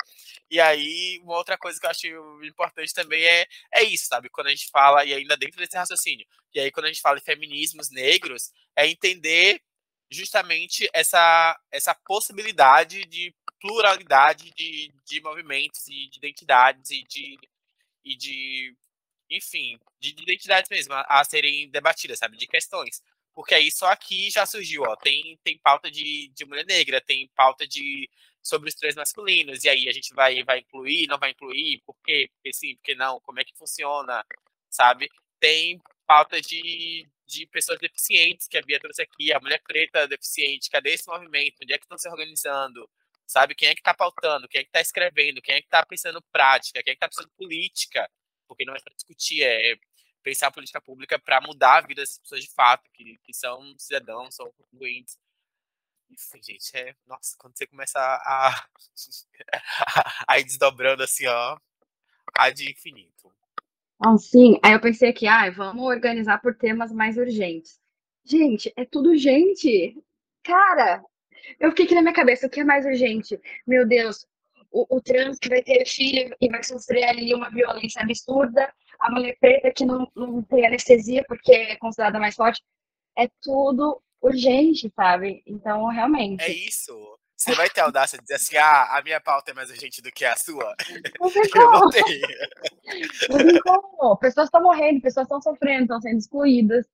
E 0.50 0.60
aí, 0.60 1.20
uma 1.22 1.36
outra 1.36 1.58
coisa 1.58 1.78
que 1.78 1.86
eu 1.86 1.90
acho 1.90 2.06
importante 2.44 2.92
também 2.94 3.24
é, 3.24 3.46
é 3.74 3.82
isso, 3.82 4.06
sabe? 4.06 4.28
Quando 4.28 4.48
a 4.48 4.50
gente 4.50 4.70
fala, 4.70 5.04
e 5.04 5.12
ainda 5.14 5.36
dentro 5.36 5.58
desse 5.58 5.76
raciocínio, 5.76 6.26
e 6.54 6.60
aí 6.60 6.70
quando 6.70 6.86
a 6.86 6.88
gente 6.88 7.00
fala 7.00 7.18
de 7.18 7.24
feminismos 7.24 7.90
negros, 7.90 8.52
é 8.76 8.86
entender 8.86 9.60
justamente 10.10 10.88
essa, 10.92 11.58
essa 11.70 11.94
possibilidade 11.94 13.04
de 13.06 13.34
pluralidade 13.60 14.52
de, 14.54 14.92
de 15.04 15.20
movimentos 15.20 15.88
e 15.88 16.08
de 16.08 16.18
identidades 16.18 16.90
e 16.90 17.02
de, 17.04 17.38
e 18.04 18.16
de 18.16 18.76
enfim, 19.30 19.78
de 19.98 20.10
identidades 20.10 20.70
mesmo 20.70 20.94
a, 20.94 21.04
a 21.08 21.24
serem 21.24 21.68
debatidas, 21.70 22.18
sabe? 22.18 22.36
De 22.36 22.46
questões. 22.46 23.02
Porque 23.36 23.54
aí 23.54 23.70
só 23.70 23.88
aqui 23.88 24.30
já 24.30 24.46
surgiu, 24.46 24.82
ó, 24.84 24.96
tem, 24.96 25.38
tem 25.44 25.58
pauta 25.58 25.90
de, 25.90 26.28
de 26.28 26.46
mulher 26.46 26.64
negra, 26.64 27.02
tem 27.02 27.28
pauta 27.36 27.68
de 27.68 28.08
sobre 28.42 28.70
os 28.70 28.74
três 28.74 28.94
masculinos, 28.94 29.62
e 29.62 29.68
aí 29.68 29.88
a 29.90 29.92
gente 29.92 30.14
vai, 30.14 30.42
vai 30.42 30.60
incluir, 30.60 31.06
não 31.06 31.18
vai 31.18 31.32
incluir, 31.32 31.82
por 31.84 31.94
quê? 32.02 32.30
Porque 32.32 32.52
sim, 32.54 32.76
porque 32.76 32.94
não, 32.94 33.20
como 33.20 33.38
é 33.38 33.44
que 33.44 33.54
funciona, 33.54 34.24
sabe? 34.70 35.10
Tem 35.38 35.78
pauta 36.06 36.40
de, 36.40 37.06
de 37.26 37.46
pessoas 37.48 37.78
deficientes, 37.78 38.48
que 38.48 38.56
a 38.56 38.62
Bia 38.62 38.80
trouxe 38.80 39.02
aqui, 39.02 39.30
a 39.30 39.40
mulher 39.40 39.60
preta 39.62 40.08
deficiente, 40.08 40.70
cadê 40.70 40.94
esse 40.94 41.06
movimento? 41.06 41.56
Onde 41.62 41.74
é 41.74 41.78
que 41.78 41.84
estão 41.84 41.98
se 41.98 42.08
organizando? 42.08 42.88
Sabe? 43.26 43.54
Quem 43.54 43.68
é 43.68 43.74
que 43.74 43.80
está 43.80 43.92
pautando? 43.92 44.48
Quem 44.48 44.60
é 44.60 44.64
que 44.64 44.70
está 44.70 44.80
escrevendo? 44.80 45.42
Quem 45.42 45.56
é 45.56 45.60
que 45.60 45.66
está 45.66 45.84
pensando 45.84 46.22
prática? 46.32 46.82
Quem 46.82 46.92
é 46.92 46.94
que 46.94 47.04
está 47.04 47.08
pensando 47.08 47.30
política? 47.36 48.08
Porque 48.48 48.64
não 48.64 48.74
é 48.74 48.80
para 48.80 48.94
discutir, 48.94 49.42
é 49.42 49.76
pensar 50.26 50.48
a 50.48 50.50
política 50.50 50.80
pública 50.80 51.20
para 51.20 51.40
mudar 51.40 51.76
a 51.76 51.86
vida 51.86 52.02
das 52.02 52.18
pessoas 52.18 52.42
de 52.42 52.50
fato, 52.50 52.90
que, 52.92 53.16
que 53.22 53.32
são 53.32 53.62
cidadãos, 53.78 54.34
são 54.34 54.50
contribuintes. 54.58 55.16
Enfim, 56.10 56.42
gente, 56.42 56.76
é. 56.76 56.96
Nossa, 57.06 57.36
quando 57.38 57.56
você 57.56 57.64
começa 57.64 58.00
a, 58.00 58.66
a 60.26 60.38
ir 60.40 60.44
desdobrando 60.44 61.04
assim, 61.04 61.28
ó, 61.28 61.56
a 62.36 62.50
de 62.50 62.68
infinito. 62.68 63.32
Ah, 64.04 64.18
sim. 64.18 64.58
Aí 64.64 64.72
eu 64.72 64.80
pensei 64.80 65.12
que, 65.12 65.28
ah, 65.28 65.48
vamos 65.50 65.84
organizar 65.84 66.42
por 66.42 66.56
temas 66.56 66.92
mais 66.92 67.16
urgentes. 67.16 67.78
Gente, 68.24 68.72
é 68.76 68.84
tudo 68.84 69.10
urgente. 69.10 69.96
Cara, 70.42 71.04
eu 71.60 71.70
fiquei 71.70 71.84
aqui 71.84 71.94
na 71.94 72.02
minha 72.02 72.12
cabeça, 72.12 72.48
o 72.48 72.50
que 72.50 72.60
é 72.60 72.64
mais 72.64 72.84
urgente? 72.84 73.40
Meu 73.64 73.86
Deus, 73.86 74.26
o, 74.72 74.96
o 74.96 75.00
trans 75.00 75.38
que 75.38 75.48
vai 75.48 75.62
ter 75.62 75.86
filho 75.86 76.34
e 76.40 76.48
vai 76.48 76.64
sofrer 76.64 77.04
ali 77.04 77.32
uma 77.32 77.48
violência 77.48 78.02
absurda, 78.02 78.72
a 79.00 79.10
mulher 79.10 79.36
preta 79.40 79.70
que 79.70 79.84
não, 79.84 80.10
não 80.14 80.42
tem 80.42 80.66
anestesia 80.66 81.24
porque 81.26 81.52
é 81.52 81.76
considerada 81.76 82.18
mais 82.18 82.34
forte, 82.34 82.62
é 83.16 83.28
tudo 83.42 84.00
urgente, 84.20 84.92
sabe? 84.94 85.42
Então, 85.46 85.86
realmente. 85.86 86.42
É 86.42 86.50
isso. 86.50 86.92
Você 87.36 87.54
vai 87.54 87.68
ter 87.68 87.82
audácia 87.82 88.16
de 88.16 88.24
dizer 88.24 88.34
assim, 88.36 88.56
ah, 88.56 88.96
a 88.96 89.02
minha 89.02 89.20
pauta 89.20 89.50
é 89.50 89.54
mais 89.54 89.68
urgente 89.68 90.00
do 90.00 90.10
que 90.10 90.24
a 90.24 90.34
sua? 90.36 90.74
Não 91.20 91.30
tem 91.30 91.50
como. 91.50 91.64
Eu 91.76 91.80
não 91.80 91.90
tenho. 91.90 92.28
Não 93.28 93.38
tem 93.38 93.60
como. 93.60 94.16
Pessoas 94.16 94.46
estão 94.46 94.62
morrendo, 94.62 95.02
pessoas 95.02 95.24
estão 95.26 95.40
sofrendo, 95.42 95.82
estão 95.82 96.00
sendo 96.00 96.18
excluídas. 96.18 96.86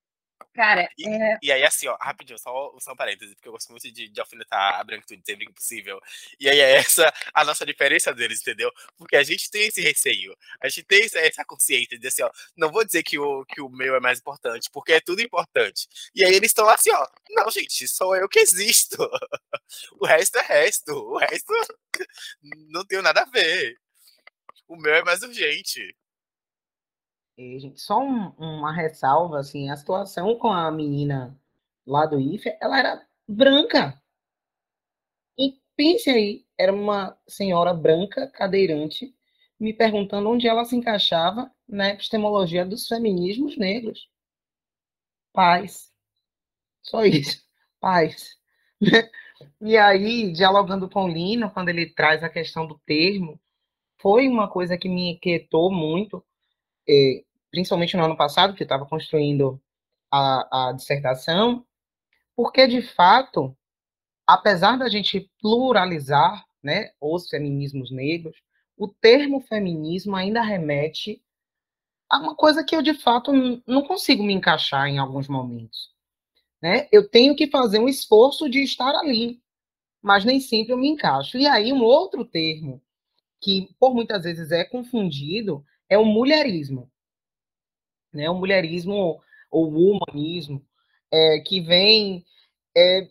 Cara, 0.54 0.88
e, 0.98 1.08
é... 1.08 1.38
e 1.42 1.52
aí, 1.52 1.64
assim, 1.64 1.86
ó, 1.88 1.96
rapidinho, 2.00 2.38
só, 2.38 2.74
só 2.78 2.92
um 2.92 2.96
parêntese, 2.96 3.34
porque 3.34 3.48
eu 3.48 3.52
gosto 3.52 3.70
muito 3.70 3.90
de, 3.90 4.08
de 4.08 4.20
alfinetar 4.20 4.80
a 4.80 4.84
branquitude 4.84 5.22
sempre 5.24 5.46
que 5.46 5.52
possível. 5.52 6.00
E 6.38 6.48
aí 6.48 6.60
é 6.60 6.76
essa 6.76 7.12
a 7.34 7.44
nossa 7.44 7.64
diferença 7.66 8.14
deles, 8.14 8.40
entendeu? 8.40 8.70
Porque 8.96 9.16
a 9.16 9.22
gente 9.22 9.50
tem 9.50 9.66
esse 9.66 9.80
receio, 9.80 10.36
a 10.60 10.68
gente 10.68 10.84
tem 10.84 11.04
essa 11.14 11.44
consciência 11.44 11.98
de 11.98 12.06
assim, 12.06 12.22
ó, 12.22 12.30
não 12.56 12.70
vou 12.70 12.84
dizer 12.84 13.02
que 13.02 13.18
o, 13.18 13.44
que 13.46 13.60
o 13.60 13.68
meu 13.68 13.94
é 13.94 14.00
mais 14.00 14.18
importante, 14.18 14.68
porque 14.72 14.92
é 14.94 15.00
tudo 15.00 15.22
importante. 15.22 15.88
E 16.14 16.24
aí 16.24 16.34
eles 16.34 16.50
estão 16.50 16.68
assim, 16.68 16.90
ó, 16.92 17.06
não, 17.30 17.50
gente, 17.50 17.86
sou 17.88 18.16
eu 18.16 18.28
que 18.28 18.40
existo. 18.40 18.96
o 20.00 20.06
resto 20.06 20.38
é 20.38 20.42
resto, 20.42 20.92
o 20.92 21.18
resto 21.18 21.52
não 22.70 22.84
tem 22.84 23.00
nada 23.02 23.22
a 23.22 23.24
ver. 23.26 23.76
O 24.68 24.76
meu 24.76 24.94
é 24.94 25.02
mais 25.04 25.22
urgente. 25.22 25.94
Gente, 27.36 27.80
só 27.80 27.98
um, 28.00 28.28
uma 28.38 28.72
ressalva, 28.72 29.38
assim, 29.38 29.70
a 29.70 29.76
situação 29.76 30.36
com 30.38 30.48
a 30.52 30.70
menina 30.70 31.38
lá 31.86 32.06
do 32.06 32.18
IFE, 32.20 32.56
ela 32.60 32.78
era 32.78 33.06
branca. 33.28 34.00
E 35.38 35.58
pense 35.76 36.08
aí, 36.08 36.46
era 36.58 36.72
uma 36.72 37.14
senhora 37.28 37.74
branca, 37.74 38.26
cadeirante, 38.28 39.14
me 39.60 39.72
perguntando 39.74 40.28
onde 40.30 40.48
ela 40.48 40.64
se 40.64 40.74
encaixava 40.74 41.50
na 41.68 41.90
epistemologia 41.90 42.64
dos 42.64 42.88
feminismos 42.88 43.56
negros. 43.58 44.08
Paz. 45.32 45.90
Só 46.82 47.04
isso. 47.04 47.42
Paz. 47.80 48.36
E 49.60 49.76
aí, 49.76 50.32
dialogando 50.32 50.88
com 50.88 51.04
o 51.04 51.08
Lino, 51.08 51.50
quando 51.50 51.68
ele 51.68 51.86
traz 51.92 52.22
a 52.22 52.28
questão 52.28 52.66
do 52.66 52.78
termo, 52.86 53.40
foi 54.00 54.28
uma 54.28 54.48
coisa 54.48 54.78
que 54.78 54.88
me 54.88 55.12
inquietou 55.12 55.72
muito, 55.72 56.24
é, 56.88 57.24
principalmente 57.50 57.96
no 57.96 58.04
ano 58.04 58.16
passado, 58.16 58.54
que 58.54 58.62
estava 58.62 58.86
construindo 58.86 59.60
a, 60.10 60.68
a 60.68 60.72
dissertação, 60.72 61.64
porque, 62.34 62.66
de 62.66 62.82
fato, 62.82 63.56
apesar 64.26 64.76
da 64.78 64.88
gente 64.88 65.30
pluralizar 65.40 66.44
né, 66.62 66.90
os 67.00 67.28
feminismos 67.28 67.90
negros, 67.90 68.36
o 68.76 68.88
termo 68.88 69.40
feminismo 69.40 70.16
ainda 70.16 70.40
remete 70.42 71.22
a 72.10 72.18
uma 72.18 72.34
coisa 72.34 72.64
que 72.64 72.76
eu, 72.76 72.82
de 72.82 72.94
fato, 72.94 73.32
não 73.66 73.82
consigo 73.82 74.22
me 74.22 74.34
encaixar 74.34 74.86
em 74.86 74.98
alguns 74.98 75.28
momentos. 75.28 75.90
Né? 76.60 76.88
Eu 76.92 77.08
tenho 77.08 77.34
que 77.34 77.48
fazer 77.48 77.78
um 77.78 77.88
esforço 77.88 78.48
de 78.48 78.62
estar 78.62 78.94
ali. 78.94 79.40
mas 80.02 80.24
nem 80.24 80.40
sempre 80.40 80.72
eu 80.72 80.78
me 80.78 80.88
encaixo. 80.88 81.38
E 81.38 81.46
aí, 81.46 81.72
um 81.72 81.82
outro 81.82 82.24
termo 82.24 82.82
que, 83.40 83.68
por 83.78 83.94
muitas 83.94 84.24
vezes, 84.24 84.50
é 84.50 84.64
confundido 84.64 85.64
é 85.92 85.98
o 85.98 86.04
mulherismo. 86.04 86.90
Né? 88.12 88.28
O 88.30 88.34
mulherismo 88.34 89.20
ou 89.50 89.72
o 89.72 89.98
humanismo, 89.98 90.64
é, 91.12 91.40
que 91.40 91.60
vem 91.60 92.24
é, 92.74 93.08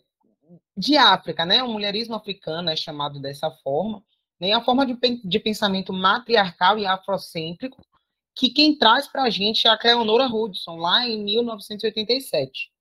de 0.76 0.96
África, 0.96 1.46
né? 1.46 1.62
O 1.62 1.68
mulherismo 1.68 2.16
africano 2.16 2.68
é 2.68 2.74
chamado 2.74 3.20
dessa 3.20 3.50
forma, 3.50 4.02
né? 4.40 4.52
a 4.52 4.60
forma 4.60 4.84
de, 4.84 4.96
de 5.24 5.38
pensamento 5.38 5.92
matriarcal 5.92 6.78
e 6.78 6.86
afrocêntrico, 6.86 7.80
que 8.34 8.50
quem 8.50 8.76
traz 8.76 9.06
para 9.06 9.22
a 9.22 9.30
gente 9.30 9.68
é 9.68 9.70
a 9.70 9.78
Cleonora 9.78 10.26
Hudson, 10.26 10.76
lá 10.76 11.06
em 11.06 11.22
1987. 11.22 12.72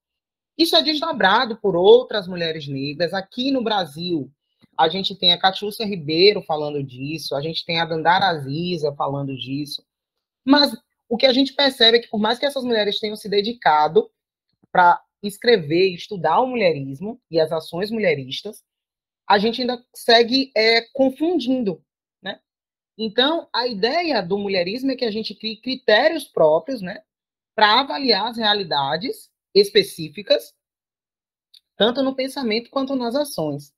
Isso 0.57 0.75
é 0.75 0.81
desdobrado 0.81 1.57
por 1.57 1.75
outras 1.75 2.27
mulheres 2.27 2.67
negras. 2.67 3.13
Aqui 3.13 3.51
no 3.51 3.63
Brasil, 3.63 4.31
a 4.77 4.87
gente 4.89 5.15
tem 5.15 5.33
a 5.33 5.39
Catiúcia 5.39 5.85
Ribeiro 5.85 6.41
falando 6.41 6.81
disso, 6.83 7.35
a 7.35 7.41
gente 7.41 7.65
tem 7.65 7.79
a 7.79 7.85
Dandara 7.85 8.29
Aziza 8.29 8.93
falando 8.93 9.35
disso. 9.35 9.83
Mas 10.45 10.75
o 11.07 11.17
que 11.17 11.25
a 11.25 11.33
gente 11.33 11.53
percebe 11.53 11.97
é 11.97 12.01
que, 12.01 12.07
por 12.07 12.19
mais 12.19 12.39
que 12.39 12.45
essas 12.45 12.63
mulheres 12.63 12.99
tenham 12.99 13.15
se 13.15 13.29
dedicado 13.29 14.09
para 14.71 15.03
escrever 15.21 15.89
e 15.89 15.95
estudar 15.95 16.39
o 16.39 16.47
mulherismo 16.47 17.21
e 17.29 17.39
as 17.39 17.51
ações 17.51 17.91
mulheristas, 17.91 18.63
a 19.27 19.37
gente 19.37 19.61
ainda 19.61 19.83
segue 19.93 20.51
é, 20.55 20.81
confundindo, 20.93 21.83
né? 22.21 22.39
Então, 22.97 23.47
a 23.53 23.67
ideia 23.67 24.21
do 24.21 24.37
mulherismo 24.37 24.91
é 24.91 24.95
que 24.95 25.05
a 25.05 25.11
gente 25.11 25.35
crie 25.35 25.61
critérios 25.61 26.25
próprios, 26.25 26.81
né, 26.81 27.03
para 27.55 27.81
avaliar 27.81 28.27
as 28.27 28.37
realidades 28.37 29.29
específicas, 29.53 30.53
tanto 31.77 32.01
no 32.01 32.15
pensamento 32.15 32.69
quanto 32.69 32.95
nas 32.95 33.15
ações. 33.15 33.73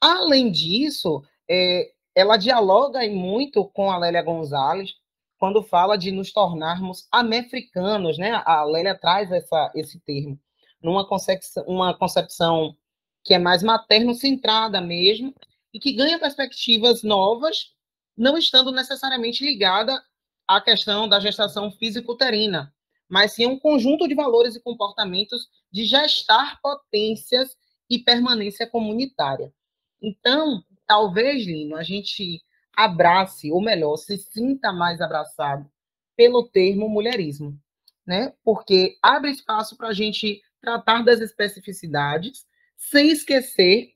Além 0.00 0.50
disso, 0.50 1.22
é, 1.48 1.92
ela 2.14 2.36
dialoga 2.36 3.08
muito 3.08 3.64
com 3.68 3.90
a 3.90 3.98
Lélia 3.98 4.22
Gonzalez, 4.22 4.94
quando 5.42 5.60
fala 5.60 5.98
de 5.98 6.12
nos 6.12 6.32
tornarmos 6.32 7.08
amefricanos, 7.10 8.16
né? 8.16 8.40
A 8.46 8.62
Lélia 8.62 8.96
traz 8.96 9.32
essa, 9.32 9.72
esse 9.74 9.98
termo, 9.98 10.38
numa 10.80 11.04
concepção, 11.04 11.64
uma 11.66 11.92
concepção 11.98 12.76
que 13.24 13.34
é 13.34 13.40
mais 13.40 13.60
materno-centrada 13.60 14.80
mesmo, 14.80 15.34
e 15.74 15.80
que 15.80 15.94
ganha 15.94 16.16
perspectivas 16.16 17.02
novas, 17.02 17.72
não 18.16 18.38
estando 18.38 18.70
necessariamente 18.70 19.44
ligada 19.44 20.00
à 20.46 20.60
questão 20.60 21.08
da 21.08 21.18
gestação 21.18 21.72
físico-uterina, 21.72 22.72
mas 23.08 23.32
sim 23.32 23.44
um 23.44 23.58
conjunto 23.58 24.06
de 24.06 24.14
valores 24.14 24.54
e 24.54 24.62
comportamentos 24.62 25.48
de 25.72 25.84
gestar 25.84 26.60
potências 26.62 27.56
e 27.90 27.98
permanência 27.98 28.64
comunitária. 28.64 29.52
Então, 30.00 30.62
talvez, 30.86 31.44
Lino, 31.44 31.74
a 31.74 31.82
gente 31.82 32.40
abrace, 32.76 33.50
ou 33.50 33.60
melhor, 33.60 33.96
se 33.96 34.16
sinta 34.16 34.72
mais 34.72 35.00
abraçado 35.00 35.70
pelo 36.16 36.48
termo 36.48 36.88
mulherismo, 36.88 37.58
né? 38.06 38.32
Porque 38.44 38.96
abre 39.02 39.30
espaço 39.30 39.76
para 39.76 39.88
a 39.88 39.92
gente 39.92 40.42
tratar 40.60 41.02
das 41.02 41.20
especificidades 41.20 42.46
sem 42.76 43.10
esquecer 43.10 43.92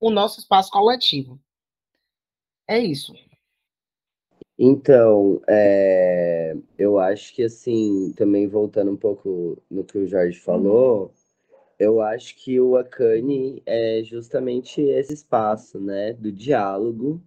o 0.00 0.10
nosso 0.10 0.40
espaço 0.40 0.70
coletivo. 0.70 1.40
É 2.66 2.78
isso. 2.78 3.14
Então, 4.58 5.40
é, 5.48 6.56
eu 6.76 6.98
acho 6.98 7.32
que 7.34 7.44
assim, 7.44 8.12
também 8.16 8.48
voltando 8.48 8.90
um 8.90 8.96
pouco 8.96 9.56
no 9.70 9.84
que 9.84 9.98
o 9.98 10.06
Jorge 10.06 10.38
falou, 10.40 11.02
uhum. 11.02 11.10
eu 11.78 12.00
acho 12.02 12.34
que 12.36 12.60
o 12.60 12.76
Akane 12.76 13.62
é 13.64 14.02
justamente 14.02 14.80
esse 14.80 15.14
espaço, 15.14 15.78
né, 15.78 16.12
do 16.12 16.32
diálogo 16.32 17.22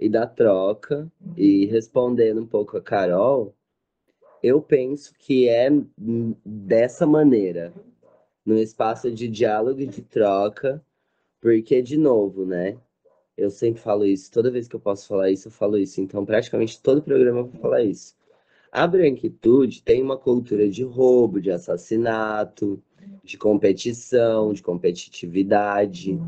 e 0.00 0.08
da 0.08 0.26
troca, 0.26 1.10
e 1.36 1.66
respondendo 1.66 2.40
um 2.40 2.46
pouco 2.46 2.76
a 2.78 2.80
Carol, 2.80 3.54
eu 4.42 4.62
penso 4.62 5.12
que 5.18 5.46
é 5.46 5.68
dessa 6.44 7.06
maneira, 7.06 7.72
no 8.44 8.56
espaço 8.56 9.10
de 9.10 9.28
diálogo 9.28 9.80
e 9.80 9.86
de 9.86 10.00
troca, 10.00 10.82
porque, 11.40 11.82
de 11.82 11.98
novo, 11.98 12.46
né, 12.46 12.78
eu 13.36 13.50
sempre 13.50 13.80
falo 13.80 14.04
isso, 14.04 14.30
toda 14.30 14.50
vez 14.50 14.66
que 14.66 14.76
eu 14.76 14.80
posso 14.80 15.06
falar 15.06 15.30
isso, 15.30 15.48
eu 15.48 15.52
falo 15.52 15.78
isso. 15.78 16.00
Então, 16.00 16.24
praticamente 16.24 16.80
todo 16.80 17.02
programa 17.02 17.40
eu 17.40 17.46
vou 17.46 17.60
falar 17.60 17.82
isso. 17.82 18.14
A 18.72 18.86
branquitude 18.86 19.82
tem 19.82 20.02
uma 20.02 20.16
cultura 20.16 20.68
de 20.68 20.82
roubo, 20.82 21.40
de 21.40 21.50
assassinato, 21.50 22.82
de 23.24 23.36
competição, 23.36 24.52
de 24.52 24.62
competitividade. 24.62 26.18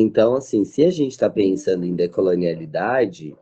Então, 0.00 0.36
assim, 0.36 0.64
se 0.64 0.84
a 0.84 0.90
gente 0.90 1.10
está 1.10 1.28
pensando 1.28 1.84
em 1.84 1.92
decolonialidade, 1.92 3.36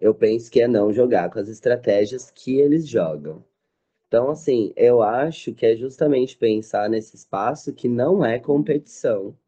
eu 0.00 0.12
penso 0.12 0.50
que 0.50 0.60
é 0.60 0.66
não 0.66 0.92
jogar 0.92 1.30
com 1.30 1.38
as 1.38 1.48
estratégias 1.48 2.32
que 2.32 2.58
eles 2.58 2.88
jogam. 2.88 3.44
Então, 4.08 4.28
assim, 4.28 4.72
eu 4.74 5.02
acho 5.04 5.54
que 5.54 5.64
é 5.64 5.76
justamente 5.76 6.36
pensar 6.36 6.90
nesse 6.90 7.14
espaço 7.14 7.72
que 7.72 7.86
não 7.88 8.24
é 8.24 8.40
competição, 8.40 9.38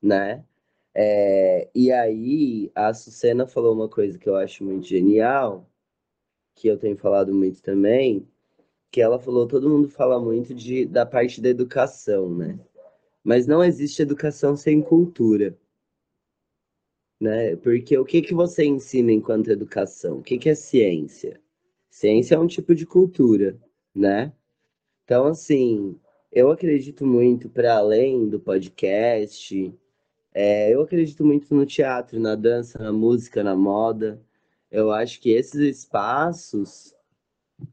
né? 0.00 0.42
É, 0.94 1.68
e 1.74 1.92
aí, 1.92 2.72
a 2.74 2.94
Sucena 2.94 3.46
falou 3.46 3.74
uma 3.74 3.90
coisa 3.90 4.18
que 4.18 4.26
eu 4.26 4.36
acho 4.36 4.64
muito 4.64 4.86
genial, 4.86 5.68
que 6.54 6.66
eu 6.68 6.78
tenho 6.78 6.96
falado 6.96 7.34
muito 7.34 7.60
também, 7.62 8.26
que 8.90 9.02
ela 9.02 9.18
falou, 9.18 9.46
todo 9.46 9.68
mundo 9.68 9.88
fala 9.90 10.18
muito 10.18 10.54
de, 10.54 10.86
da 10.86 11.04
parte 11.04 11.42
da 11.42 11.50
educação, 11.50 12.34
né? 12.34 12.58
Mas 13.24 13.46
não 13.46 13.62
existe 13.62 14.02
educação 14.02 14.56
sem 14.56 14.80
cultura, 14.80 15.56
né? 17.20 17.56
Porque 17.56 17.96
o 17.98 18.04
que, 18.04 18.22
que 18.22 18.34
você 18.34 18.64
ensina 18.64 19.12
enquanto 19.12 19.50
educação? 19.50 20.18
O 20.18 20.22
que, 20.22 20.38
que 20.38 20.48
é 20.48 20.54
ciência? 20.54 21.40
Ciência 21.90 22.36
é 22.36 22.38
um 22.38 22.46
tipo 22.46 22.74
de 22.74 22.86
cultura, 22.86 23.58
né? 23.94 24.32
Então, 25.04 25.26
assim, 25.26 25.98
eu 26.30 26.50
acredito 26.50 27.06
muito 27.06 27.48
para 27.48 27.76
além 27.76 28.28
do 28.28 28.38
podcast, 28.38 29.74
é, 30.34 30.72
eu 30.72 30.82
acredito 30.82 31.24
muito 31.24 31.54
no 31.54 31.66
teatro, 31.66 32.20
na 32.20 32.34
dança, 32.34 32.78
na 32.78 32.92
música, 32.92 33.42
na 33.42 33.56
moda. 33.56 34.22
Eu 34.70 34.92
acho 34.92 35.20
que 35.20 35.30
esses 35.30 35.60
espaços 35.60 36.94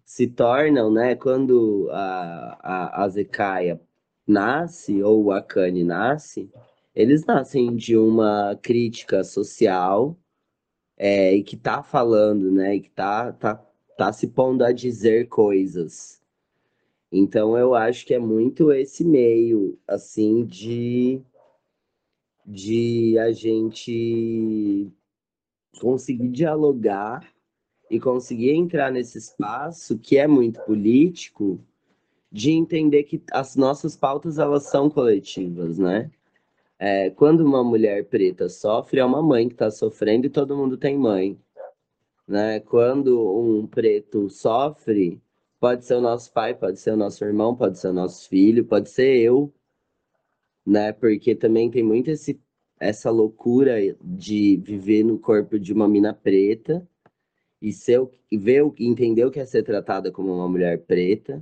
se 0.04 0.28
tornam, 0.28 0.92
né, 0.92 1.16
quando 1.16 1.90
a, 1.92 2.58
a, 2.62 3.04
a 3.04 3.10
Zecaia 3.10 3.80
nasce, 4.28 5.02
ou 5.04 5.32
a 5.32 5.42
Kanye 5.42 5.84
nasce, 5.84 6.50
eles 6.94 7.26
nascem 7.26 7.76
de 7.76 7.98
uma 7.98 8.58
crítica 8.62 9.24
social 9.24 10.18
é, 10.98 11.34
e 11.36 11.44
que 11.44 11.58
tá 11.58 11.84
falando, 11.84 12.52
né, 12.52 12.76
e 12.76 12.82
que 12.82 12.90
tá, 12.90 13.34
tá, 13.34 13.56
tá 13.98 14.14
se 14.14 14.28
pondo 14.28 14.64
a 14.64 14.72
dizer 14.72 15.28
coisas. 15.28 16.22
Então 17.12 17.58
eu 17.58 17.76
acho 17.76 18.06
que 18.06 18.14
é 18.14 18.20
muito 18.20 18.72
esse 18.72 19.04
meio, 19.04 19.78
assim, 19.88 20.46
de 20.46 21.22
de 22.46 23.18
a 23.18 23.32
gente 23.32 24.92
conseguir 25.80 26.28
dialogar 26.30 27.28
e 27.90 28.00
conseguir 28.00 28.52
entrar 28.52 28.92
nesse 28.92 29.18
espaço 29.18 29.98
que 29.98 30.18
é 30.18 30.28
muito 30.28 30.62
político, 30.62 31.60
de 32.36 32.52
entender 32.52 33.04
que 33.04 33.24
as 33.32 33.56
nossas 33.56 33.96
pautas 33.96 34.38
elas 34.38 34.64
são 34.64 34.90
coletivas, 34.90 35.78
né? 35.78 36.12
É, 36.78 37.10
quando 37.10 37.46
uma 37.46 37.64
mulher 37.64 38.10
preta 38.10 38.50
sofre, 38.50 39.00
é 39.00 39.06
uma 39.06 39.22
mãe 39.22 39.48
que 39.48 39.54
está 39.54 39.72
sofrendo 39.72 40.26
e 40.28 40.30
todo 40.30 40.58
mundo 40.58 40.78
tem 40.78 40.98
mãe. 40.98 41.40
Né? 42.28 42.60
Quando 42.60 43.40
um 43.40 43.66
preto 43.66 44.30
sofre, 44.30 45.22
pode 45.62 45.86
ser 45.86 45.96
o 45.96 46.02
nosso 46.02 46.34
pai, 46.34 46.54
pode 46.54 46.78
ser 46.78 46.92
o 46.92 46.98
nosso 46.98 47.24
irmão, 47.24 47.56
pode 47.56 47.80
ser 47.80 47.88
o 47.88 47.94
nosso 47.94 48.28
filho, 48.28 48.66
pode 48.66 48.90
ser 48.90 49.16
eu, 49.18 49.54
né? 50.66 50.92
Porque 50.92 51.36
também 51.36 51.72
tem 51.72 51.84
muito 51.84 52.10
esse, 52.12 52.38
essa 52.78 53.10
loucura 53.12 53.78
de 54.04 54.58
viver 54.58 55.06
no 55.06 55.18
corpo 55.18 55.58
de 55.58 55.72
uma 55.72 55.88
mina 55.88 56.14
preta 56.14 56.86
e 57.62 57.72
ser 57.72 58.02
ver 58.30 58.70
entender 58.78 59.24
o 59.24 59.32
que 59.32 59.40
é 59.40 59.46
ser 59.46 59.64
tratada 59.64 60.12
como 60.12 60.34
uma 60.36 60.50
mulher 60.50 60.82
preta, 60.82 61.42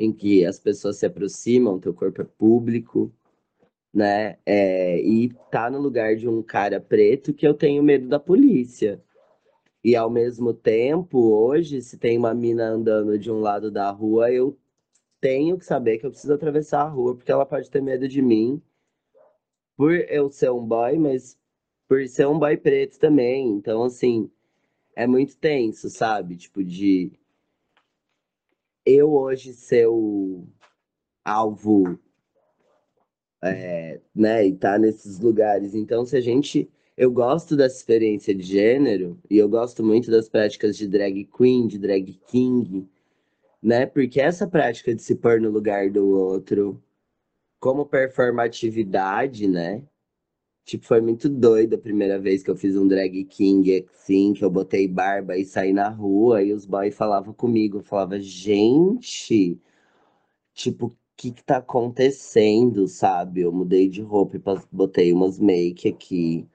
em 0.00 0.12
que 0.12 0.46
as 0.46 0.58
pessoas 0.58 0.96
se 0.96 1.04
aproximam, 1.04 1.78
teu 1.78 1.92
corpo 1.92 2.22
é 2.22 2.24
público, 2.24 3.12
né? 3.92 4.38
É, 4.46 4.98
e 4.98 5.28
tá 5.50 5.70
no 5.70 5.78
lugar 5.78 6.16
de 6.16 6.26
um 6.26 6.42
cara 6.42 6.80
preto 6.80 7.34
que 7.34 7.46
eu 7.46 7.52
tenho 7.52 7.82
medo 7.82 8.08
da 8.08 8.18
polícia. 8.18 9.02
E 9.84 9.94
ao 9.94 10.08
mesmo 10.08 10.54
tempo, 10.54 11.18
hoje, 11.18 11.82
se 11.82 11.98
tem 11.98 12.16
uma 12.16 12.32
mina 12.34 12.70
andando 12.70 13.18
de 13.18 13.30
um 13.30 13.40
lado 13.40 13.70
da 13.70 13.90
rua, 13.90 14.32
eu 14.32 14.56
tenho 15.20 15.58
que 15.58 15.66
saber 15.66 15.98
que 15.98 16.06
eu 16.06 16.10
preciso 16.10 16.32
atravessar 16.32 16.82
a 16.82 16.88
rua, 16.88 17.14
porque 17.14 17.30
ela 17.30 17.44
pode 17.44 17.70
ter 17.70 17.82
medo 17.82 18.08
de 18.08 18.22
mim, 18.22 18.62
por 19.76 19.92
eu 19.92 20.30
ser 20.30 20.50
um 20.50 20.64
boy, 20.66 20.98
mas 20.98 21.38
por 21.86 22.06
ser 22.08 22.26
um 22.26 22.38
boy 22.38 22.56
preto 22.56 22.98
também. 22.98 23.50
Então, 23.50 23.82
assim, 23.84 24.30
é 24.96 25.06
muito 25.06 25.36
tenso, 25.36 25.90
sabe? 25.90 26.36
Tipo, 26.36 26.64
de 26.64 27.12
eu 28.84 29.12
hoje 29.12 29.52
ser 29.52 29.86
o 29.86 30.46
alvo 31.24 31.98
é, 33.42 34.00
né, 34.14 34.46
e 34.46 34.54
tá 34.54 34.78
nesses 34.78 35.18
lugares. 35.18 35.74
Então, 35.74 36.04
se 36.04 36.16
a 36.16 36.20
gente. 36.20 36.70
Eu 36.96 37.10
gosto 37.10 37.56
dessa 37.56 37.76
experiência 37.76 38.34
de 38.34 38.42
gênero, 38.42 39.18
e 39.30 39.38
eu 39.38 39.48
gosto 39.48 39.82
muito 39.82 40.10
das 40.10 40.28
práticas 40.28 40.76
de 40.76 40.86
drag 40.86 41.24
queen, 41.24 41.66
de 41.66 41.78
drag 41.78 42.12
king, 42.26 42.86
né? 43.62 43.86
Porque 43.86 44.20
essa 44.20 44.46
prática 44.46 44.94
de 44.94 45.02
se 45.02 45.14
pôr 45.14 45.40
no 45.40 45.48
lugar 45.50 45.90
do 45.90 46.10
outro, 46.10 46.82
como 47.58 47.86
performatividade, 47.86 49.48
né? 49.48 49.82
Tipo, 50.70 50.86
foi 50.86 51.00
muito 51.00 51.28
doido 51.28 51.74
a 51.74 51.78
primeira 51.78 52.16
vez 52.16 52.44
que 52.44 52.50
eu 52.50 52.54
fiz 52.54 52.76
um 52.76 52.86
drag 52.86 53.24
king, 53.24 53.84
assim, 53.92 54.32
que 54.32 54.44
eu 54.44 54.48
botei 54.50 54.86
barba 54.86 55.36
e 55.36 55.44
saí 55.44 55.72
na 55.72 55.88
rua 55.88 56.44
e 56.44 56.52
os 56.52 56.64
boys 56.64 56.94
falavam 56.94 57.34
comigo. 57.34 57.78
Eu 57.78 57.82
falava, 57.82 58.20
gente, 58.20 59.60
tipo, 60.54 60.86
o 60.86 60.92
que 61.16 61.32
que 61.32 61.42
tá 61.44 61.56
acontecendo, 61.58 62.86
sabe? 62.86 63.40
Eu 63.40 63.52
mudei 63.52 63.88
de 63.88 64.00
roupa 64.00 64.36
e 64.36 64.42
botei 64.70 65.12
umas 65.12 65.40
make 65.40 65.88
aqui. 65.88 66.48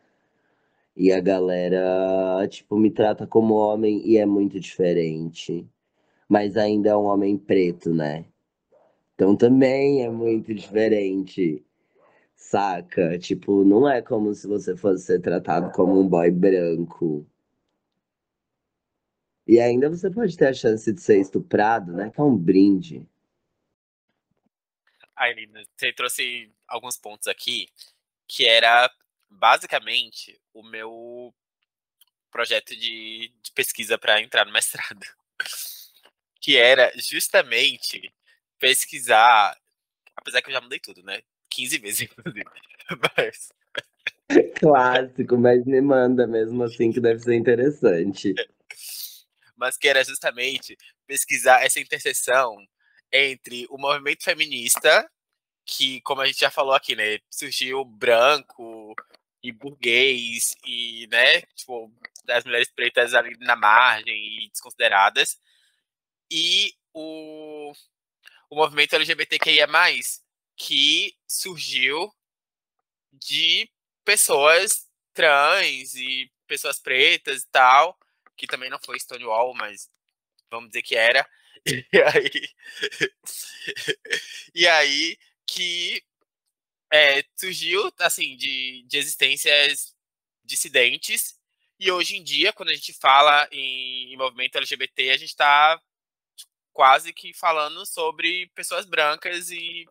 E 0.95 1.11
a 1.11 1.19
galera, 1.19 2.47
tipo, 2.47 2.77
me 2.77 2.91
trata 2.91 3.27
como 3.27 3.55
homem 3.55 4.01
e 4.07 4.17
é 4.17 4.25
muito 4.25 4.61
diferente. 4.61 5.67
Mas 6.29 6.55
ainda 6.57 6.91
é 6.91 6.97
um 6.97 7.05
homem 7.05 7.37
preto, 7.37 7.93
né? 7.93 8.25
Então 9.15 9.35
também 9.35 10.03
é 10.03 10.09
muito 10.09 10.53
diferente. 10.53 11.64
Saca? 12.35 13.17
Tipo, 13.17 13.63
não 13.63 13.89
é 13.89 14.01
como 14.01 14.33
se 14.33 14.47
você 14.47 14.75
fosse 14.75 15.05
ser 15.05 15.21
tratado 15.21 15.71
como 15.71 15.99
um 15.99 16.07
boy 16.07 16.29
branco. 16.29 17.25
E 19.47 19.59
ainda 19.59 19.89
você 19.89 20.09
pode 20.09 20.35
ter 20.35 20.47
a 20.47 20.53
chance 20.53 20.91
de 20.91 21.01
ser 21.01 21.19
estuprado, 21.19 21.93
né? 21.93 22.09
Que 22.09 22.19
é 22.19 22.23
um 22.23 22.35
brinde. 22.35 23.07
Aí, 25.15 25.47
você 25.77 25.93
trouxe 25.93 26.51
alguns 26.67 26.97
pontos 26.97 27.27
aqui, 27.27 27.69
que 28.27 28.45
era 28.45 28.91
basicamente 29.29 30.39
o 30.53 30.61
meu 30.61 31.33
projeto 32.29 32.75
de, 32.75 33.31
de 33.41 33.51
pesquisa 33.53 33.97
para 33.97 34.21
entrar 34.21 34.45
no 34.45 34.51
mestrado. 34.51 35.05
Que 36.41 36.57
era 36.57 36.91
justamente 36.95 38.13
pesquisar, 38.59 39.59
apesar 40.15 40.43
que 40.43 40.49
eu 40.49 40.53
já 40.53 40.61
mudei 40.61 40.79
tudo, 40.79 41.01
né? 41.01 41.23
15 41.55 41.77
vezes, 41.77 42.01
inclusive. 42.01 42.45
Mas... 43.17 43.49
Clássico, 44.59 45.37
mas 45.37 45.63
me 45.65 45.79
manda 45.81 46.25
mesmo 46.25 46.63
assim 46.63 46.91
que 46.91 46.99
deve 46.99 47.19
ser 47.19 47.35
interessante. 47.35 48.33
Mas 49.55 49.77
que 49.77 49.87
era 49.87 50.03
justamente 50.03 50.75
pesquisar 51.05 51.63
essa 51.63 51.79
interseção 51.79 52.57
entre 53.11 53.67
o 53.69 53.77
movimento 53.77 54.23
feminista, 54.23 55.07
que, 55.63 56.01
como 56.01 56.21
a 56.21 56.25
gente 56.25 56.39
já 56.39 56.49
falou 56.49 56.73
aqui, 56.73 56.95
né, 56.95 57.19
surgiu 57.29 57.85
branco 57.85 58.95
e 59.43 59.51
burguês 59.51 60.55
e, 60.65 61.07
né, 61.11 61.41
tipo, 61.55 61.91
das 62.25 62.43
mulheres 62.43 62.71
pretas 62.71 63.13
ali 63.13 63.37
na 63.39 63.55
margem 63.55 64.43
e 64.43 64.49
desconsideradas, 64.49 65.39
e 66.31 66.73
o, 66.93 67.71
o 68.49 68.55
movimento 68.55 68.95
LGBTQIA+, 68.95 69.67
que 70.55 71.15
surgiu 71.27 72.13
de 73.11 73.69
pessoas 74.03 74.87
trans 75.13 75.95
e 75.95 76.31
pessoas 76.47 76.79
pretas 76.79 77.43
e 77.43 77.47
tal, 77.49 77.97
que 78.37 78.47
também 78.47 78.69
não 78.69 78.79
foi 78.79 78.99
Stonewall, 78.99 79.53
mas 79.55 79.89
vamos 80.49 80.69
dizer 80.69 80.83
que 80.83 80.95
era. 80.95 81.27
E 81.91 81.99
aí, 81.99 82.49
e 84.53 84.67
aí 84.67 85.17
que 85.47 86.03
é, 86.93 87.23
surgiu 87.35 87.91
assim 87.99 88.37
de, 88.37 88.83
de 88.87 88.97
existências 88.97 89.95
dissidentes 90.43 91.39
e 91.79 91.91
hoje 91.91 92.17
em 92.17 92.23
dia 92.23 92.53
quando 92.53 92.69
a 92.69 92.73
gente 92.73 92.93
fala 92.93 93.47
em, 93.51 94.13
em 94.13 94.17
movimento 94.17 94.57
LGBT 94.57 95.09
a 95.09 95.17
gente 95.17 95.29
está 95.29 95.81
quase 96.71 97.11
que 97.13 97.33
falando 97.33 97.85
sobre 97.85 98.47
pessoas 98.53 98.85
brancas 98.85 99.49
e 99.49 99.85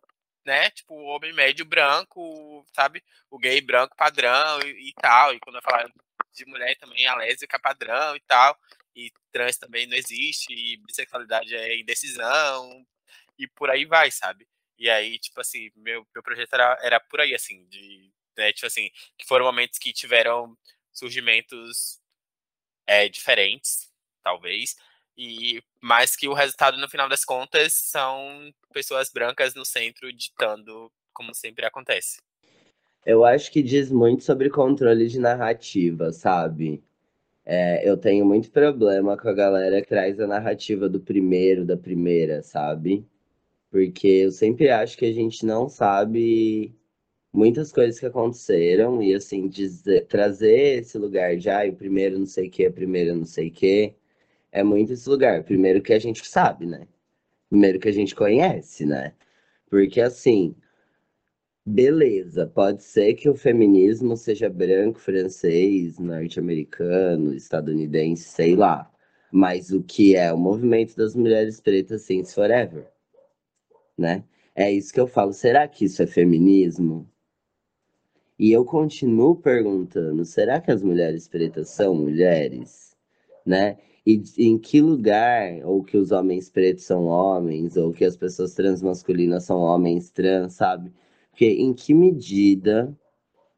né? 0.45 0.69
Tipo, 0.71 0.95
o 0.95 1.05
homem 1.05 1.33
médio 1.33 1.65
branco, 1.65 2.65
sabe? 2.73 3.03
O 3.29 3.37
gay 3.37 3.61
branco 3.61 3.95
padrão 3.95 4.59
e, 4.61 4.89
e 4.89 4.93
tal. 4.93 5.33
E 5.33 5.39
quando 5.39 5.57
eu 5.57 5.61
falo 5.61 5.91
de 6.33 6.45
mulher 6.45 6.75
também, 6.77 7.07
a 7.07 7.15
lésbica 7.15 7.59
padrão 7.59 8.15
e 8.15 8.19
tal. 8.21 8.57
E 8.95 9.11
trans 9.31 9.57
também 9.57 9.87
não 9.87 9.95
existe. 9.95 10.53
E 10.53 10.77
bissexualidade 10.77 11.55
é 11.55 11.77
indecisão. 11.77 12.85
E 13.37 13.47
por 13.47 13.69
aí 13.69 13.85
vai, 13.85 14.11
sabe? 14.11 14.47
E 14.77 14.89
aí, 14.89 15.17
tipo 15.19 15.39
assim, 15.41 15.71
meu, 15.75 16.05
meu 16.13 16.23
projeto 16.23 16.53
era, 16.53 16.77
era 16.81 16.99
por 16.99 17.21
aí, 17.21 17.33
assim, 17.33 17.65
de, 17.67 18.11
né, 18.37 18.51
tipo 18.51 18.67
assim, 18.67 18.89
que 19.17 19.25
foram 19.25 19.45
momentos 19.45 19.79
que 19.79 19.93
tiveram 19.93 20.57
surgimentos 20.91 21.99
é, 22.87 23.07
diferentes, 23.09 23.91
talvez, 24.23 24.75
e 25.17 25.61
mais 25.81 26.15
que 26.15 26.27
o 26.27 26.33
resultado 26.33 26.77
no 26.77 26.89
final 26.89 27.07
das 27.07 27.23
contas 27.23 27.73
são 27.73 28.53
pessoas 28.73 29.09
brancas 29.11 29.55
no 29.55 29.65
centro 29.65 30.11
ditando 30.11 30.91
como 31.13 31.33
sempre 31.33 31.65
acontece. 31.65 32.19
Eu 33.05 33.23
acho 33.23 33.51
que 33.51 33.61
diz 33.61 33.91
muito 33.91 34.23
sobre 34.23 34.49
controle 34.49 35.07
de 35.07 35.19
narrativa, 35.19 36.11
sabe? 36.11 36.83
É, 37.45 37.87
eu 37.87 37.95
tenho 37.95 38.25
muito 38.25 38.51
problema 38.51 39.15
com 39.15 39.29
a 39.29 39.33
galera 39.33 39.81
que 39.81 39.87
traz 39.87 40.19
a 40.19 40.25
narrativa 40.25 40.89
do 40.89 40.99
primeiro, 40.99 41.63
da 41.63 41.77
primeira, 41.77 42.41
sabe? 42.41 43.07
Porque 43.69 44.07
eu 44.07 44.31
sempre 44.31 44.69
acho 44.69 44.97
que 44.97 45.05
a 45.05 45.13
gente 45.13 45.45
não 45.45 45.69
sabe 45.69 46.75
muitas 47.31 47.71
coisas 47.71 47.99
que 47.99 48.05
aconteceram 48.05 49.03
e 49.03 49.13
assim 49.13 49.47
dizer, 49.47 50.07
trazer 50.07 50.79
esse 50.81 50.97
lugar 50.97 51.37
de 51.37 51.49
ah, 51.49 51.67
o 51.69 51.75
primeiro 51.75 52.17
não 52.17 52.25
sei 52.25 52.47
o 52.47 52.51
que, 52.51 52.65
a 52.65 52.71
primeira 52.71 53.13
não 53.13 53.25
sei 53.25 53.49
o 53.49 53.51
que, 53.51 53.93
é 54.55 54.63
muito 54.63 54.93
esse 54.93 55.07
lugar. 55.09 55.43
Primeiro 55.43 55.81
que 55.81 55.91
a 55.93 55.99
gente 55.99 56.25
sabe, 56.25 56.65
né? 56.65 56.87
Primeiro 57.49 57.77
que 57.77 57.89
a 57.89 57.91
gente 57.91 58.15
conhece, 58.15 58.85
né? 58.85 59.13
Porque 59.69 59.99
assim, 59.99 60.55
beleza, 61.65 62.47
pode 62.47 62.81
ser 62.81 63.15
que 63.15 63.29
o 63.29 63.35
feminismo 63.35 64.15
seja 64.15 64.49
branco, 64.49 64.97
francês, 64.99 65.99
norte-americano, 65.99 67.33
estadunidense, 67.33 68.23
sei 68.23 68.55
lá. 68.55 68.89
Mas 69.29 69.71
o 69.71 69.83
que 69.83 70.15
é 70.15 70.31
o 70.31 70.37
movimento 70.37 70.95
das 70.95 71.15
mulheres 71.15 71.59
pretas 71.59 72.03
since 72.03 72.33
forever, 72.33 72.87
né? 73.97 74.23
É 74.55 74.71
isso 74.71 74.93
que 74.93 74.99
eu 75.01 75.07
falo. 75.07 75.33
Será 75.33 75.67
que 75.67 75.83
isso 75.83 76.01
é 76.01 76.07
feminismo? 76.07 77.09
E 78.39 78.53
eu 78.53 78.63
continuo 78.63 79.35
perguntando: 79.35 80.23
será 80.23 80.61
que 80.61 80.71
as 80.71 80.81
mulheres 80.81 81.27
pretas 81.27 81.69
são 81.69 81.93
mulheres? 81.93 82.95
Né? 83.45 83.77
E 84.05 84.21
em 84.37 84.57
que 84.57 84.81
lugar, 84.81 85.65
ou 85.65 85.83
que 85.83 85.97
os 85.97 86.11
homens 86.11 86.49
pretos 86.49 86.83
são 86.85 87.05
homens, 87.05 87.75
ou 87.75 87.91
que 87.91 88.05
as 88.05 88.15
pessoas 88.15 88.53
transmasculinas 88.53 89.45
são 89.45 89.59
homens 89.61 90.11
trans, 90.11 90.53
sabe? 90.53 90.93
Porque 91.31 91.45
em 91.47 91.73
que 91.73 91.93
medida 91.93 92.95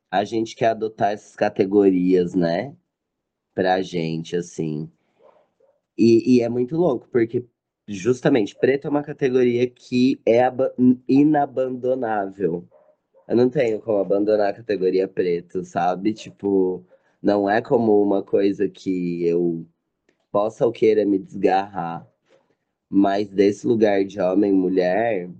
a 0.09 0.23
gente 0.23 0.55
quer 0.55 0.69
adotar 0.69 1.11
essas 1.11 1.35
categorias, 1.35 2.33
né? 2.33 2.75
Pra 3.53 3.81
gente, 3.81 4.35
assim. 4.35 4.89
E, 5.97 6.37
e 6.37 6.41
é 6.41 6.49
muito 6.49 6.77
louco, 6.77 7.07
porque 7.11 7.45
justamente 7.87 8.55
preto 8.55 8.87
é 8.87 8.89
uma 8.89 9.03
categoria 9.03 9.67
que 9.69 10.19
é 10.25 10.41
inabandonável. 11.07 12.67
Eu 13.27 13.35
não 13.35 13.49
tenho 13.49 13.81
como 13.81 13.97
abandonar 13.99 14.51
a 14.51 14.53
categoria 14.53 15.07
preto, 15.07 15.63
sabe? 15.65 16.13
Tipo, 16.13 16.85
não 17.21 17.49
é 17.49 17.61
como 17.61 18.01
uma 18.01 18.23
coisa 18.23 18.69
que 18.69 19.25
eu 19.25 19.67
possa 20.37 20.67
ou 20.67 20.71
queira 20.71 21.03
me 21.03 21.17
desgarrar, 21.17 22.07
mas 22.87 23.27
desse 23.27 23.65
lugar 23.65 24.05
de 24.05 24.21
homem 24.21 24.51
e 24.51 24.53
mulher 24.53 25.31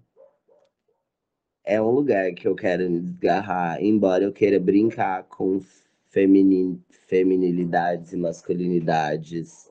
é 1.64 1.80
um 1.80 1.92
lugar 1.92 2.34
que 2.34 2.48
eu 2.48 2.56
quero 2.56 2.90
me 2.90 3.00
desgarrar, 3.00 3.80
embora 3.80 4.24
eu 4.24 4.34
queira 4.34 4.60
brincar 4.60 5.22
com 5.26 5.62
feminin, 6.10 6.84
feminilidades 7.08 8.12
e 8.12 8.18
masculinidades. 8.18 9.70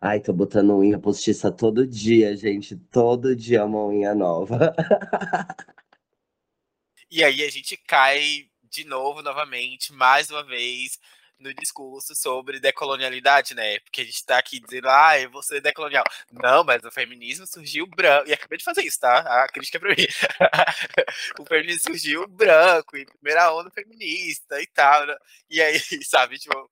Ai, 0.00 0.18
tô 0.18 0.32
botando 0.32 0.76
unha 0.76 0.98
postiça 0.98 1.52
todo 1.52 1.86
dia, 1.86 2.36
gente. 2.36 2.74
Todo 2.74 3.36
dia 3.36 3.64
uma 3.64 3.86
unha 3.86 4.16
nova. 4.16 4.74
e 7.08 7.22
aí 7.22 7.44
a 7.44 7.48
gente 7.48 7.76
cai 7.76 8.48
de 8.68 8.82
novo, 8.82 9.22
novamente, 9.22 9.92
mais 9.92 10.28
uma 10.28 10.42
vez, 10.42 10.98
no 11.38 11.52
discurso 11.54 12.14
sobre 12.14 12.60
decolonialidade, 12.60 13.54
né? 13.54 13.78
Porque 13.80 14.00
a 14.00 14.04
gente 14.04 14.24
tá 14.24 14.38
aqui 14.38 14.60
dizendo, 14.60 14.88
ah, 14.88 15.18
eu 15.18 15.30
vou 15.30 15.42
ser 15.42 15.60
decolonial. 15.60 16.04
Não, 16.32 16.64
mas 16.64 16.82
o 16.84 16.90
feminismo 16.90 17.46
surgiu 17.46 17.86
branco. 17.86 18.28
E 18.28 18.32
acabei 18.32 18.58
de 18.58 18.64
fazer 18.64 18.82
isso, 18.82 19.00
tá? 19.00 19.18
A 19.18 19.48
crítica 19.48 19.78
é 19.78 19.80
pra 19.80 19.90
mim. 19.90 20.06
o 21.40 21.44
feminismo 21.44 21.82
surgiu 21.82 22.26
branco, 22.28 22.96
em 22.96 23.06
primeira 23.06 23.52
onda 23.54 23.70
feminista 23.70 24.60
e 24.60 24.66
tal. 24.66 25.06
Né? 25.06 25.16
E 25.50 25.60
aí, 25.60 25.78
sabe, 26.04 26.38
tipo, 26.38 26.70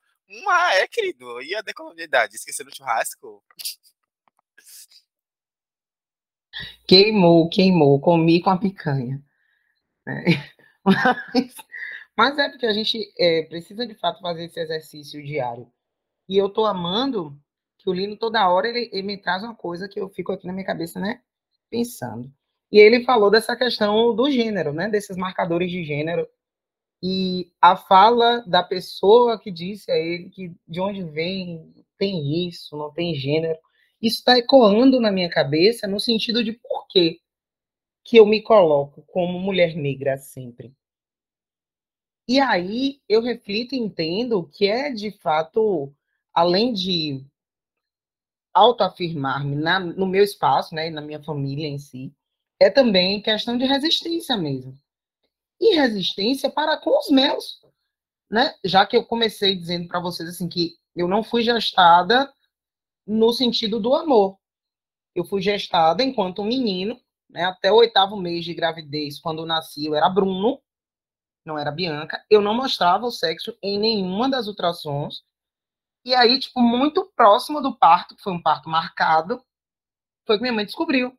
ah, 0.49 0.75
é, 0.77 0.87
querido. 0.89 1.43
E 1.43 1.55
a 1.55 1.63
decolonialidade? 1.63 2.37
Esquecendo 2.37 2.71
o 2.71 2.75
churrasco? 2.75 3.43
Queimou, 6.87 7.49
queimou, 7.49 8.01
comi 8.01 8.41
com 8.41 8.51
a 8.51 8.59
picanha. 8.59 9.23
É. 10.07 10.55
Mas, 10.85 11.55
mas 12.17 12.39
é 12.39 12.49
porque 12.49 12.67
a 12.67 12.73
gente 12.73 13.13
é, 13.19 13.43
precisa 13.45 13.87
de 13.87 13.95
fato 13.95 14.21
fazer 14.21 14.45
esse 14.45 14.61
exercício 14.61 15.23
diário. 15.25 15.71
E 16.29 16.37
eu 16.37 16.49
tô 16.49 16.65
amando 16.65 17.39
que 17.79 17.91
o 17.91 17.93
Lino 17.93 18.17
toda 18.17 18.49
hora 18.49 18.69
ele, 18.69 18.89
ele 18.93 19.03
me 19.03 19.19
traz 19.19 19.43
uma 19.43 19.55
coisa 19.55 19.89
que 19.89 20.01
eu 20.01 20.09
fico 20.09 20.33
aqui 20.33 20.47
na 20.47 20.53
minha 20.53 20.67
cabeça, 20.67 21.01
né? 21.01 21.21
Pensando. 21.71 22.33
E 22.73 22.79
ele 22.79 23.05
falou 23.05 23.31
dessa 23.31 23.57
questão 23.57 24.15
do 24.15 24.31
gênero, 24.31 24.73
né? 24.73 24.89
Desses 24.89 25.17
marcadores 25.17 25.71
de 25.71 25.85
gênero. 25.85 26.29
E 27.03 27.53
a 27.61 27.77
fala 27.77 28.43
da 28.47 28.63
pessoa 28.63 29.39
que 29.39 29.51
disse 29.51 29.91
a 29.91 29.99
ele 29.99 30.31
que 30.31 30.55
de 30.67 30.81
onde 30.81 31.03
vem, 31.05 31.75
tem 31.99 32.49
isso, 32.49 32.77
não 32.77 32.91
tem 32.93 33.15
gênero. 33.15 33.59
Isso 34.01 34.19
está 34.19 34.39
ecoando 34.39 35.01
na 35.01 35.13
minha 35.13 35.29
cabeça 35.31 35.87
no 35.87 36.01
sentido 36.01 36.43
de 36.43 36.53
por 36.53 36.87
quê 36.89 37.21
que 38.05 38.17
eu 38.19 38.27
me 38.27 38.43
coloco 38.43 39.03
como 39.09 39.39
mulher 39.39 39.75
negra 39.75 40.17
sempre. 40.17 40.73
E 42.27 42.41
aí 42.41 43.01
eu 43.09 43.21
reflito 43.21 43.75
e 43.75 43.79
entendo 43.79 44.49
que 44.53 44.67
é 44.67 44.91
de 44.91 45.11
fato, 45.11 45.93
além 46.33 46.73
de 46.73 47.25
autoafirmar-me 48.55 49.57
no 49.57 50.07
meu 50.07 50.23
espaço, 50.23 50.75
né, 50.75 50.89
na 50.89 51.01
minha 51.01 51.23
família 51.23 51.67
em 51.67 51.79
si, 51.79 52.15
é 52.59 52.71
também 52.71 53.21
questão 53.21 53.59
de 53.59 53.65
resistência 53.67 54.37
mesmo. 54.37 54.75
E 55.61 55.75
resistência 55.77 56.51
para 56.51 56.79
com 56.79 56.99
os 56.99 57.11
meus, 57.11 57.61
né? 58.31 58.55
Já 58.65 58.87
que 58.87 58.97
eu 58.97 59.05
comecei 59.05 59.57
dizendo 59.57 59.89
para 59.89 60.01
vocês 60.01 60.29
assim 60.29 60.49
que 60.49 60.77
eu 60.97 61.09
não 61.09 61.23
fui 61.23 61.43
gestada 61.43 62.33
no 63.07 63.33
sentido 63.33 63.81
do 63.81 63.95
amor. 63.95 64.39
Eu 65.15 65.25
fui 65.25 65.43
gestada 65.43 66.03
enquanto 66.03 66.43
um 66.43 66.47
menino, 66.47 67.01
né, 67.31 67.45
até 67.45 67.73
o 67.73 67.77
oitavo 67.77 68.17
mês 68.17 68.45
de 68.45 68.55
gravidez, 68.55 69.21
quando 69.21 69.41
eu 69.41 69.47
nasci, 69.47 69.87
eu 69.87 69.95
era 69.95 70.09
Bruno, 70.09 70.61
não 71.45 71.59
era 71.59 71.71
Bianca. 71.71 72.25
Eu 72.31 72.41
não 72.41 72.55
mostrava 72.55 73.07
o 73.07 73.11
sexo 73.11 73.57
em 73.63 73.79
nenhuma 73.79 74.29
das 74.29 74.47
ultrassons. 74.47 75.25
E 76.05 76.15
aí, 76.15 76.39
tipo, 76.39 76.61
muito 76.61 77.11
próximo 77.17 77.61
do 77.61 77.77
parto, 77.77 78.15
que 78.17 78.23
foi 78.23 78.33
um 78.33 78.43
parto 78.43 78.69
marcado, 78.69 79.43
foi 80.27 80.37
que 80.37 80.43
minha 80.43 80.53
mãe 80.53 80.65
descobriu. 80.65 81.17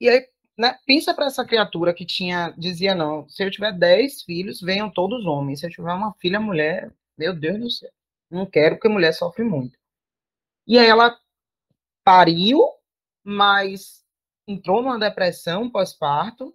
E 0.00 0.08
aí, 0.08 0.28
né, 0.56 0.78
pensa 0.86 1.14
para 1.14 1.26
essa 1.26 1.44
criatura 1.44 1.94
que 1.94 2.06
tinha, 2.06 2.50
dizia, 2.56 2.94
não, 2.94 3.28
se 3.28 3.44
eu 3.44 3.50
tiver 3.50 3.72
10 3.72 4.22
filhos, 4.22 4.60
venham 4.60 4.90
todos 4.90 5.26
homens. 5.26 5.60
Se 5.60 5.66
eu 5.66 5.70
tiver 5.70 5.92
uma 5.92 6.14
filha 6.14 6.40
mulher, 6.40 6.92
meu 7.16 7.34
Deus 7.34 7.58
do 7.60 7.70
céu, 7.70 7.90
não 8.30 8.46
quero, 8.46 8.76
porque 8.76 8.88
mulher 8.88 9.12
sofre 9.12 9.44
muito. 9.44 9.78
E 10.66 10.78
aí 10.78 10.86
ela 10.86 11.18
pariu, 12.04 12.60
mas 13.24 14.04
entrou 14.46 14.82
numa 14.82 14.98
depressão 14.98 15.70
pós-parto, 15.70 16.54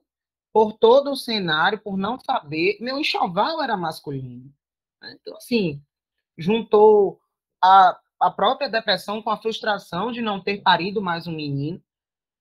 por 0.54 0.74
todo 0.74 1.12
o 1.12 1.18
cenário, 1.18 1.80
por 1.80 1.98
não 1.98 2.20
saber. 2.20 2.78
Meu 2.80 3.00
enxoval 3.00 3.62
era 3.62 3.76
masculino. 3.76 4.54
Né? 5.02 5.18
Então, 5.20 5.36
assim, 5.36 5.82
juntou 6.38 7.20
a, 7.62 8.00
a 8.20 8.30
própria 8.30 8.70
depressão 8.70 9.22
com 9.22 9.32
a 9.32 9.38
frustração 9.38 10.12
de 10.12 10.22
não 10.22 10.42
ter 10.42 10.62
parido 10.62 11.02
mais 11.02 11.26
um 11.26 11.36
menino. 11.36 11.84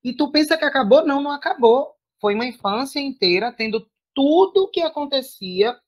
E 0.04 0.12
tu 0.12 0.30
pensa 0.30 0.58
que 0.58 0.64
acabou? 0.64 1.06
Não, 1.06 1.22
não 1.22 1.30
acabou. 1.30 1.96
Foi 2.20 2.34
uma 2.34 2.46
infância 2.46 3.00
inteira 3.00 3.50
tendo 3.50 3.88
tudo 4.14 4.64
o 4.64 4.68
que 4.68 4.82
acontecia 4.82 5.80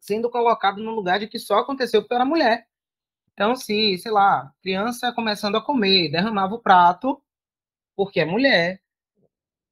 sendo 0.00 0.30
colocado 0.30 0.82
no 0.82 0.92
lugar 0.92 1.18
de 1.18 1.26
que 1.26 1.38
só 1.38 1.58
aconteceu 1.58 2.02
porque 2.02 2.14
era 2.14 2.24
mulher. 2.24 2.68
Então, 3.32 3.56
se, 3.56 3.96
sei 3.98 4.12
lá, 4.12 4.52
criança 4.62 5.12
começando 5.12 5.56
a 5.56 5.62
comer, 5.64 6.10
derramava 6.10 6.54
o 6.54 6.60
prato 6.60 7.20
porque 7.96 8.20
é 8.20 8.24
mulher, 8.24 8.80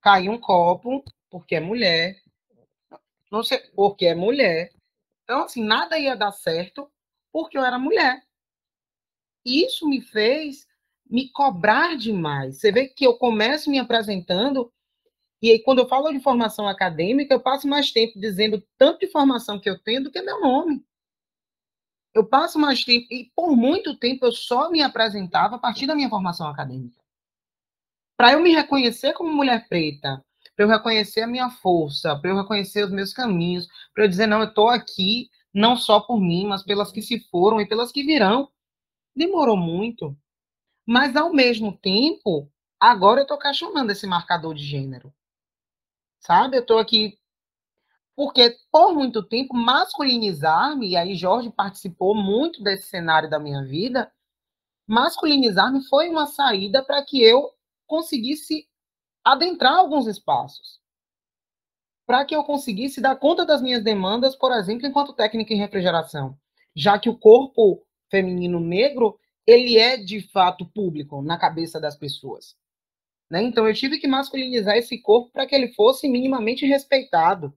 caiu 0.00 0.32
um 0.32 0.38
copo 0.38 1.04
porque 1.36 1.54
é 1.54 1.60
mulher, 1.60 2.16
não 3.30 3.44
sei, 3.44 3.58
porque 3.74 4.06
é 4.06 4.14
mulher. 4.14 4.70
Então, 5.22 5.42
assim, 5.42 5.62
nada 5.62 5.98
ia 5.98 6.16
dar 6.16 6.32
certo 6.32 6.90
porque 7.30 7.58
eu 7.58 7.62
era 7.62 7.78
mulher. 7.78 8.22
Isso 9.44 9.86
me 9.86 10.00
fez 10.00 10.66
me 11.04 11.30
cobrar 11.30 11.94
demais. 11.94 12.58
Você 12.58 12.72
vê 12.72 12.88
que 12.88 13.06
eu 13.06 13.18
começo 13.18 13.70
me 13.70 13.78
apresentando, 13.78 14.72
e 15.42 15.50
aí, 15.50 15.62
quando 15.62 15.80
eu 15.80 15.88
falo 15.88 16.10
de 16.10 16.20
formação 16.20 16.66
acadêmica, 16.66 17.34
eu 17.34 17.40
passo 17.40 17.68
mais 17.68 17.90
tempo 17.92 18.18
dizendo 18.18 18.66
tanto 18.78 19.00
de 19.00 19.08
formação 19.08 19.60
que 19.60 19.68
eu 19.68 19.78
tenho 19.78 20.04
do 20.04 20.10
que 20.10 20.22
meu 20.22 20.40
nome 20.40 20.82
eu 22.14 22.26
passo 22.26 22.58
mais 22.58 22.82
tempo, 22.82 23.06
e 23.10 23.30
por 23.36 23.54
muito 23.54 23.94
tempo 23.94 24.24
eu 24.24 24.32
só 24.32 24.70
me 24.70 24.80
apresentava 24.80 25.56
a 25.56 25.58
partir 25.58 25.86
da 25.86 25.94
minha 25.94 26.08
formação 26.08 26.48
acadêmica. 26.48 26.98
Para 28.16 28.32
eu 28.32 28.40
me 28.40 28.54
reconhecer 28.54 29.12
como 29.12 29.30
mulher 29.30 29.68
preta, 29.68 30.24
para 30.56 30.64
eu 30.64 30.68
reconhecer 30.68 31.20
a 31.20 31.26
minha 31.26 31.50
força, 31.50 32.16
para 32.16 32.30
eu 32.30 32.36
reconhecer 32.36 32.82
os 32.84 32.90
meus 32.90 33.12
caminhos, 33.12 33.68
para 33.94 34.04
eu 34.04 34.08
dizer, 34.08 34.26
não, 34.26 34.40
eu 34.40 34.48
estou 34.48 34.70
aqui 34.70 35.30
não 35.52 35.76
só 35.76 36.00
por 36.00 36.18
mim, 36.18 36.46
mas 36.46 36.62
pelas 36.62 36.90
que 36.90 37.02
se 37.02 37.20
foram 37.30 37.60
e 37.60 37.68
pelas 37.68 37.92
que 37.92 38.02
virão. 38.02 38.50
Demorou 39.14 39.56
muito. 39.56 40.16
Mas, 40.86 41.14
ao 41.14 41.32
mesmo 41.32 41.76
tempo, 41.76 42.50
agora 42.80 43.20
eu 43.20 43.22
estou 43.22 43.38
questionando 43.38 43.90
esse 43.90 44.06
marcador 44.06 44.54
de 44.54 44.64
gênero. 44.64 45.12
Sabe? 46.20 46.56
Eu 46.56 46.62
estou 46.62 46.78
aqui 46.78 47.18
porque 48.16 48.56
por 48.72 48.94
muito 48.94 49.22
tempo 49.22 49.54
masculinizar-me, 49.54 50.88
e 50.88 50.96
aí 50.96 51.14
Jorge 51.14 51.50
participou 51.50 52.14
muito 52.14 52.62
desse 52.62 52.88
cenário 52.88 53.28
da 53.28 53.38
minha 53.38 53.62
vida, 53.62 54.10
masculinizar-me 54.86 55.86
foi 55.86 56.08
uma 56.08 56.26
saída 56.26 56.82
para 56.82 57.04
que 57.04 57.22
eu 57.22 57.50
conseguisse 57.86 58.66
adentrar 59.26 59.74
alguns 59.74 60.06
espaços. 60.06 60.80
Para 62.06 62.24
que 62.24 62.36
eu 62.36 62.44
conseguisse 62.44 63.00
dar 63.00 63.16
conta 63.16 63.44
das 63.44 63.60
minhas 63.60 63.82
demandas, 63.82 64.36
por 64.36 64.52
exemplo, 64.52 64.86
enquanto 64.86 65.12
técnica 65.12 65.52
em 65.52 65.58
refrigeração, 65.58 66.38
já 66.76 66.96
que 66.96 67.08
o 67.08 67.18
corpo 67.18 67.84
feminino 68.08 68.60
negro, 68.60 69.18
ele 69.44 69.76
é 69.76 69.96
de 69.96 70.20
fato 70.30 70.64
público 70.64 71.20
na 71.22 71.36
cabeça 71.36 71.80
das 71.80 71.96
pessoas. 71.96 72.56
Né? 73.28 73.42
Então 73.42 73.66
eu 73.66 73.74
tive 73.74 73.98
que 73.98 74.06
masculinizar 74.06 74.76
esse 74.76 74.96
corpo 75.02 75.32
para 75.32 75.44
que 75.44 75.56
ele 75.56 75.74
fosse 75.74 76.08
minimamente 76.08 76.64
respeitado. 76.64 77.52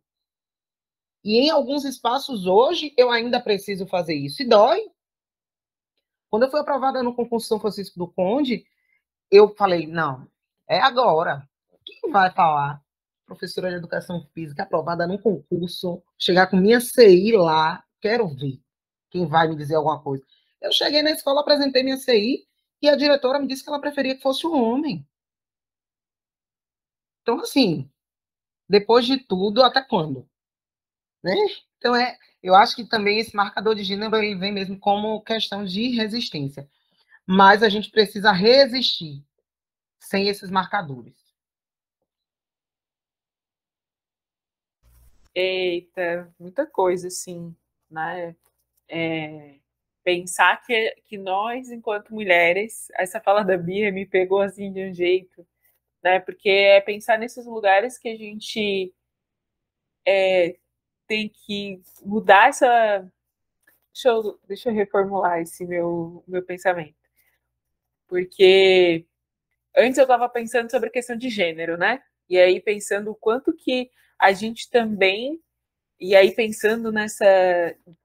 E 1.23 1.37
em 1.37 1.51
alguns 1.51 1.85
espaços 1.85 2.47
hoje 2.47 2.91
eu 2.97 3.11
ainda 3.11 3.39
preciso 3.39 3.85
fazer 3.85 4.15
isso. 4.15 4.41
E 4.41 4.47
dói. 4.47 4.89
Quando 6.31 6.43
eu 6.43 6.51
fui 6.51 6.59
aprovada 6.59 7.03
no 7.03 7.13
concurso 7.13 7.47
São 7.47 7.59
Francisco 7.59 7.99
do 7.99 8.07
Conde, 8.07 8.65
eu 9.29 9.53
falei, 9.55 9.85
não, 9.85 10.27
é 10.67 10.79
agora. 10.79 11.48
Quem 11.89 12.11
vai 12.11 12.31
falar? 12.31 12.83
Professora 13.25 13.69
de 13.69 13.77
Educação 13.77 14.27
Física 14.33 14.63
aprovada 14.63 15.07
num 15.07 15.17
concurso, 15.17 16.03
chegar 16.17 16.47
com 16.47 16.57
minha 16.57 16.79
CI 16.79 17.31
lá, 17.33 17.83
quero 17.99 18.27
ver 18.27 18.59
quem 19.09 19.25
vai 19.25 19.47
me 19.47 19.55
dizer 19.55 19.75
alguma 19.75 20.01
coisa. 20.01 20.23
Eu 20.61 20.71
cheguei 20.71 21.01
na 21.01 21.11
escola, 21.11 21.41
apresentei 21.41 21.83
minha 21.83 21.97
CI 21.97 22.47
e 22.81 22.89
a 22.89 22.95
diretora 22.95 23.39
me 23.39 23.47
disse 23.47 23.63
que 23.63 23.69
ela 23.69 23.81
preferia 23.81 24.15
que 24.15 24.21
fosse 24.21 24.45
um 24.45 24.53
homem. 24.53 25.07
Então, 27.21 27.39
assim, 27.39 27.89
depois 28.67 29.05
de 29.05 29.17
tudo, 29.17 29.63
até 29.63 29.81
quando? 29.81 30.27
Né? 31.23 31.35
Então, 31.77 31.95
é, 31.95 32.17
eu 32.41 32.55
acho 32.55 32.75
que 32.75 32.85
também 32.85 33.19
esse 33.19 33.35
marcador 33.35 33.75
de 33.75 33.83
gênero 33.83 34.15
ele 34.15 34.35
vem 34.35 34.51
mesmo 34.51 34.79
como 34.79 35.21
questão 35.21 35.65
de 35.65 35.89
resistência. 35.89 36.69
Mas 37.25 37.63
a 37.63 37.69
gente 37.69 37.89
precisa 37.91 38.31
resistir 38.31 39.23
sem 39.99 40.27
esses 40.27 40.49
marcadores. 40.49 41.28
Eita, 45.41 46.33
muita 46.37 46.65
coisa, 46.65 47.07
assim, 47.07 47.55
né? 47.89 48.35
É, 48.89 49.55
pensar 50.03 50.61
que, 50.63 50.91
que 51.05 51.17
nós, 51.17 51.71
enquanto 51.71 52.13
mulheres, 52.13 52.89
essa 52.95 53.21
fala 53.21 53.43
da 53.43 53.57
Bia 53.57 53.89
me 53.89 54.05
pegou 54.05 54.41
assim 54.41 54.69
de 54.73 54.89
um 54.89 54.93
jeito, 54.93 55.47
né? 56.03 56.19
Porque 56.19 56.49
é 56.49 56.81
pensar 56.81 57.17
nesses 57.17 57.45
lugares 57.45 57.97
que 57.97 58.09
a 58.09 58.17
gente 58.17 58.93
é, 60.05 60.57
tem 61.07 61.29
que 61.29 61.81
mudar 62.03 62.49
essa. 62.49 63.09
Deixa 63.93 64.09
eu, 64.09 64.39
deixa 64.45 64.69
eu 64.69 64.73
reformular 64.73 65.39
esse 65.39 65.65
meu, 65.65 66.21
meu 66.27 66.43
pensamento. 66.43 66.97
Porque 68.07 69.05
antes 69.77 69.97
eu 69.97 70.03
estava 70.03 70.27
pensando 70.27 70.69
sobre 70.69 70.89
a 70.89 70.91
questão 70.91 71.15
de 71.15 71.29
gênero, 71.29 71.77
né? 71.77 72.03
E 72.29 72.37
aí 72.37 72.59
pensando 72.59 73.11
o 73.11 73.15
quanto 73.15 73.53
que 73.53 73.89
a 74.19 74.31
gente 74.31 74.69
também. 74.69 75.39
E 75.99 76.15
aí 76.15 76.31
pensando 76.33 76.91
nessa. 76.91 77.25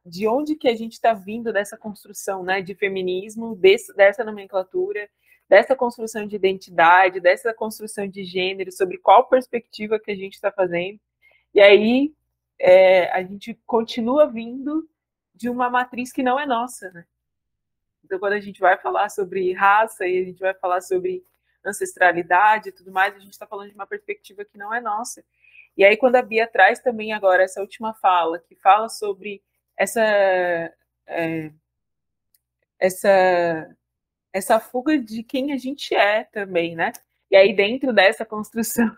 De 0.04 0.26
onde 0.26 0.56
que 0.56 0.68
a 0.68 0.74
gente 0.74 0.92
está 0.92 1.12
vindo 1.12 1.52
dessa 1.52 1.76
construção 1.76 2.42
né, 2.42 2.60
de 2.60 2.74
feminismo, 2.74 3.54
desse, 3.56 3.94
dessa 3.94 4.24
nomenclatura, 4.24 5.08
dessa 5.48 5.76
construção 5.76 6.26
de 6.26 6.36
identidade, 6.36 7.20
dessa 7.20 7.52
construção 7.54 8.08
de 8.08 8.24
gênero, 8.24 8.72
sobre 8.72 8.98
qual 8.98 9.28
perspectiva 9.28 9.98
que 9.98 10.10
a 10.10 10.16
gente 10.16 10.34
está 10.34 10.50
fazendo. 10.50 10.98
E 11.54 11.60
aí 11.60 12.12
é, 12.58 13.10
a 13.12 13.22
gente 13.22 13.54
continua 13.66 14.26
vindo 14.26 14.88
de 15.34 15.48
uma 15.48 15.68
matriz 15.68 16.12
que 16.12 16.22
não 16.22 16.38
é 16.38 16.46
nossa, 16.46 16.90
né? 16.90 17.04
Então, 18.04 18.18
quando 18.18 18.34
a 18.34 18.40
gente 18.40 18.60
vai 18.60 18.76
falar 18.78 19.08
sobre 19.08 19.52
raça 19.52 20.06
e 20.06 20.18
a 20.18 20.24
gente 20.24 20.38
vai 20.38 20.54
falar 20.54 20.80
sobre 20.80 21.24
ancestralidade 21.64 22.68
e 22.68 22.72
tudo 22.72 22.92
mais, 22.92 23.14
a 23.14 23.18
gente 23.18 23.32
está 23.32 23.46
falando 23.46 23.70
de 23.70 23.74
uma 23.74 23.86
perspectiva 23.86 24.44
que 24.44 24.58
não 24.58 24.72
é 24.72 24.80
nossa. 24.80 25.24
E 25.76 25.84
aí, 25.84 25.96
quando 25.96 26.16
a 26.16 26.22
Bia 26.22 26.46
traz 26.46 26.78
também 26.80 27.12
agora 27.12 27.42
essa 27.42 27.60
última 27.60 27.94
fala, 27.94 28.38
que 28.38 28.54
fala 28.56 28.88
sobre 28.88 29.42
essa, 29.76 30.00
é, 31.06 31.50
essa, 32.78 33.76
essa 34.32 34.60
fuga 34.60 34.98
de 34.98 35.22
quem 35.22 35.52
a 35.52 35.56
gente 35.56 35.94
é 35.94 36.24
também, 36.24 36.76
né? 36.76 36.92
E 37.30 37.36
aí, 37.36 37.54
dentro 37.54 37.92
dessa 37.92 38.24
construção, 38.24 38.96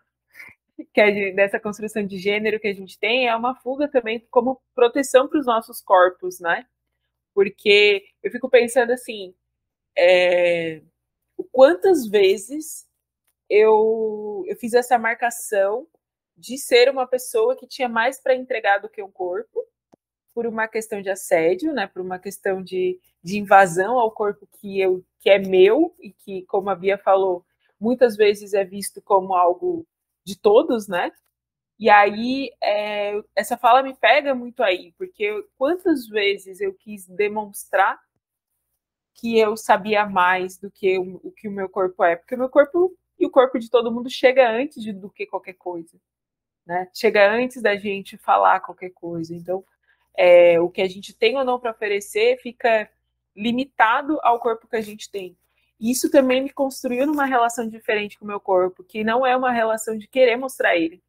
que 0.93 1.01
é 1.01 1.33
dessa 1.33 1.59
construção 1.59 2.07
de 2.07 2.19
gênero 2.19 2.61
que 2.61 2.69
a 2.69 2.75
gente 2.75 2.99
tem, 2.99 3.29
é 3.29 3.35
uma 3.37 3.55
fuga 3.55 3.89
também 3.89 4.27
como 4.31 4.61
proteção 4.75 5.29
para 5.29 5.41
os 5.41 5.47
nossos 5.47 5.81
corpos, 5.81 6.41
né? 6.41 6.67
Porque 7.35 8.05
eu 8.23 8.31
fico 8.31 8.49
pensando 8.51 8.93
assim, 8.93 9.35
é, 9.97 10.83
quantas 11.53 12.07
vezes 12.07 12.87
eu, 13.49 14.45
eu 14.47 14.57
fiz 14.57 14.75
essa 14.75 14.99
marcação 14.99 15.87
de 16.37 16.59
ser 16.59 16.91
uma 16.91 17.07
pessoa 17.07 17.57
que 17.57 17.67
tinha 17.67 17.89
mais 17.89 18.21
para 18.21 18.35
entregar 18.35 18.79
do 18.79 18.89
que 18.89 19.03
um 19.03 19.11
corpo, 19.11 19.65
por 20.35 20.47
uma 20.47 20.69
questão 20.69 21.01
de 21.01 21.09
assédio, 21.09 21.73
né, 21.73 21.87
por 21.87 22.03
uma 22.03 22.19
questão 22.19 22.63
de, 22.63 23.01
de 23.23 23.39
invasão 23.39 23.99
ao 23.99 24.11
corpo 24.11 24.47
que, 24.61 24.79
eu, 24.79 25.03
que 25.19 25.31
é 25.31 25.39
meu 25.39 25.95
e 25.99 26.13
que, 26.13 26.43
como 26.43 26.69
a 26.69 26.75
Bia 26.75 26.99
falou, 26.99 27.45
muitas 27.81 28.17
vezes 28.17 28.53
é 28.53 28.63
visto 28.63 29.01
como 29.01 29.35
algo 29.35 29.87
de 30.25 30.39
todos, 30.39 30.89
né? 30.89 31.11
E 31.79 31.89
aí, 31.91 32.51
é, 32.63 33.21
essa 33.35 33.57
fala 33.57 33.83
me 33.83 33.95
pega 33.95 34.35
muito 34.35 34.63
aí, 34.63 34.93
porque 34.99 35.43
quantas 35.57 36.07
vezes 36.07 36.61
eu 36.61 36.75
quis 36.75 37.07
demonstrar 37.07 37.99
que 39.15 39.39
eu 39.39 39.57
sabia 39.57 40.07
mais 40.07 40.59
do 40.59 40.71
que 40.71 40.99
o, 40.99 41.21
o 41.23 41.33
que 41.33 41.49
o 41.49 41.53
meu 41.53 41.69
corpo 41.69 42.05
é, 42.05 42.17
porque 42.17 42.35
o 42.35 42.39
meu 42.39 42.49
corpo 42.51 42.95
e 43.19 43.27
o 43.27 43.31
corpo 43.31 43.59
de 43.59 43.71
todo 43.71 43.91
mundo 43.91 44.11
chega 44.11 44.51
antes 44.51 44.83
de, 44.83 44.93
do 44.93 45.11
que 45.11 45.27
qualquer 45.27 45.55
coisa, 45.55 45.99
né? 46.67 46.89
Chega 46.93 47.31
antes 47.31 47.63
da 47.63 47.77
gente 47.77 48.17
falar 48.19 48.61
qualquer 48.61 48.91
coisa. 48.91 49.35
Então, 49.35 49.65
é, 50.17 50.59
o 50.61 50.69
que 50.69 50.83
a 50.83 50.89
gente 50.89 51.15
tem 51.15 51.37
ou 51.37 51.45
não 51.45 51.61
para 51.61 51.71
oferecer 51.71 52.39
fica 52.39 52.91
limitado 53.35 54.19
ao 54.23 54.41
corpo 54.41 54.67
que 54.67 54.77
a 54.77 54.81
gente 54.81 55.11
tem. 55.11 55.37
Isso 55.79 56.11
também 56.11 56.43
me 56.43 56.51
construiu 56.51 57.07
numa 57.07 57.27
relação 57.27 57.69
diferente 57.69 58.19
com 58.19 58.25
o 58.25 58.29
meu 58.29 58.41
corpo, 58.41 58.83
que 58.83 59.05
não 59.05 59.27
é 59.27 59.37
uma 59.37 59.53
relação 59.53 59.97
de 59.97 60.09
querer 60.09 60.37
mostrar 60.37 60.75
ele. 60.75 61.03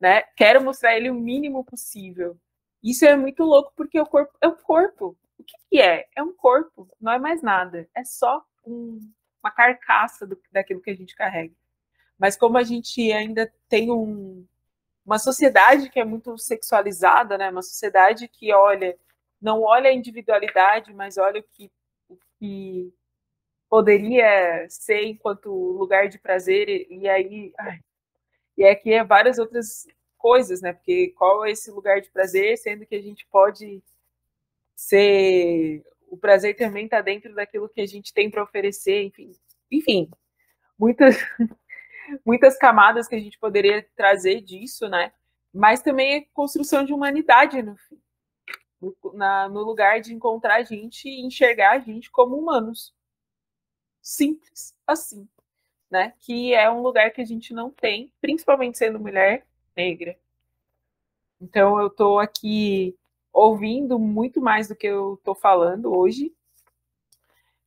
Né? 0.00 0.22
Quero 0.36 0.62
mostrar 0.62 0.96
ele 0.96 1.10
o 1.10 1.14
mínimo 1.14 1.64
possível. 1.64 2.38
Isso 2.82 3.04
é 3.04 3.16
muito 3.16 3.42
louco, 3.42 3.72
porque 3.76 4.00
o 4.00 4.06
corpo 4.06 4.32
é 4.40 4.46
o 4.46 4.56
corpo. 4.56 5.18
O 5.36 5.42
que, 5.42 5.56
que 5.68 5.80
é? 5.80 6.06
É 6.16 6.22
um 6.22 6.32
corpo, 6.32 6.88
não 7.00 7.12
é 7.12 7.18
mais 7.18 7.42
nada. 7.42 7.88
É 7.94 8.04
só 8.04 8.42
um, 8.64 9.00
uma 9.42 9.50
carcaça 9.50 10.26
do, 10.26 10.40
daquilo 10.52 10.80
que 10.80 10.90
a 10.90 10.96
gente 10.96 11.14
carrega. 11.14 11.54
Mas 12.20 12.36
como 12.36 12.58
a 12.58 12.62
gente 12.62 13.10
ainda 13.12 13.50
tem 13.66 13.90
um, 13.90 14.46
uma 15.06 15.18
sociedade 15.18 15.88
que 15.88 15.98
é 15.98 16.04
muito 16.04 16.36
sexualizada, 16.36 17.38
né? 17.38 17.48
Uma 17.48 17.62
sociedade 17.62 18.28
que 18.28 18.52
olha, 18.52 18.94
não 19.40 19.62
olha 19.62 19.88
a 19.88 19.94
individualidade, 19.94 20.92
mas 20.92 21.16
olha 21.16 21.40
o 21.40 21.42
que, 21.42 21.72
o 22.10 22.18
que 22.38 22.92
poderia 23.70 24.66
ser 24.68 25.02
enquanto 25.06 25.48
lugar 25.50 26.08
de 26.08 26.18
prazer 26.18 26.86
e, 26.90 27.08
aí 27.08 27.54
ai, 27.58 27.80
e 28.58 28.64
aqui 28.66 28.92
é 28.92 29.02
várias 29.02 29.38
outras 29.38 29.86
coisas, 30.18 30.60
né? 30.60 30.74
Porque 30.74 31.14
qual 31.16 31.46
é 31.46 31.52
esse 31.52 31.70
lugar 31.70 32.02
de 32.02 32.10
prazer, 32.10 32.58
sendo 32.58 32.84
que 32.84 32.96
a 32.96 33.00
gente 33.02 33.26
pode 33.30 33.82
ser 34.76 35.82
o 36.08 36.18
prazer 36.18 36.54
também 36.56 36.84
está 36.84 37.00
dentro 37.00 37.34
daquilo 37.34 37.68
que 37.68 37.80
a 37.80 37.86
gente 37.86 38.12
tem 38.12 38.30
para 38.30 38.42
oferecer, 38.42 39.04
enfim, 39.04 39.32
enfim, 39.70 40.10
muitas 40.78 41.16
muitas 42.24 42.56
camadas 42.56 43.08
que 43.08 43.14
a 43.14 43.20
gente 43.20 43.38
poderia 43.38 43.86
trazer 43.96 44.40
disso, 44.40 44.88
né? 44.88 45.12
Mas 45.52 45.82
também 45.82 46.14
é 46.14 46.26
construção 46.32 46.84
de 46.84 46.92
humanidade 46.92 47.62
no 47.62 47.76
fim. 47.76 48.00
No, 48.80 48.96
no 49.50 49.62
lugar 49.62 50.00
de 50.00 50.14
encontrar 50.14 50.56
a 50.56 50.62
gente 50.62 51.06
e 51.06 51.20
enxergar 51.20 51.72
a 51.72 51.78
gente 51.78 52.10
como 52.10 52.36
humanos. 52.36 52.94
Simples 54.00 54.74
assim, 54.86 55.28
né? 55.90 56.14
Que 56.20 56.54
é 56.54 56.70
um 56.70 56.80
lugar 56.80 57.10
que 57.10 57.20
a 57.20 57.24
gente 57.24 57.52
não 57.52 57.70
tem, 57.70 58.12
principalmente 58.20 58.78
sendo 58.78 58.98
mulher 58.98 59.46
negra. 59.76 60.16
Então 61.40 61.78
eu 61.80 61.88
estou 61.88 62.18
aqui 62.18 62.96
ouvindo 63.32 63.98
muito 63.98 64.40
mais 64.40 64.68
do 64.68 64.76
que 64.76 64.86
eu 64.86 65.14
estou 65.14 65.34
falando 65.34 65.94
hoje. 65.94 66.34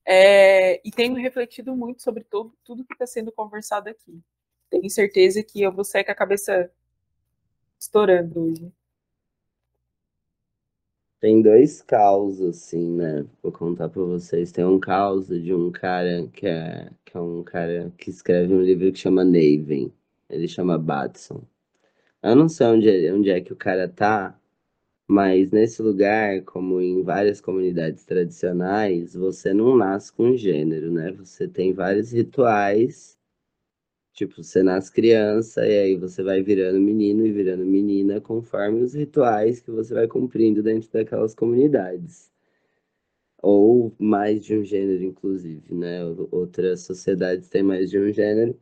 É, 0.06 0.82
e 0.86 0.92
tenho 0.92 1.16
refletido 1.16 1.76
muito 1.76 2.02
sobre 2.02 2.24
todo, 2.24 2.54
tudo 2.64 2.84
que 2.84 2.94
está 2.94 3.08
sendo 3.08 3.32
conversado 3.32 3.88
aqui 3.90 4.22
tenho 4.74 4.90
certeza 4.90 5.44
que 5.44 5.62
eu 5.62 5.72
vou 5.72 5.84
sair 5.84 6.04
com 6.04 6.12
a 6.12 6.16
cabeça 6.16 6.72
estourando 7.80 8.40
hoje. 8.40 8.72
Tem 11.20 11.42
dois 11.42 11.82
causos, 11.82 12.42
assim, 12.42 12.90
né? 12.98 13.26
Vou 13.42 13.52
contar 13.52 13.88
para 13.90 14.02
vocês. 14.02 14.52
Tem 14.52 14.66
um 14.66 14.80
caos 14.80 15.28
de 15.28 15.54
um 15.54 15.72
cara 15.72 16.28
que 16.34 16.48
é, 16.48 16.90
que 17.06 17.16
é 17.16 17.20
um 17.20 17.44
cara 17.44 17.94
que 17.98 18.10
escreve 18.10 18.54
um 18.54 18.62
livro 18.62 18.92
que 18.92 19.00
chama 19.00 19.24
Naven. 19.24 19.94
Ele 20.30 20.48
chama 20.48 20.78
Batson. 20.78 21.42
Eu 22.24 22.36
não 22.36 22.50
sei 22.50 22.68
onde 22.68 23.12
onde 23.12 23.30
é 23.30 23.42
que 23.42 23.54
o 23.54 23.56
cara 23.56 23.88
tá, 23.88 24.38
mas 25.08 25.52
nesse 25.52 25.82
lugar, 25.82 26.42
como 26.44 26.82
em 26.82 27.04
várias 27.04 27.42
comunidades 27.42 28.06
tradicionais, 28.06 29.14
você 29.16 29.54
não 29.54 29.78
nasce 29.78 30.12
com 30.14 30.36
gênero, 30.36 30.92
né? 30.92 31.12
Você 31.14 31.48
tem 31.48 31.74
vários 31.74 32.12
rituais 32.12 33.18
Tipo, 34.14 34.44
você 34.44 34.62
nasce 34.64 34.92
criança 34.92 35.68
e 35.68 35.78
aí 35.80 35.96
você 35.98 36.22
vai 36.24 36.44
virando 36.44 36.80
menino 36.80 37.26
e 37.26 37.32
virando 37.32 37.66
menina 37.66 38.22
conforme 38.22 38.82
os 38.84 38.94
rituais 38.94 39.60
que 39.60 39.72
você 39.72 39.94
vai 39.94 40.08
cumprindo 40.08 40.62
dentro 40.64 40.90
daquelas 40.92 41.34
comunidades. 41.36 42.32
Ou 43.42 43.94
mais 44.00 44.44
de 44.44 44.56
um 44.58 44.64
gênero, 44.64 45.04
inclusive, 45.04 45.74
né? 45.76 46.00
Outras 46.32 46.82
sociedades 46.82 47.50
têm 47.50 47.62
mais 47.64 47.90
de 47.90 48.00
um 48.00 48.12
gênero. 48.12 48.58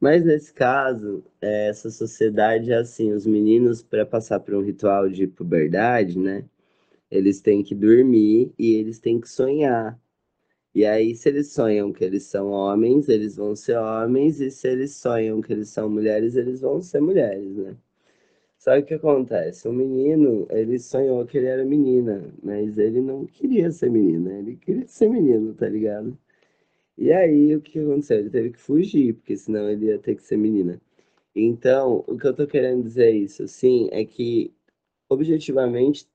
Mas 0.00 0.24
nesse 0.24 0.52
caso, 0.54 1.24
é, 1.40 1.68
essa 1.68 1.90
sociedade 1.90 2.72
é 2.72 2.76
assim: 2.78 3.12
os 3.12 3.26
meninos, 3.26 3.82
para 3.82 4.06
passar 4.06 4.40
por 4.40 4.54
um 4.54 4.62
ritual 4.62 5.08
de 5.10 5.26
puberdade, 5.26 6.18
né? 6.18 6.44
Eles 7.10 7.40
têm 7.40 7.62
que 7.64 7.74
dormir 7.74 8.52
e 8.58 8.74
eles 8.74 8.98
têm 9.00 9.20
que 9.20 9.28
sonhar. 9.28 10.00
E 10.76 10.84
aí, 10.84 11.16
se 11.16 11.30
eles 11.30 11.52
sonham 11.52 11.90
que 11.90 12.04
eles 12.04 12.24
são 12.24 12.50
homens, 12.50 13.08
eles 13.08 13.36
vão 13.36 13.56
ser 13.56 13.78
homens, 13.78 14.42
e 14.42 14.50
se 14.50 14.68
eles 14.68 14.94
sonham 14.94 15.40
que 15.40 15.50
eles 15.50 15.70
são 15.70 15.88
mulheres, 15.88 16.36
eles 16.36 16.60
vão 16.60 16.82
ser 16.82 17.00
mulheres, 17.00 17.56
né? 17.56 17.74
Só 18.58 18.72
que 18.76 18.82
o 18.82 18.86
que 18.86 18.94
acontece? 18.94 19.66
O 19.68 19.72
menino, 19.72 20.46
ele 20.50 20.78
sonhou 20.78 21.24
que 21.26 21.38
ele 21.38 21.46
era 21.46 21.64
menina, 21.64 22.30
mas 22.42 22.76
ele 22.78 23.00
não 23.00 23.24
queria 23.26 23.70
ser 23.70 23.90
menina, 23.90 24.38
ele 24.38 24.56
queria 24.56 24.86
ser 24.86 25.08
menino, 25.08 25.54
tá 25.54 25.66
ligado? 25.66 26.18
E 26.98 27.12
aí, 27.12 27.56
o 27.56 27.62
que 27.62 27.78
aconteceu? 27.78 28.18
Ele 28.18 28.30
teve 28.30 28.50
que 28.52 28.60
fugir, 28.60 29.14
porque 29.14 29.36
senão 29.36 29.70
ele 29.70 29.86
ia 29.86 29.98
ter 29.98 30.16
que 30.16 30.22
ser 30.22 30.36
menina. 30.36 30.80
Então, 31.34 32.04
o 32.06 32.18
que 32.18 32.26
eu 32.26 32.34
tô 32.34 32.46
querendo 32.46 32.82
dizer 32.84 33.12
isso, 33.12 33.48
sim, 33.48 33.88
é 33.92 34.04
que, 34.04 34.52
objetivamente, 35.08 36.06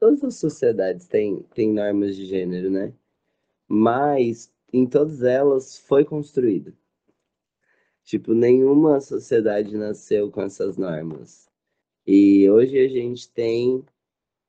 todas 0.00 0.24
as 0.24 0.36
sociedades 0.36 1.08
têm, 1.08 1.44
têm 1.54 1.72
normas 1.72 2.16
de 2.16 2.26
gênero, 2.26 2.70
né? 2.70 2.92
Mas 3.68 4.50
em 4.72 4.86
todas 4.86 5.22
elas 5.22 5.78
foi 5.78 6.04
construído. 6.04 6.74
Tipo, 8.04 8.32
nenhuma 8.32 9.00
sociedade 9.00 9.76
nasceu 9.76 10.30
com 10.30 10.40
essas 10.42 10.78
normas. 10.78 11.46
E 12.06 12.48
hoje 12.50 12.78
a 12.78 12.88
gente 12.88 13.30
tem 13.30 13.84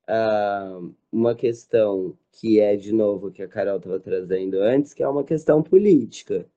uh, 0.07 0.95
uma 1.11 1.35
questão 1.35 2.17
que 2.31 2.59
é, 2.59 2.77
de 2.77 2.93
novo, 2.93 3.31
que 3.31 3.43
a 3.43 3.47
Carol 3.49 3.77
estava 3.77 3.99
trazendo 3.99 4.61
antes, 4.61 4.93
que 4.93 5.03
é 5.03 5.07
uma 5.09 5.25
questão 5.25 5.61
política. 5.61 6.49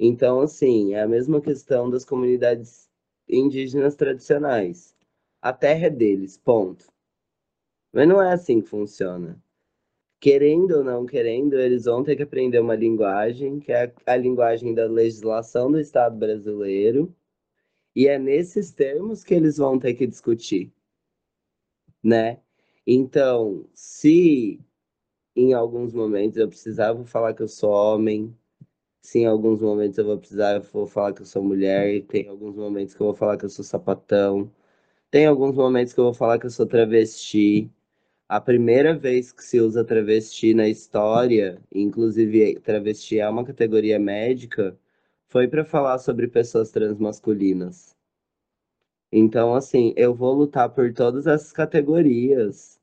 Então, 0.00 0.40
assim, 0.40 0.94
é 0.94 1.02
a 1.02 1.08
mesma 1.08 1.40
questão 1.40 1.88
das 1.88 2.04
comunidades 2.04 2.90
indígenas 3.28 3.94
tradicionais. 3.94 4.96
A 5.40 5.52
terra 5.52 5.86
é 5.86 5.90
deles, 5.90 6.36
ponto. 6.36 6.86
Mas 7.92 8.08
não 8.08 8.20
é 8.20 8.32
assim 8.32 8.60
que 8.60 8.68
funciona 8.68 9.40
querendo 10.22 10.78
ou 10.78 10.84
não 10.84 11.04
querendo, 11.04 11.58
eles 11.58 11.84
vão 11.86 12.04
ter 12.04 12.16
que 12.16 12.22
aprender 12.22 12.60
uma 12.60 12.76
linguagem, 12.76 13.58
que 13.60 13.72
é 13.72 13.92
a 14.06 14.16
linguagem 14.16 14.72
da 14.74 14.86
legislação 14.86 15.70
do 15.72 15.80
Estado 15.80 16.16
brasileiro, 16.16 17.14
e 17.96 18.08
é 18.08 18.18
nesses 18.18 18.72
termos 18.72 19.24
que 19.24 19.34
eles 19.34 19.58
vão 19.58 19.78
ter 19.78 19.94
que 19.94 20.06
discutir, 20.06 20.72
né? 22.02 22.40
Então, 22.86 23.68
se 23.74 24.60
em 25.36 25.54
alguns 25.54 25.92
momentos 25.94 26.38
eu 26.38 26.48
precisar 26.48 26.92
vou 26.94 27.06
falar 27.06 27.34
que 27.34 27.42
eu 27.42 27.48
sou 27.48 27.70
homem, 27.72 28.36
se 29.02 29.20
em 29.20 29.26
alguns 29.26 29.60
momentos 29.60 29.98
eu 29.98 30.06
vou 30.06 30.18
precisar 30.18 30.56
eu 30.56 30.62
vou 30.62 30.86
falar 30.86 31.14
que 31.14 31.22
eu 31.22 31.26
sou 31.26 31.42
mulher, 31.44 32.02
tem 32.06 32.28
alguns 32.28 32.56
momentos 32.56 32.94
que 32.94 33.02
eu 33.02 33.06
vou 33.08 33.16
falar 33.16 33.38
que 33.38 33.44
eu 33.46 33.50
sou 33.50 33.64
sapatão, 33.64 34.52
tem 35.10 35.26
alguns 35.26 35.56
momentos 35.56 35.94
que 35.94 36.00
eu 36.00 36.04
vou 36.06 36.14
falar 36.14 36.38
que 36.38 36.46
eu 36.46 36.50
sou 36.50 36.66
travesti, 36.66 37.70
a 38.32 38.40
primeira 38.40 38.96
vez 38.96 39.30
que 39.30 39.44
se 39.44 39.60
usa 39.60 39.84
travesti 39.84 40.54
na 40.54 40.66
história, 40.66 41.62
inclusive 41.70 42.58
travesti 42.60 43.18
é 43.18 43.28
uma 43.28 43.44
categoria 43.44 43.98
médica, 43.98 44.74
foi 45.28 45.46
para 45.46 45.66
falar 45.66 45.98
sobre 45.98 46.26
pessoas 46.28 46.70
transmasculinas. 46.70 47.94
Então, 49.12 49.54
assim, 49.54 49.92
eu 49.98 50.14
vou 50.14 50.32
lutar 50.32 50.70
por 50.70 50.94
todas 50.94 51.26
essas 51.26 51.52
categorias, 51.52 52.80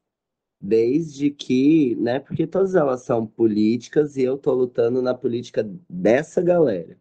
desde 0.61 1.31
que, 1.31 1.95
né, 1.95 2.19
porque 2.19 2.45
todas 2.45 2.75
elas 2.75 3.01
são 3.01 3.25
políticas 3.25 4.17
e 4.17 4.21
eu 4.23 4.37
tô 4.37 4.53
lutando 4.53 5.01
na 5.01 5.15
política 5.15 5.67
dessa 5.89 6.43
galera. 6.43 6.95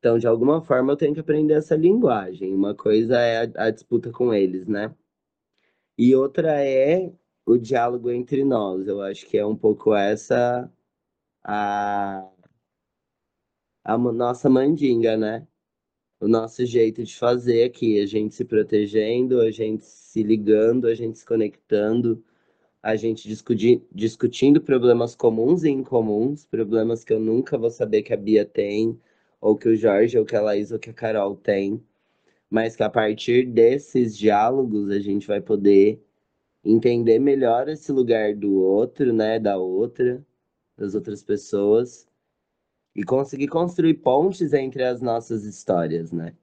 Então, 0.00 0.18
de 0.18 0.26
alguma 0.26 0.60
forma, 0.60 0.92
eu 0.92 0.96
tenho 0.96 1.14
que 1.14 1.20
aprender 1.20 1.54
essa 1.54 1.76
linguagem. 1.76 2.52
Uma 2.52 2.74
coisa 2.74 3.20
é 3.20 3.44
a, 3.46 3.66
a 3.66 3.70
disputa 3.70 4.10
com 4.10 4.34
eles, 4.34 4.66
né? 4.66 4.92
E 5.96 6.16
outra 6.16 6.64
é 6.64 7.12
o 7.46 7.58
diálogo 7.58 8.10
entre 8.10 8.44
nós. 8.44 8.86
Eu 8.86 9.02
acho 9.02 9.26
que 9.26 9.38
é 9.38 9.46
um 9.46 9.56
pouco 9.56 9.94
essa 9.94 10.70
a, 11.44 12.28
a 13.84 13.98
nossa 13.98 14.48
mandinga, 14.48 15.16
né? 15.16 15.46
O 16.20 16.28
nosso 16.28 16.66
jeito 16.66 17.02
de 17.02 17.16
fazer 17.16 17.64
aqui, 17.64 18.00
a 18.00 18.06
gente 18.06 18.34
se 18.34 18.44
protegendo, 18.44 19.40
a 19.40 19.50
gente 19.50 19.84
se 19.84 20.22
ligando, 20.22 20.86
a 20.86 20.94
gente 20.94 21.18
se 21.18 21.24
conectando, 21.24 22.22
a 22.82 22.96
gente 22.96 23.28
discutindo 23.92 24.60
problemas 24.60 25.14
comuns 25.14 25.64
e 25.64 25.70
incomuns, 25.70 26.44
problemas 26.46 27.04
que 27.04 27.12
eu 27.12 27.20
nunca 27.20 27.58
vou 27.58 27.70
saber 27.70 28.02
que 28.02 28.12
a 28.12 28.16
Bia 28.16 28.44
tem, 28.44 28.98
ou 29.40 29.56
que 29.56 29.68
o 29.68 29.76
Jorge, 29.76 30.18
ou 30.18 30.24
que 30.24 30.36
a 30.36 30.42
Laís, 30.42 30.70
ou 30.72 30.78
que 30.78 30.90
a 30.90 30.94
Carol 30.94 31.36
tem, 31.36 31.82
mas 32.50 32.76
que 32.76 32.82
a 32.82 32.90
partir 32.90 33.46
desses 33.46 34.16
diálogos 34.16 34.90
a 34.90 34.98
gente 34.98 35.26
vai 35.26 35.40
poder 35.40 36.02
entender 36.64 37.18
melhor 37.18 37.68
esse 37.68 37.92
lugar 37.92 38.34
do 38.34 38.54
outro, 38.62 39.12
né, 39.12 39.38
da 39.38 39.56
outra, 39.56 40.24
das 40.76 40.94
outras 40.94 41.22
pessoas, 41.22 42.06
e 42.94 43.04
conseguir 43.04 43.48
construir 43.48 43.94
pontes 43.94 44.52
entre 44.52 44.84
as 44.84 45.00
nossas 45.00 45.44
histórias, 45.44 46.12
né? 46.12 46.34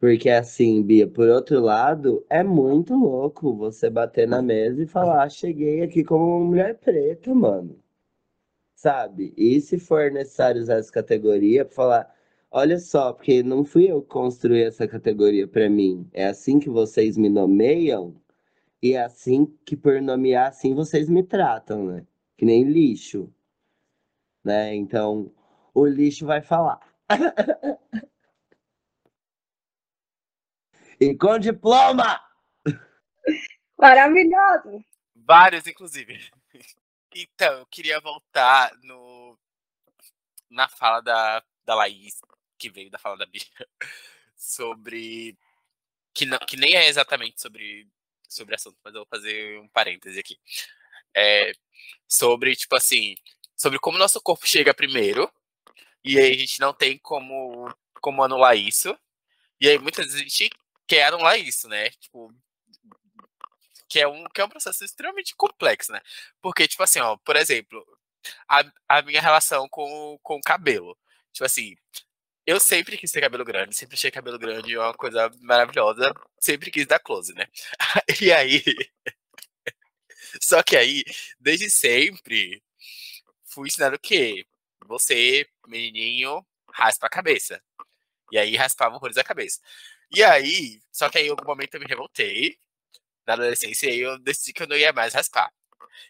Porque 0.00 0.30
assim, 0.30 0.82
Bia, 0.82 1.08
por 1.08 1.28
outro 1.28 1.60
lado, 1.60 2.24
é 2.30 2.42
muito 2.44 2.94
louco 2.94 3.54
você 3.54 3.90
bater 3.90 4.28
na 4.28 4.40
mesa 4.42 4.82
e 4.82 4.86
falar: 4.86 5.24
ah, 5.24 5.28
cheguei 5.28 5.82
aqui 5.82 6.04
como 6.04 6.24
uma 6.38 6.44
mulher 6.46 6.78
preta, 6.78 7.34
mano 7.34 7.78
sabe? 8.78 9.34
E 9.36 9.60
se 9.60 9.78
for 9.78 10.10
necessário 10.10 10.62
usar 10.62 10.76
essa 10.78 10.92
categoria 10.92 11.64
para 11.64 11.74
falar, 11.74 12.14
olha 12.50 12.78
só, 12.78 13.12
porque 13.12 13.42
não 13.42 13.64
fui 13.64 13.90
eu 13.90 14.00
construir 14.02 14.62
essa 14.64 14.86
categoria 14.86 15.48
para 15.48 15.68
mim, 15.68 16.08
é 16.12 16.26
assim 16.26 16.60
que 16.60 16.70
vocês 16.70 17.16
me 17.16 17.28
nomeiam 17.28 18.14
e 18.82 18.94
é 18.94 19.02
assim 19.02 19.46
que 19.64 19.76
por 19.76 20.00
nomear 20.00 20.48
assim 20.48 20.74
vocês 20.74 21.08
me 21.08 21.22
tratam, 21.22 21.86
né? 21.86 22.06
Que 22.36 22.44
nem 22.44 22.64
lixo, 22.64 23.32
né? 24.44 24.74
Então, 24.74 25.32
o 25.74 25.86
lixo 25.86 26.26
vai 26.26 26.40
falar. 26.40 26.80
e 31.00 31.14
com 31.16 31.38
diploma! 31.38 32.20
Maravilhoso! 33.78 34.84
Vários, 35.14 35.66
inclusive. 35.66 36.30
Então, 37.14 37.58
eu 37.58 37.66
queria 37.66 38.00
voltar 38.00 38.72
no, 38.82 39.38
na 40.50 40.68
fala 40.68 41.00
da, 41.00 41.42
da 41.64 41.74
Laís, 41.74 42.20
que 42.56 42.70
veio 42.70 42.90
da 42.90 42.98
fala 42.98 43.18
da 43.18 43.26
Bia, 43.26 43.42
sobre. 44.36 45.36
Que, 46.14 46.26
não, 46.26 46.38
que 46.38 46.56
nem 46.56 46.74
é 46.74 46.88
exatamente 46.88 47.40
sobre, 47.40 47.88
sobre 48.28 48.54
assunto, 48.54 48.76
mas 48.84 48.94
eu 48.94 49.00
vou 49.00 49.08
fazer 49.08 49.58
um 49.60 49.68
parêntese 49.68 50.18
aqui. 50.18 50.38
É, 51.14 51.52
sobre, 52.08 52.54
tipo 52.56 52.76
assim, 52.76 53.14
sobre 53.56 53.78
como 53.78 53.98
nosso 53.98 54.20
corpo 54.20 54.46
chega 54.46 54.74
primeiro, 54.74 55.30
e 56.04 56.18
aí 56.18 56.32
a 56.32 56.38
gente 56.38 56.60
não 56.60 56.72
tem 56.72 56.98
como, 56.98 57.74
como 58.00 58.22
anular 58.22 58.56
isso. 58.56 58.96
E 59.60 59.68
aí 59.68 59.78
muitas 59.78 60.06
vezes 60.06 60.20
a 60.20 60.24
gente 60.24 60.50
quer 60.86 61.04
anular 61.06 61.38
isso, 61.38 61.68
né? 61.68 61.90
Tipo, 61.90 62.32
que 63.88 64.00
é 64.00 64.06
um, 64.06 64.24
que 64.24 64.40
é 64.40 64.44
um 64.44 64.48
processo 64.48 64.84
extremamente 64.84 65.34
complexo, 65.34 65.92
né? 65.92 66.00
Porque, 66.40 66.68
tipo 66.68 66.82
assim, 66.82 67.00
ó, 67.00 67.16
por 67.18 67.36
exemplo, 67.36 67.84
a, 68.48 68.62
a 68.88 69.02
minha 69.02 69.20
relação 69.20 69.68
com, 69.68 70.18
com 70.22 70.36
o 70.36 70.42
cabelo. 70.42 70.96
Tipo 71.32 71.46
assim, 71.46 71.76
eu 72.48 72.58
sempre 72.58 72.96
quis 72.96 73.10
ter 73.12 73.20
cabelo 73.20 73.44
grande, 73.44 73.76
sempre 73.76 73.94
achei 73.94 74.10
cabelo 74.10 74.38
grande 74.38 74.76
uma 74.76 74.94
coisa 74.94 75.30
maravilhosa, 75.42 76.14
sempre 76.40 76.70
quis 76.70 76.86
dar 76.86 76.98
close, 76.98 77.34
né? 77.34 77.46
E 78.22 78.32
aí. 78.32 78.62
Só 80.40 80.62
que 80.62 80.76
aí, 80.76 81.04
desde 81.40 81.70
sempre, 81.70 82.62
fui 83.46 83.68
ensinado 83.68 83.96
o 83.96 84.00
quê? 84.00 84.46
Você, 84.86 85.46
menininho, 85.66 86.46
raspa 86.72 87.06
a 87.06 87.10
cabeça. 87.10 87.62
E 88.32 88.38
aí 88.38 88.56
raspava 88.56 88.96
horrores 88.96 89.18
a 89.18 89.24
cabeça. 89.24 89.60
E 90.12 90.22
aí, 90.24 90.80
só 90.92 91.08
que 91.10 91.18
aí 91.18 91.26
em 91.28 91.30
algum 91.30 91.46
momento 91.46 91.74
eu 91.74 91.80
me 91.80 91.86
revoltei, 91.86 92.58
na 93.26 93.34
adolescência, 93.34 93.90
e 93.90 94.00
eu 94.00 94.18
decidi 94.20 94.52
que 94.54 94.62
eu 94.64 94.68
não 94.68 94.76
ia 94.76 94.92
mais 94.92 95.14
raspar. 95.14 95.52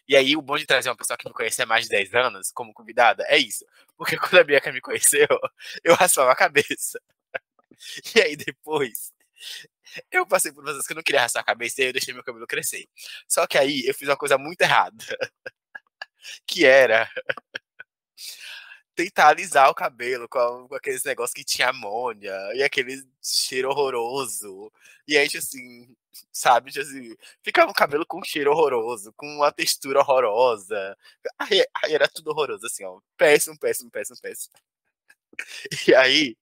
E 0.07 0.15
aí, 0.15 0.35
o 0.35 0.41
bom 0.41 0.57
de 0.57 0.65
trazer 0.65 0.89
uma 0.89 0.95
pessoa 0.97 1.17
que 1.17 1.27
me 1.27 1.33
conhece 1.33 1.61
há 1.61 1.65
mais 1.65 1.85
de 1.85 1.89
10 1.89 2.13
anos 2.15 2.51
como 2.51 2.73
convidada 2.73 3.25
é 3.27 3.37
isso. 3.37 3.65
Porque 3.97 4.17
quando 4.17 4.39
a 4.39 4.43
Bianca 4.43 4.71
me 4.71 4.81
conheceu, 4.81 5.27
eu 5.83 5.95
raspava 5.95 6.31
a 6.31 6.35
cabeça. 6.35 7.01
E 8.15 8.21
aí, 8.21 8.35
depois, 8.35 9.13
eu 10.11 10.25
passei 10.27 10.51
por 10.51 10.63
vezes 10.65 10.85
que 10.85 10.93
eu 10.93 10.95
não 10.95 11.03
queria 11.03 11.21
raspar 11.21 11.41
a 11.41 11.43
cabeça 11.43 11.81
e 11.81 11.85
eu 11.85 11.93
deixei 11.93 12.13
meu 12.13 12.23
cabelo 12.23 12.47
crescer. 12.47 12.87
Só 13.27 13.47
que 13.47 13.57
aí, 13.57 13.85
eu 13.85 13.93
fiz 13.93 14.07
uma 14.07 14.17
coisa 14.17 14.37
muito 14.37 14.61
errada. 14.61 14.97
Que 16.45 16.65
era 16.65 17.09
tentar 18.99 19.29
alisar 19.29 19.69
o 19.69 19.73
cabelo 19.73 20.27
com, 20.27 20.67
aqueles 20.75 21.03
negócios 21.05 21.33
que 21.33 21.45
tinha 21.45 21.69
amônia 21.69 22.33
e 22.53 22.61
aquele 22.61 23.01
cheiro 23.23 23.69
horroroso. 23.69 24.71
E 25.07 25.17
aí, 25.17 25.27
assim, 25.27 25.95
sabe? 26.31 26.71
Assim, 26.79 27.15
ficava 27.43 27.71
um 27.71 27.73
cabelo 27.73 28.05
com 28.05 28.19
um 28.19 28.23
cheiro 28.23 28.51
horroroso, 28.51 29.13
com 29.15 29.25
uma 29.27 29.51
textura 29.51 29.99
horrorosa. 29.99 30.97
Aí, 31.37 31.65
aí 31.83 31.93
era 31.93 32.07
tudo 32.07 32.31
horroroso, 32.31 32.65
assim, 32.65 32.83
ó. 32.85 32.99
Péssimo, 33.17 33.57
péssimo, 33.59 33.91
péssimo, 33.91 34.17
péssimo. 34.21 34.53
E 35.87 35.95
aí. 35.95 36.35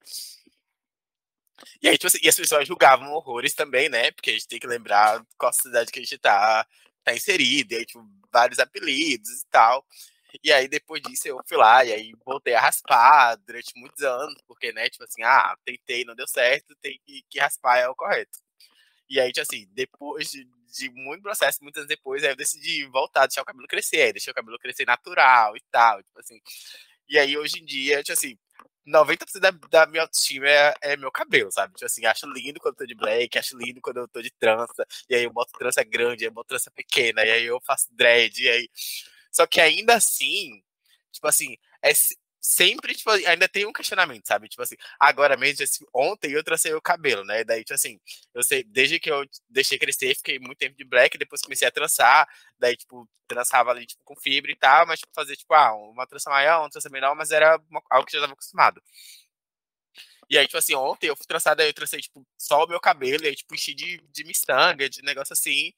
E 1.82 1.88
aí, 1.88 1.98
tipo 1.98 2.08
assim, 2.08 2.20
e 2.22 2.30
as 2.30 2.36
pessoas 2.36 2.68
julgavam 2.68 3.12
horrores 3.14 3.54
também, 3.54 3.90
né? 3.90 4.12
Porque 4.12 4.30
a 4.32 4.34
gente 4.34 4.48
tem 4.48 4.60
que 4.60 4.68
lembrar 4.68 5.24
qual 5.38 5.52
cidade 5.54 5.92
que 5.92 6.00
a 6.00 6.02
gente 6.02 6.18
tá, 6.18 6.66
tá 7.04 7.14
inserido, 7.14 7.74
e 7.74 7.78
aí, 7.78 7.86
tipo, 7.86 8.06
vários 8.32 8.60
apelidos 8.60 9.42
e 9.42 9.48
tal. 9.50 9.86
E 10.44 10.52
aí, 10.52 10.68
depois 10.68 11.02
disso, 11.02 11.28
eu 11.28 11.42
fui 11.48 11.58
lá 11.58 11.84
e 11.86 11.94
aí 11.94 12.14
voltei 12.26 12.54
a 12.54 12.62
raspar 12.62 13.36
durante 13.46 13.74
muitos 13.76 14.04
anos, 14.04 14.36
porque, 14.48 14.72
né, 14.74 14.90
tipo 14.90 15.04
assim, 15.04 15.24
ah, 15.24 15.56
tentei, 15.66 16.06
não 16.06 16.16
deu 16.16 16.28
certo, 16.28 16.76
tem 16.82 17.00
que, 17.06 17.24
que 17.30 17.40
raspar 17.40 17.78
é 17.80 17.88
o 17.88 17.96
correto. 17.96 18.40
E 19.10 19.20
aí, 19.20 19.32
tipo 19.32 19.42
assim, 19.42 19.68
depois 19.74 20.32
de, 20.32 20.48
de 20.72 20.90
muito 20.92 21.22
processo, 21.22 21.64
muitos 21.64 21.80
anos 21.80 21.90
depois, 21.90 22.24
aí 22.24 22.32
eu 22.32 22.36
decidi 22.36 22.86
voltar, 22.88 23.28
deixar 23.28 23.42
o 23.42 23.46
cabelo 23.46 23.68
crescer, 23.68 24.02
aí 24.02 24.14
deixei 24.14 24.32
o 24.32 24.36
cabelo 24.36 24.60
crescer 24.60 24.86
natural 24.86 25.56
e 25.56 25.62
tal, 25.72 26.04
tipo 26.04 26.20
assim. 26.20 26.40
E 27.10 27.18
aí, 27.18 27.38
hoje 27.38 27.60
em 27.60 27.66
dia, 27.66 28.04
tipo 28.04 28.14
assim, 28.14 28.38
90% 28.88 29.40
da, 29.42 29.52
da 29.70 29.86
minha 29.88 30.04
autoestima 30.04 30.48
é, 30.48 30.74
é, 30.82 30.98
meu 30.98 31.12
cabelo, 31.12 31.52
sabe? 31.52 31.74
Tipo 31.74 31.86
assim, 31.86 32.06
acho 32.06 32.28
lindo 32.28 32.60
quando 32.60 32.76
eu 32.76 32.80
tô 32.80 32.86
de 32.86 32.96
black, 32.96 33.38
acho 33.38 33.58
lindo 33.58 33.82
quando 33.82 33.98
eu 33.98 34.08
tô 34.08 34.22
de 34.22 34.32
trança, 34.32 34.86
e 35.10 35.16
aí 35.16 35.24
eu 35.24 35.32
boto 35.32 35.52
trança 35.58 35.84
grande, 35.84 36.24
aí 36.24 36.30
eu 36.30 36.34
boto 36.34 36.50
trança 36.50 36.72
pequena, 36.72 37.26
e 37.26 37.32
aí 37.32 37.46
eu 37.46 37.60
faço 37.62 37.88
dread, 37.92 38.42
e 38.44 38.50
aí 38.50 38.70
só 39.32 39.46
que 39.46 39.62
ainda 39.62 39.94
assim, 39.96 40.64
tipo 41.12 41.28
assim, 41.28 41.58
é 41.82 41.92
sempre, 42.48 42.96
tipo, 42.96 43.10
ainda 43.12 43.48
tem 43.50 43.66
um 43.66 43.74
questionamento, 43.74 44.26
sabe? 44.26 44.48
Tipo 44.48 44.64
assim, 44.64 44.78
agora 44.98 45.36
mesmo, 45.36 45.64
assim, 45.64 45.84
ontem 45.94 46.32
eu 46.32 46.42
tracei 46.42 46.74
o 46.74 46.82
cabelo, 46.82 47.26
né? 47.26 47.44
Daí, 47.44 47.60
tipo 47.62 47.74
assim, 47.74 48.00
eu 48.34 48.42
sei, 48.42 48.64
desde 48.64 49.00
que 49.02 49.12
eu 49.12 49.26
deixei 49.50 49.78
crescer, 49.78 50.16
fiquei 50.16 50.40
muito 50.40 50.58
tempo 50.58 50.78
de 50.78 50.86
black, 50.86 51.18
depois 51.18 51.42
comecei 51.42 51.68
a 51.68 51.72
trançar, 51.72 52.26
daí, 52.58 52.78
tipo, 52.78 53.06
trançava 53.28 53.72
ali, 53.72 53.86
tipo, 53.86 54.02
com 54.06 54.16
fibra 54.16 54.50
e 54.50 54.56
tal, 54.56 54.88
mas, 54.88 55.00
tipo, 55.00 55.12
fazer, 55.14 55.36
tipo, 55.36 55.54
ah, 55.54 55.74
uma 55.76 56.08
trança 56.08 56.30
maior, 56.30 56.62
uma 56.62 56.70
trança 56.70 56.90
menor, 56.90 57.16
mas 57.16 57.32
era 57.32 57.58
uma, 57.70 57.82
algo 57.90 58.06
que 58.08 58.16
eu 58.16 58.20
já 58.22 58.26
estava 58.26 58.34
acostumado. 58.34 58.82
E 60.30 60.38
aí, 60.38 60.46
tipo 60.46 60.58
assim, 60.58 60.74
ontem 60.76 61.08
eu 61.08 61.16
fui 61.18 61.26
trançar, 61.26 61.54
daí 61.56 61.68
eu 61.68 61.74
trancei, 61.74 62.00
tipo, 62.00 62.26
só 62.38 62.64
o 62.64 62.68
meu 62.68 62.80
cabelo, 62.80 63.24
e 63.26 63.28
aí, 63.28 63.36
tipo, 63.36 63.54
enchi 63.56 63.74
de, 63.74 63.98
de 64.10 64.24
miçanga, 64.24 64.90
de 64.90 65.02
negócio 65.02 65.34
assim, 65.34 65.74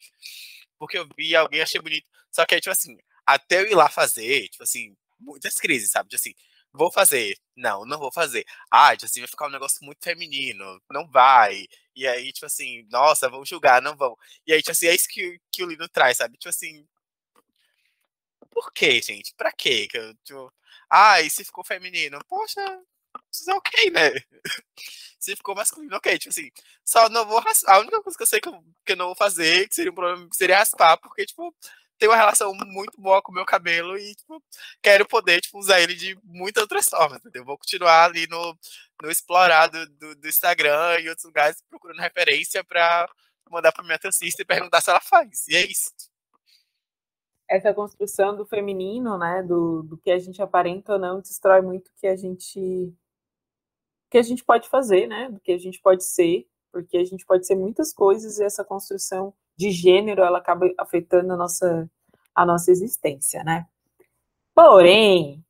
porque 0.78 0.98
eu 1.00 1.08
vi 1.18 1.36
alguém, 1.36 1.62
achei 1.62 1.82
bonito. 1.82 2.08
Só 2.32 2.46
que 2.46 2.56
aí, 2.56 2.62
tipo 2.62 2.72
assim, 2.72 2.98
até 3.26 3.62
eu 3.62 3.68
ir 3.72 3.76
lá 3.76 3.90
fazer, 3.90 4.50
tipo 4.50 4.64
assim, 4.64 4.96
muitas 5.20 5.56
crises, 5.56 5.92
sabe? 5.92 6.10
Tipo 6.10 6.20
assim, 6.20 6.34
vou 6.74 6.92
fazer. 6.92 7.38
Não, 7.56 7.86
não 7.86 8.00
vou 8.00 8.12
fazer. 8.12 8.46
Ah, 8.72 8.94
tipo 8.96 9.06
assim, 9.06 9.20
vai 9.22 9.28
ficar 9.28 9.48
um 9.48 9.52
negócio 9.52 9.84
muito 9.84 10.04
feminino. 10.04 10.82
Não 10.92 11.08
vai. 11.10 11.66
E 11.96 12.08
aí, 12.08 12.32
tipo 12.32 12.46
assim, 12.46 12.88
nossa, 12.92 13.30
vão 13.30 13.46
julgar, 13.46 13.82
não 13.82 13.96
vão. 13.96 14.16
E 14.48 14.54
aí, 14.54 14.60
tipo 14.62 14.72
assim, 14.72 14.88
é 14.88 14.96
isso 14.96 15.08
que, 15.10 15.40
que 15.52 15.64
o 15.64 15.68
Lino 15.68 15.88
traz, 15.90 16.18
sabe? 16.18 16.38
Tipo 16.38 16.50
assim. 16.50 16.86
Por 18.52 18.72
quê, 18.74 19.02
gente? 19.02 19.34
Pra 19.36 19.52
quê? 19.52 19.88
Que 19.88 19.98
eu, 19.98 20.16
tipo, 20.24 20.54
ah, 20.90 21.22
e 21.22 21.30
se 21.30 21.44
ficou 21.46 21.64
feminino? 21.64 22.20
Poxa, 22.28 22.62
isso 23.32 23.50
é 23.50 23.54
ok, 23.56 23.92
né? 23.92 24.12
se 25.20 25.36
ficou 25.36 25.56
masculino, 25.56 25.96
ok. 25.98 26.18
Tipo 26.20 26.30
assim, 26.32 26.50
só 26.86 27.10
não 27.10 27.26
vou 27.26 27.40
raspar. 27.40 27.76
A 27.76 27.80
única 27.80 28.02
coisa 28.02 28.18
que 28.18 28.24
eu 28.24 28.28
sei 28.28 28.42
que 28.42 28.50
eu, 28.50 28.64
que 28.86 28.94
eu 28.94 28.98
não 28.98 29.08
vou 29.08 29.16
fazer, 29.16 29.68
que 29.70 29.76
seria 29.76 29.92
um 29.92 29.96
problema, 29.96 30.28
seria 30.34 30.58
raspar, 30.60 30.98
porque, 30.98 31.26
tipo, 31.26 31.54
tenho 32.00 32.12
uma 32.12 32.18
relação 32.18 32.54
muito 32.54 33.00
boa 33.00 33.22
com 33.22 33.32
o 33.32 33.36
meu 33.36 33.46
cabelo 33.46 33.98
e 33.98 34.16
tipo, 34.16 34.42
quero 34.82 35.06
poder 35.06 35.42
tipo, 35.42 35.60
usar 35.60 35.82
ele 35.82 35.94
de 35.94 36.18
muitas 36.24 36.62
outras 36.64 36.88
formas, 36.88 37.20
entendeu? 37.20 37.44
Vou 37.44 37.58
continuar 37.58 38.06
ali 38.06 38.26
no, 38.28 38.58
no 39.04 39.12
explorado 39.12 39.86
do, 39.90 40.16
do 40.16 40.28
Instagram 40.28 41.00
e 41.02 41.10
outros 41.10 41.26
lugares 41.26 41.62
procurando 41.70 42.00
referência 42.00 42.64
para 42.64 43.08
mandar 43.52 43.72
para 43.72 43.84
minha 43.84 44.00
taxista 44.00 44.42
e 44.42 44.46
perguntar 44.46 44.80
se 44.82 44.90
ela 44.90 45.02
faz. 45.02 45.48
E 45.48 45.56
é 45.56 45.66
isso. 45.66 45.92
Essa 47.50 47.74
construção 47.74 48.36
do 48.38 48.46
feminino, 48.46 49.18
né, 49.18 49.44
do, 49.44 49.84
do 49.84 49.98
que 49.98 50.12
a 50.12 50.20
gente 50.20 50.42
aparenta 50.42 50.94
ou 50.94 51.00
não, 51.00 51.20
destrói 51.20 51.62
muito 51.62 51.90
o 51.90 51.94
que 52.00 52.08
a 52.08 52.16
gente 52.16 52.94
que 54.12 54.18
a 54.18 54.24
gente 54.24 54.44
pode 54.44 54.68
fazer, 54.68 55.06
né, 55.06 55.30
do 55.30 55.40
que 55.40 55.52
a 55.52 55.58
gente 55.58 55.80
pode 55.80 56.04
ser, 56.04 56.48
porque 56.72 56.98
a 56.98 57.04
gente 57.04 57.24
pode 57.26 57.46
ser 57.46 57.56
muitas 57.56 57.94
coisas 57.94 58.40
e 58.40 58.44
essa 58.44 58.66
construção 58.66 59.36
de 59.60 59.72
gênero 59.72 60.24
ela 60.24 60.38
acaba 60.38 60.72
afetando 60.78 61.34
a 61.34 61.36
nossa 61.36 61.92
a 62.34 62.46
nossa 62.46 62.72
existência, 62.72 63.44
né? 63.44 63.68
Porém, 64.56 65.44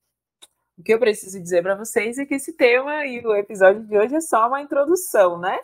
o 0.76 0.82
que 0.84 0.92
eu 0.92 0.98
preciso 0.98 1.40
dizer 1.40 1.62
para 1.62 1.76
vocês 1.76 2.18
é 2.18 2.26
que 2.26 2.34
esse 2.34 2.58
tema 2.58 3.06
e 3.06 3.24
o 3.24 3.36
episódio 3.36 3.86
de 3.86 3.96
hoje 3.96 4.16
é 4.16 4.22
só 4.22 4.48
uma 4.48 4.62
introdução, 4.62 5.38
né? 5.38 5.60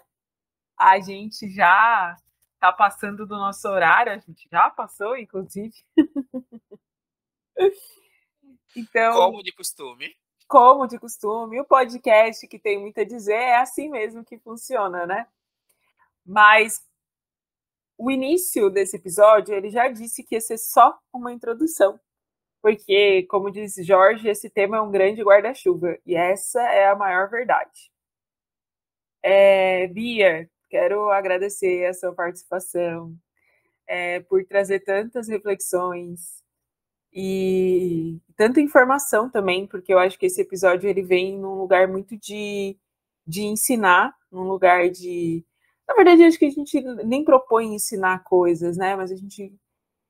A 0.77 0.99
gente 0.99 1.49
já 1.49 2.15
tá 2.59 2.71
passando 2.71 3.25
do 3.25 3.35
nosso 3.35 3.67
horário, 3.67 4.11
a 4.11 4.17
gente 4.19 4.47
já 4.51 4.69
passou, 4.69 5.17
inclusive. 5.17 5.73
então, 8.75 9.13
como 9.13 9.41
de 9.41 9.51
costume. 9.53 10.15
Como 10.47 10.87
de 10.87 10.99
costume, 10.99 11.59
o 11.59 11.65
podcast 11.65 12.47
que 12.47 12.59
tem 12.59 12.79
muito 12.79 12.99
a 12.99 13.03
dizer 13.03 13.33
é 13.33 13.57
assim 13.57 13.89
mesmo 13.89 14.23
que 14.23 14.37
funciona, 14.37 15.07
né? 15.07 15.27
Mas 16.23 16.85
o 17.97 18.11
início 18.11 18.69
desse 18.69 18.97
episódio, 18.97 19.53
ele 19.55 19.69
já 19.69 19.87
disse 19.87 20.23
que 20.23 20.35
ia 20.35 20.41
ser 20.41 20.57
só 20.57 20.97
uma 21.13 21.31
introdução. 21.33 21.99
Porque, 22.61 23.23
como 23.29 23.51
disse 23.51 23.83
Jorge, 23.83 24.27
esse 24.27 24.49
tema 24.49 24.77
é 24.77 24.81
um 24.81 24.91
grande 24.91 25.23
guarda-chuva. 25.23 25.97
E 26.05 26.15
essa 26.15 26.61
é 26.61 26.87
a 26.87 26.95
maior 26.95 27.29
verdade. 27.29 27.91
É, 29.23 29.87
Bia, 29.87 30.49
quero 30.69 31.09
agradecer 31.11 31.85
a 31.85 31.93
sua 31.93 32.13
participação, 32.13 33.15
é, 33.87 34.19
por 34.21 34.43
trazer 34.45 34.81
tantas 34.81 35.27
reflexões 35.27 36.43
e 37.13 38.19
tanta 38.35 38.59
informação 38.61 39.29
também, 39.29 39.65
porque 39.67 39.93
eu 39.93 39.99
acho 39.99 40.17
que 40.19 40.25
esse 40.25 40.41
episódio 40.41 40.89
ele 40.89 41.01
vem 41.01 41.37
num 41.37 41.55
lugar 41.55 41.87
muito 41.87 42.17
de, 42.17 42.77
de 43.25 43.43
ensinar, 43.43 44.13
num 44.31 44.43
lugar 44.43 44.89
de 44.89 45.45
na 45.87 45.95
verdade, 45.95 46.23
acho 46.23 46.39
que 46.39 46.45
a 46.45 46.49
gente 46.49 46.81
nem 47.05 47.23
propõe 47.23 47.75
ensinar 47.75 48.23
coisas, 48.23 48.77
né? 48.77 48.95
Mas 48.95 49.11
a 49.11 49.15
gente 49.15 49.53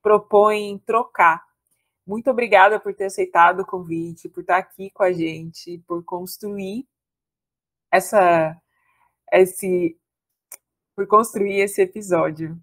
propõe 0.02 0.80
trocar. 0.86 1.44
Muito 2.06 2.30
obrigada 2.30 2.80
por 2.80 2.94
ter 2.96 3.06
aceitado 3.06 3.62
o 3.62 3.66
convite, 3.66 4.30
por 4.30 4.42
estar 4.42 4.58
aqui 4.58 4.92
com 4.92 5.04
a 5.04 5.12
gente, 5.12 5.80
por 5.88 6.04
construir 6.04 6.88
essa 7.92 8.56
esse 9.34 9.98
por 10.96 11.08
construir 11.08 11.60
esse 11.62 11.82
episódio. 11.82 12.60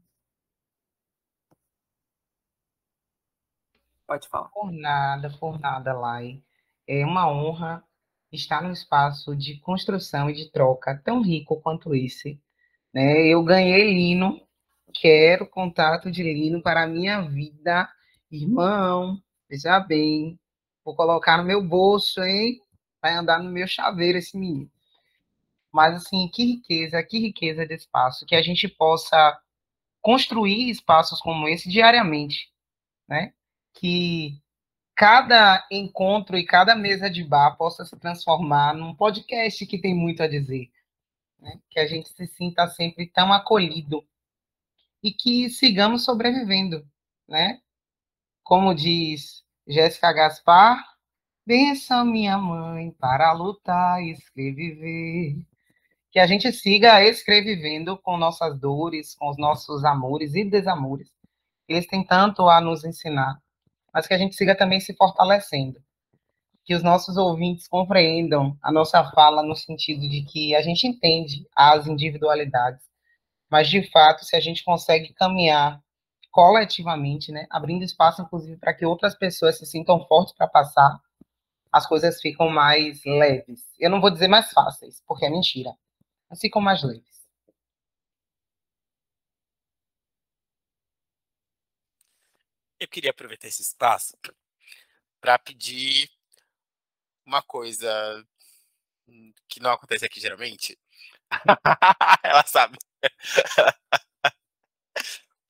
Pode 4.06 4.28
falar. 4.28 4.48
Por 4.50 4.70
nada, 4.72 5.30
por 5.38 5.58
nada, 5.58 5.92
Lai. 5.92 6.42
É 6.86 7.04
uma 7.04 7.30
honra 7.30 7.84
estar 8.30 8.62
num 8.62 8.72
espaço 8.72 9.36
de 9.36 9.58
construção 9.60 10.30
e 10.30 10.34
de 10.34 10.50
troca 10.50 11.00
tão 11.04 11.22
rico 11.22 11.60
quanto 11.60 11.94
esse, 11.94 12.40
né? 12.92 13.26
Eu 13.26 13.42
ganhei 13.42 13.92
lino, 13.92 14.40
quero 14.94 15.46
contato 15.46 16.10
de 16.10 16.22
lino 16.22 16.62
para 16.62 16.82
a 16.84 16.86
minha 16.86 17.22
vida. 17.22 17.88
Irmão, 18.30 19.20
veja 19.48 19.80
bem, 19.80 20.38
vou 20.84 20.94
colocar 20.94 21.38
no 21.38 21.44
meu 21.44 21.62
bolso, 21.62 22.22
hein? 22.22 22.60
Vai 23.00 23.14
andar 23.14 23.42
no 23.42 23.50
meu 23.50 23.66
chaveiro 23.66 24.18
esse 24.18 24.36
menino. 24.36 24.70
Mas, 25.72 25.96
assim, 25.96 26.28
que 26.28 26.44
riqueza, 26.44 27.02
que 27.02 27.18
riqueza 27.18 27.66
de 27.66 27.74
espaço, 27.74 28.26
que 28.26 28.34
a 28.34 28.42
gente 28.42 28.68
possa 28.68 29.38
construir 30.02 30.68
espaços 30.68 31.20
como 31.20 31.48
esse 31.48 31.68
diariamente, 31.68 32.50
né? 33.08 33.32
Que 33.72 34.38
cada 34.94 35.66
encontro 35.70 36.36
e 36.36 36.44
cada 36.44 36.74
mesa 36.74 37.08
de 37.08 37.24
bar 37.24 37.56
possa 37.56 37.84
se 37.84 37.96
transformar 37.98 38.74
num 38.74 38.94
podcast 38.94 39.64
que 39.66 39.78
tem 39.78 39.94
muito 39.94 40.22
a 40.22 40.28
dizer, 40.28 40.70
né? 41.42 41.60
que 41.68 41.80
a 41.80 41.86
gente 41.86 42.08
se 42.10 42.26
sinta 42.26 42.68
sempre 42.68 43.06
tão 43.06 43.32
acolhido 43.32 44.02
e 45.02 45.12
que 45.12 45.50
sigamos 45.50 46.04
sobrevivendo, 46.04 46.86
né? 47.28 47.60
Como 48.44 48.74
diz 48.74 49.44
Jéssica 49.66 50.12
Gaspar, 50.12 50.78
benção 51.44 52.04
minha 52.04 52.38
mãe 52.38 52.92
para 52.92 53.32
lutar 53.32 54.00
e 54.02 54.12
escrever. 54.12 55.44
Que 56.12 56.20
a 56.20 56.26
gente 56.26 56.52
siga 56.52 57.02
escrevivendo 57.04 57.98
com 57.98 58.16
nossas 58.16 58.58
dores, 58.58 59.14
com 59.14 59.30
os 59.30 59.38
nossos 59.38 59.84
amores 59.84 60.34
e 60.34 60.44
desamores. 60.44 61.10
Eles 61.66 61.86
têm 61.86 62.04
tanto 62.04 62.48
a 62.48 62.60
nos 62.60 62.84
ensinar, 62.84 63.42
mas 63.92 64.06
que 64.06 64.14
a 64.14 64.18
gente 64.18 64.36
siga 64.36 64.54
também 64.54 64.78
se 64.80 64.94
fortalecendo 64.94 65.82
que 66.64 66.74
os 66.74 66.82
nossos 66.82 67.16
ouvintes 67.16 67.66
compreendam 67.66 68.56
a 68.62 68.70
nossa 68.70 69.02
fala 69.12 69.42
no 69.42 69.56
sentido 69.56 70.08
de 70.08 70.22
que 70.22 70.54
a 70.54 70.62
gente 70.62 70.86
entende 70.86 71.46
as 71.56 71.86
individualidades, 71.86 72.84
mas 73.50 73.68
de 73.68 73.82
fato, 73.90 74.24
se 74.24 74.36
a 74.36 74.40
gente 74.40 74.64
consegue 74.64 75.12
caminhar 75.14 75.82
coletivamente, 76.30 77.30
né, 77.30 77.46
abrindo 77.50 77.84
espaço 77.84 78.22
inclusive 78.22 78.56
para 78.56 78.72
que 78.72 78.86
outras 78.86 79.14
pessoas 79.14 79.58
se 79.58 79.66
sintam 79.66 80.04
fortes 80.06 80.34
para 80.34 80.48
passar, 80.48 80.98
as 81.70 81.86
coisas 81.86 82.20
ficam 82.20 82.48
mais 82.48 83.02
leves. 83.04 83.64
Eu 83.78 83.90
não 83.90 84.00
vou 84.00 84.10
dizer 84.10 84.28
mais 84.28 84.50
fáceis, 84.52 85.02
porque 85.06 85.24
é 85.24 85.30
mentira. 85.30 85.74
Mas 86.28 86.40
ficam 86.40 86.60
mais 86.60 86.82
leves. 86.82 87.22
Eu 92.78 92.88
queria 92.88 93.10
aproveitar 93.10 93.48
esse 93.48 93.62
espaço 93.62 94.16
para 95.20 95.38
pedir 95.38 96.10
uma 97.32 97.42
coisa 97.42 98.24
que 99.48 99.60
não 99.60 99.72
acontece 99.72 100.04
aqui 100.04 100.20
geralmente. 100.20 100.78
Ela 102.22 102.44
sabe. 102.46 102.76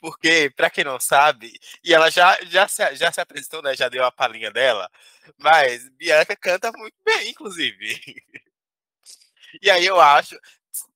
Porque, 0.00 0.50
para 0.56 0.68
quem 0.68 0.82
não 0.82 0.98
sabe, 0.98 1.52
e 1.84 1.94
ela 1.94 2.10
já, 2.10 2.36
já, 2.46 2.66
se, 2.66 2.96
já 2.96 3.12
se 3.12 3.20
apresentou, 3.20 3.62
né? 3.62 3.76
Já 3.76 3.88
deu 3.88 4.04
a 4.04 4.10
palhinha 4.10 4.50
dela, 4.50 4.90
mas 5.38 5.88
Bianca 5.90 6.34
canta 6.36 6.72
muito 6.72 6.96
bem, 7.04 7.30
inclusive. 7.30 8.02
E 9.62 9.70
aí 9.70 9.84
eu 9.84 10.00
acho. 10.00 10.34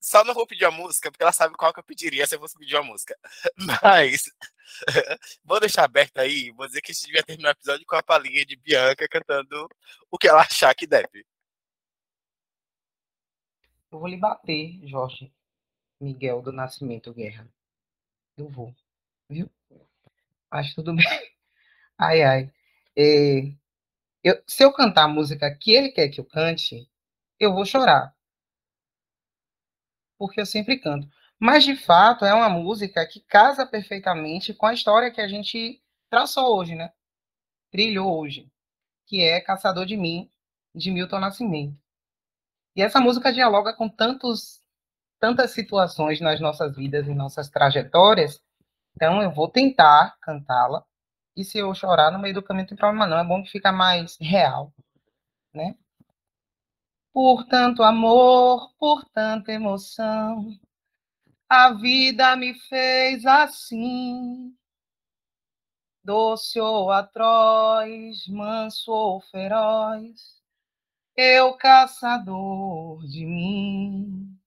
Só 0.01 0.25
não 0.25 0.35
vou 0.35 0.47
pedir 0.47 0.65
a 0.65 0.71
música, 0.71 1.11
porque 1.11 1.23
ela 1.23 1.33
sabe 1.33 1.55
qual 1.55 1.73
que 1.73 1.81
eu 1.81 1.85
pediria 1.85 2.27
se 2.27 2.35
eu 2.35 2.41
fosse 2.41 2.59
pedir 2.59 2.77
a 2.77 2.83
música. 2.83 3.17
Mas 3.83 4.25
vou 5.45 5.61
deixar 5.61 5.85
aberto 5.85 6.19
aí, 6.19 6.51
vou 6.53 6.67
dizer 6.67 6.81
que 6.81 6.93
a 6.93 6.95
gente 6.95 7.07
devia 7.07 7.23
terminar 7.23 7.51
o 7.51 7.53
episódio 7.53 7.87
com 7.87 7.97
a 7.97 8.03
palhinha 8.03 8.45
de 8.45 8.57
Bianca 8.57 9.07
cantando 9.09 9.69
o 10.11 10.19
que 10.19 10.29
ela 10.29 10.43
achar 10.43 10.75
que 10.75 10.87
deve. 10.87 11.27
Eu 13.91 13.99
vou 13.99 14.09
lhe 14.09 14.17
bater, 14.17 14.81
Jorge 14.87 15.33
Miguel 16.01 16.43
do 16.43 16.53
Nascimento 16.53 17.13
Guerra. 17.13 17.49
Eu 18.37 18.49
vou, 18.49 18.75
viu? 19.29 19.51
Acho 20.51 20.75
tudo 20.75 20.93
bem. 20.97 21.05
Ai, 21.99 22.23
ai. 22.23 22.53
É, 22.97 23.53
eu, 24.25 24.43
se 24.47 24.65
eu 24.65 24.73
cantar 24.73 25.05
a 25.05 25.09
música 25.09 25.55
que 25.55 25.73
ele 25.73 25.91
quer 25.91 26.09
que 26.09 26.21
eu 26.21 26.25
cante, 26.25 26.91
eu 27.39 27.53
vou 27.55 27.65
chorar. 27.65 28.16
Porque 30.19 30.41
eu 30.41 30.47
sempre 30.47 30.79
canto. 30.79 31.09
Mas, 31.39 31.65
de 31.65 31.77
fato, 31.77 32.25
é 32.25 32.33
uma 32.33 32.49
música 32.49 33.07
que 33.07 33.21
casa 33.21 33.67
perfeitamente 33.67 34.55
com 34.55 34.67
a 34.67 34.73
história 34.75 35.11
que 35.11 35.21
a 35.21 35.29
gente 35.29 35.83
traçou 36.11 36.57
hoje, 36.57 36.75
né? 36.75 36.93
Trilhou 37.71 38.19
hoje, 38.19 38.51
que 39.07 39.23
é 39.23 39.41
Caçador 39.41 39.87
de 39.87 39.97
Mim, 39.97 40.31
de 40.75 40.91
Milton 40.91 41.21
Nascimento. 41.21 41.77
E 42.75 42.83
essa 42.83 43.01
música 43.01 43.33
dialoga 43.33 43.75
com 43.75 43.89
tantos, 43.89 44.63
tantas 45.21 45.53
situações 45.53 46.21
nas 46.21 46.41
nossas 46.41 46.75
vidas 46.77 47.07
e 47.07 47.15
nossas 47.15 47.51
trajetórias. 47.51 48.41
Então, 48.95 49.23
eu 49.23 49.31
vou 49.31 49.49
tentar 49.49 50.17
cantá-la. 50.21 50.85
E 51.37 51.45
se 51.45 51.59
eu 51.59 51.75
chorar 51.75 52.11
no 52.11 52.19
meio 52.19 52.35
do 52.35 52.43
caminho, 52.43 52.65
não 52.65 52.69
tem 52.69 52.79
problema 52.79 53.07
não. 53.07 53.19
É 53.19 53.25
bom 53.25 53.43
que 53.43 53.51
fica 53.51 53.71
mais 53.73 54.17
real, 54.21 54.73
né? 55.55 55.77
Por 57.17 57.47
tanto 57.47 57.83
amor, 57.83 58.75
por 58.79 59.03
tanta 59.07 59.51
emoção, 59.51 60.55
a 61.49 61.73
vida 61.73 62.37
me 62.37 62.53
fez 62.53 63.25
assim, 63.25 64.55
doce 66.05 66.61
ou 66.61 66.91
atroz, 66.91 68.29
manso 68.29 68.93
ou 68.93 69.23
feroz, 69.23 70.43
eu 71.17 71.55
caçador 71.55 73.03
de 73.07 73.25
mim. 73.25 74.39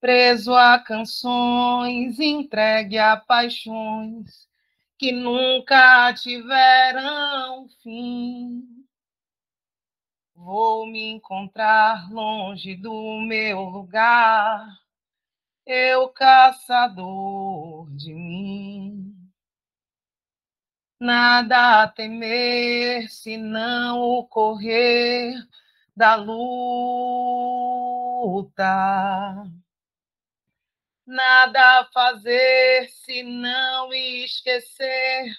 Preso 0.00 0.54
a 0.54 0.78
canções, 0.78 2.18
entregue 2.18 2.96
a 2.96 3.18
paixões 3.18 4.48
que 4.96 5.12
nunca 5.12 6.10
tiveram 6.14 7.68
fim. 7.82 8.77
Vou 10.40 10.86
me 10.86 11.10
encontrar 11.10 12.10
longe 12.12 12.76
do 12.76 13.20
meu 13.22 13.60
lugar, 13.62 14.78
eu 15.66 16.08
caçador 16.10 17.90
de 17.96 18.14
mim. 18.14 19.12
Nada 21.00 21.82
a 21.82 21.88
temer 21.88 23.10
se 23.10 23.36
não 23.36 24.00
ocorrer 24.00 25.34
da 25.96 26.14
luta. 26.14 26.54
Nada 31.04 31.80
a 31.80 31.84
fazer 31.92 32.88
se 32.90 33.24
não 33.24 33.92
esquecer 33.92 35.36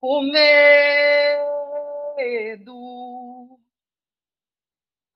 o 0.00 0.22
medo. 0.22 0.48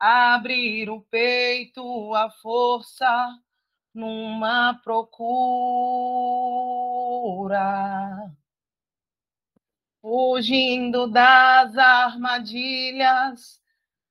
Abrir 0.04 0.90
o 0.90 1.00
peito 1.02 2.12
à 2.14 2.28
força 2.28 3.38
numa 3.94 4.74
procura. 4.82 5.52
Fugindo 10.00 11.06
das 11.06 11.78
armadilhas 11.78 13.62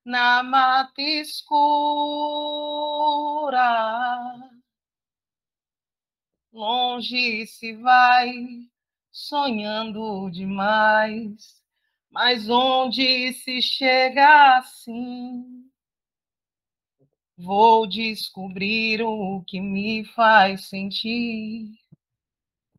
na 0.06 0.42
mata 0.42 1.02
escura 1.02 1.82
longe 6.52 7.46
se 7.48 7.74
vai, 7.74 8.32
sonhando 9.12 10.30
demais, 10.30 11.62
mas 12.10 12.50
onde 12.50 13.34
se 13.34 13.62
chega 13.62 14.58
assim? 14.58 15.61
Vou 17.44 17.88
descobrir 17.88 19.02
o 19.02 19.44
que 19.48 19.60
me 19.60 20.06
faz 20.06 20.70
sentir, 20.70 21.72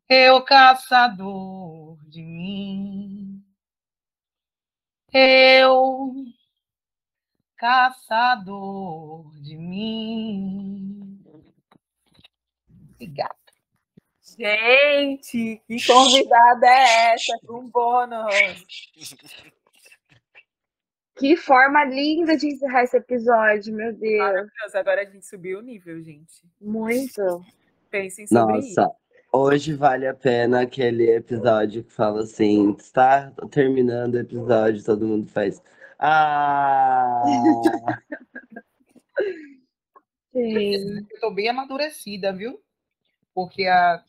eu 0.07 0.41
caçador 0.41 1.97
de 2.07 2.23
mim. 2.23 3.43
Eu, 5.11 6.15
caçador 7.57 9.29
de 9.41 9.57
mim. 9.57 11.21
Obrigada. 12.93 13.35
Gente, 14.21 15.61
que 15.67 15.85
convidada 15.85 16.67
é 16.67 17.13
essa 17.15 17.37
com 17.45 17.69
bônus? 17.69 18.33
Que 21.15 21.37
forma 21.37 21.85
linda 21.85 22.35
de 22.35 22.47
encerrar 22.47 22.83
esse 22.83 22.97
episódio, 22.97 23.73
meu 23.73 23.93
Deus. 23.93 24.17
Maravilhoso. 24.17 24.77
Agora 24.77 25.01
a 25.01 25.05
gente 25.05 25.25
subiu 25.25 25.59
o 25.59 25.61
nível, 25.61 26.01
gente. 26.01 26.43
Muito. 26.59 27.45
Pensem 27.91 28.25
sobre 28.25 28.55
Nossa, 28.55 28.67
isso. 28.67 28.95
hoje 29.31 29.73
vale 29.73 30.07
a 30.07 30.13
pena 30.13 30.61
aquele 30.61 31.11
episódio 31.11 31.83
que 31.83 31.93
fala 31.93 32.23
assim, 32.23 32.75
está 32.77 33.31
terminando 33.51 34.15
o 34.15 34.19
episódio, 34.19 34.83
todo 34.83 35.05
mundo 35.05 35.27
faz. 35.27 35.61
Ah! 35.99 37.21
Sim. 40.33 41.05
Eu 41.11 41.19
tô 41.21 41.29
bem 41.29 41.47
amadurecida, 41.47 42.33
viu? 42.33 42.59
Porque 43.35 43.67
há 43.67 44.03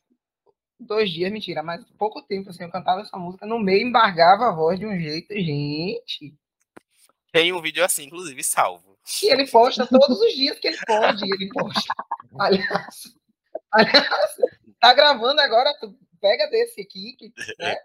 dois 0.80 1.10
dias, 1.10 1.30
mentira, 1.30 1.62
mas 1.62 1.84
pouco 1.98 2.22
tempo 2.22 2.48
assim, 2.48 2.64
eu 2.64 2.70
cantava 2.70 3.02
essa 3.02 3.18
música, 3.18 3.46
no 3.46 3.58
meio 3.58 3.86
embargava 3.86 4.48
a 4.48 4.54
voz 4.54 4.78
de 4.78 4.86
um 4.86 4.98
jeito, 4.98 5.34
gente. 5.34 6.34
Tem 7.34 7.52
um 7.52 7.60
vídeo 7.60 7.84
assim, 7.84 8.04
inclusive, 8.04 8.44
salvo. 8.44 8.96
E 9.20 9.26
ele 9.26 9.44
posta 9.48 9.84
todos 9.84 10.20
os 10.20 10.32
dias 10.34 10.56
que 10.60 10.68
ele 10.68 10.78
pode, 10.86 11.24
ele 11.24 11.48
posta. 11.48 11.92
Aliás, 12.38 13.12
aliás 13.72 14.36
tá 14.80 14.94
gravando 14.94 15.40
agora, 15.40 15.76
tu 15.80 15.96
pega 16.20 16.48
desse 16.48 16.80
aqui, 16.80 17.16
que, 17.18 17.32
né? 17.58 17.76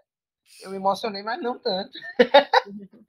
Eu 0.62 0.70
me 0.70 0.76
emocionei, 0.76 1.24
mas 1.24 1.42
não 1.42 1.58
tanto. 1.58 1.90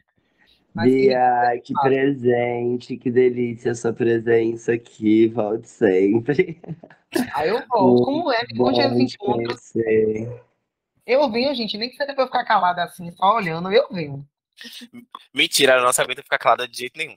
Mas, 0.74 0.90
Bia, 0.90 1.62
que 1.66 1.74
presente, 1.74 2.96
que 2.96 3.12
delícia 3.12 3.74
a 3.74 3.76
sua 3.76 3.92
presença 3.92 4.72
aqui, 4.72 5.28
volte 5.28 5.68
sempre. 5.68 6.62
Aí 7.34 7.50
eu 7.50 7.62
volto. 7.68 8.06
Como 8.06 8.32
é? 8.32 8.38
As 8.38 8.48
te 8.48 8.56
encontros. 8.56 9.74
conhecer. 9.74 10.42
Eu 11.06 11.30
venho, 11.30 11.54
gente, 11.54 11.78
nem 11.78 11.90
que 11.90 11.98
seja 11.98 12.14
pra 12.14 12.24
eu 12.24 12.28
ficar 12.28 12.46
calada 12.46 12.86
assim, 12.86 13.12
só 13.12 13.36
olhando, 13.36 13.70
eu 13.70 13.90
venho. 13.90 14.26
Mentira, 15.34 15.74
ela 15.74 15.84
não 15.84 15.94
se 15.94 16.02
aguenta 16.02 16.24
ficar 16.24 16.38
calada 16.38 16.68
de 16.68 16.78
jeito 16.78 16.98
nenhum. 16.98 17.16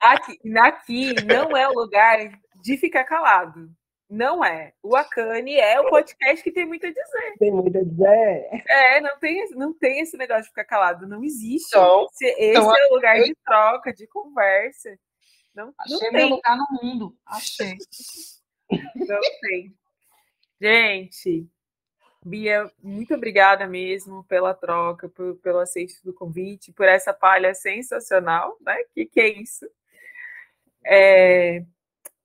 Aqui, 0.00 0.38
aqui 0.58 1.14
não 1.24 1.56
é 1.56 1.68
o 1.68 1.72
lugar 1.72 2.18
de 2.62 2.76
ficar 2.76 3.04
calado. 3.04 3.70
Não 4.08 4.44
é. 4.44 4.74
O 4.82 4.94
Akane 4.94 5.56
é 5.56 5.80
o 5.80 5.88
podcast 5.88 6.42
que 6.44 6.52
tem 6.52 6.66
muito 6.66 6.86
a 6.86 6.90
dizer. 6.90 7.34
Tem 7.38 7.50
muito 7.50 7.76
a 7.78 7.82
dizer. 7.82 8.62
É, 8.68 9.00
não 9.00 9.18
tem, 9.18 9.50
não 9.52 9.72
tem 9.72 10.00
esse 10.00 10.16
negócio 10.16 10.42
de 10.44 10.48
ficar 10.50 10.64
calado. 10.64 11.06
Não 11.08 11.24
existe. 11.24 11.68
Então, 11.68 12.06
esse 12.12 12.26
esse 12.26 12.50
então, 12.50 12.76
é 12.76 12.86
o 12.90 12.94
lugar 12.94 13.18
eu- 13.18 13.24
de 13.24 13.34
troca, 13.44 13.92
de 13.94 14.06
conversa. 14.06 14.90
Não, 15.54 15.66
não 15.66 15.74
Achei 15.78 16.10
meu 16.10 16.20
tem. 16.20 16.30
lugar 16.30 16.56
no 16.56 16.66
mundo. 16.82 17.16
Achei. 17.26 17.76
Não 18.94 19.20
tem. 19.40 19.74
Gente, 20.60 21.48
Bia, 22.24 22.70
muito 22.82 23.14
obrigada 23.14 23.66
mesmo 23.66 24.24
pela 24.24 24.54
troca, 24.54 25.08
por- 25.08 25.36
pelo 25.36 25.58
aceite 25.58 26.02
do 26.04 26.12
convite, 26.14 26.72
por 26.72 26.86
essa 26.88 27.12
palha 27.12 27.54
sensacional, 27.54 28.56
né? 28.60 28.76
Que 28.94 29.04
que 29.06 29.20
é 29.20 29.28
isso? 29.28 29.66
É, 30.84 31.64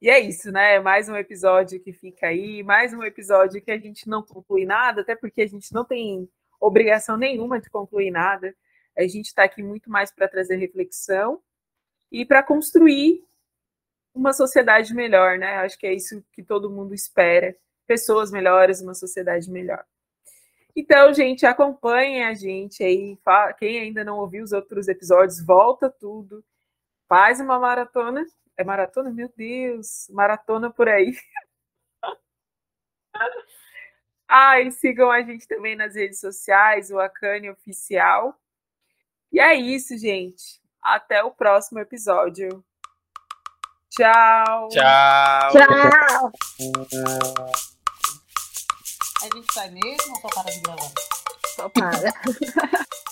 E 0.01 0.09
é 0.09 0.19
isso, 0.19 0.51
né? 0.51 0.79
Mais 0.79 1.09
um 1.09 1.15
episódio 1.17 1.79
que 1.81 1.93
fica 1.93 2.27
aí, 2.27 2.63
mais 2.63 2.93
um 2.93 3.03
episódio 3.03 3.61
que 3.61 3.71
a 3.71 3.79
gente 3.79 4.07
não 4.09 4.23
conclui 4.23 4.65
nada, 4.65 5.01
até 5.01 5.15
porque 5.15 5.41
a 5.43 5.47
gente 5.47 5.73
não 5.73 5.85
tem 5.85 6.29
obrigação 6.61 7.17
nenhuma 7.17 7.59
de 7.61 7.69
concluir 7.69 8.11
nada. 8.11 8.55
A 8.97 9.03
gente 9.03 9.27
está 9.27 9.43
aqui 9.45 9.63
muito 9.63 9.89
mais 9.91 10.11
para 10.11 10.27
trazer 10.27 10.57
reflexão 10.57 11.41
e 12.11 12.25
para 12.25 12.43
construir 12.43 13.23
uma 14.13 14.33
sociedade 14.33 14.93
melhor, 14.95 15.37
né? 15.39 15.57
Acho 15.57 15.77
que 15.79 15.87
é 15.87 15.93
isso 15.93 16.23
que 16.33 16.43
todo 16.43 16.69
mundo 16.71 16.93
espera. 16.95 17.55
Pessoas 17.89 18.29
melhores, 18.29 18.81
uma 18.81 18.93
sociedade 18.93 19.49
melhor. 19.49 19.83
Então, 20.75 21.11
gente, 21.11 21.43
acompanhem 21.43 22.23
a 22.23 22.35
gente 22.35 22.83
aí. 22.83 23.17
Quem 23.57 23.79
ainda 23.79 24.03
não 24.03 24.19
ouviu 24.19 24.43
os 24.43 24.51
outros 24.51 24.87
episódios, 24.87 25.43
volta 25.43 25.89
tudo. 25.89 26.45
Faz 27.07 27.39
uma 27.39 27.57
maratona. 27.57 28.23
É 28.55 28.63
maratona? 28.63 29.09
Meu 29.09 29.33
Deus! 29.35 30.07
Maratona 30.11 30.69
por 30.69 30.87
aí. 30.87 31.15
Ah, 34.31 34.61
e 34.61 34.69
sigam 34.69 35.09
a 35.09 35.23
gente 35.23 35.47
também 35.47 35.75
nas 35.75 35.95
redes 35.95 36.19
sociais, 36.19 36.91
o 36.91 36.99
Acane 36.99 37.49
Oficial. 37.49 38.39
E 39.31 39.39
é 39.39 39.55
isso, 39.55 39.97
gente. 39.97 40.61
Até 40.79 41.23
o 41.23 41.31
próximo 41.31 41.79
episódio. 41.79 42.63
Tchau! 43.89 44.69
Tchau! 44.69 45.51
Tchau! 45.51 46.31
A 49.21 49.25
gente 49.25 49.53
sai 49.53 49.69
mesmo 49.69 50.15
ou 50.15 50.21
só 50.21 50.29
para 50.29 50.51
de 50.51 50.59
gravar? 50.61 50.91
Só 51.55 51.69
para. 51.69 52.13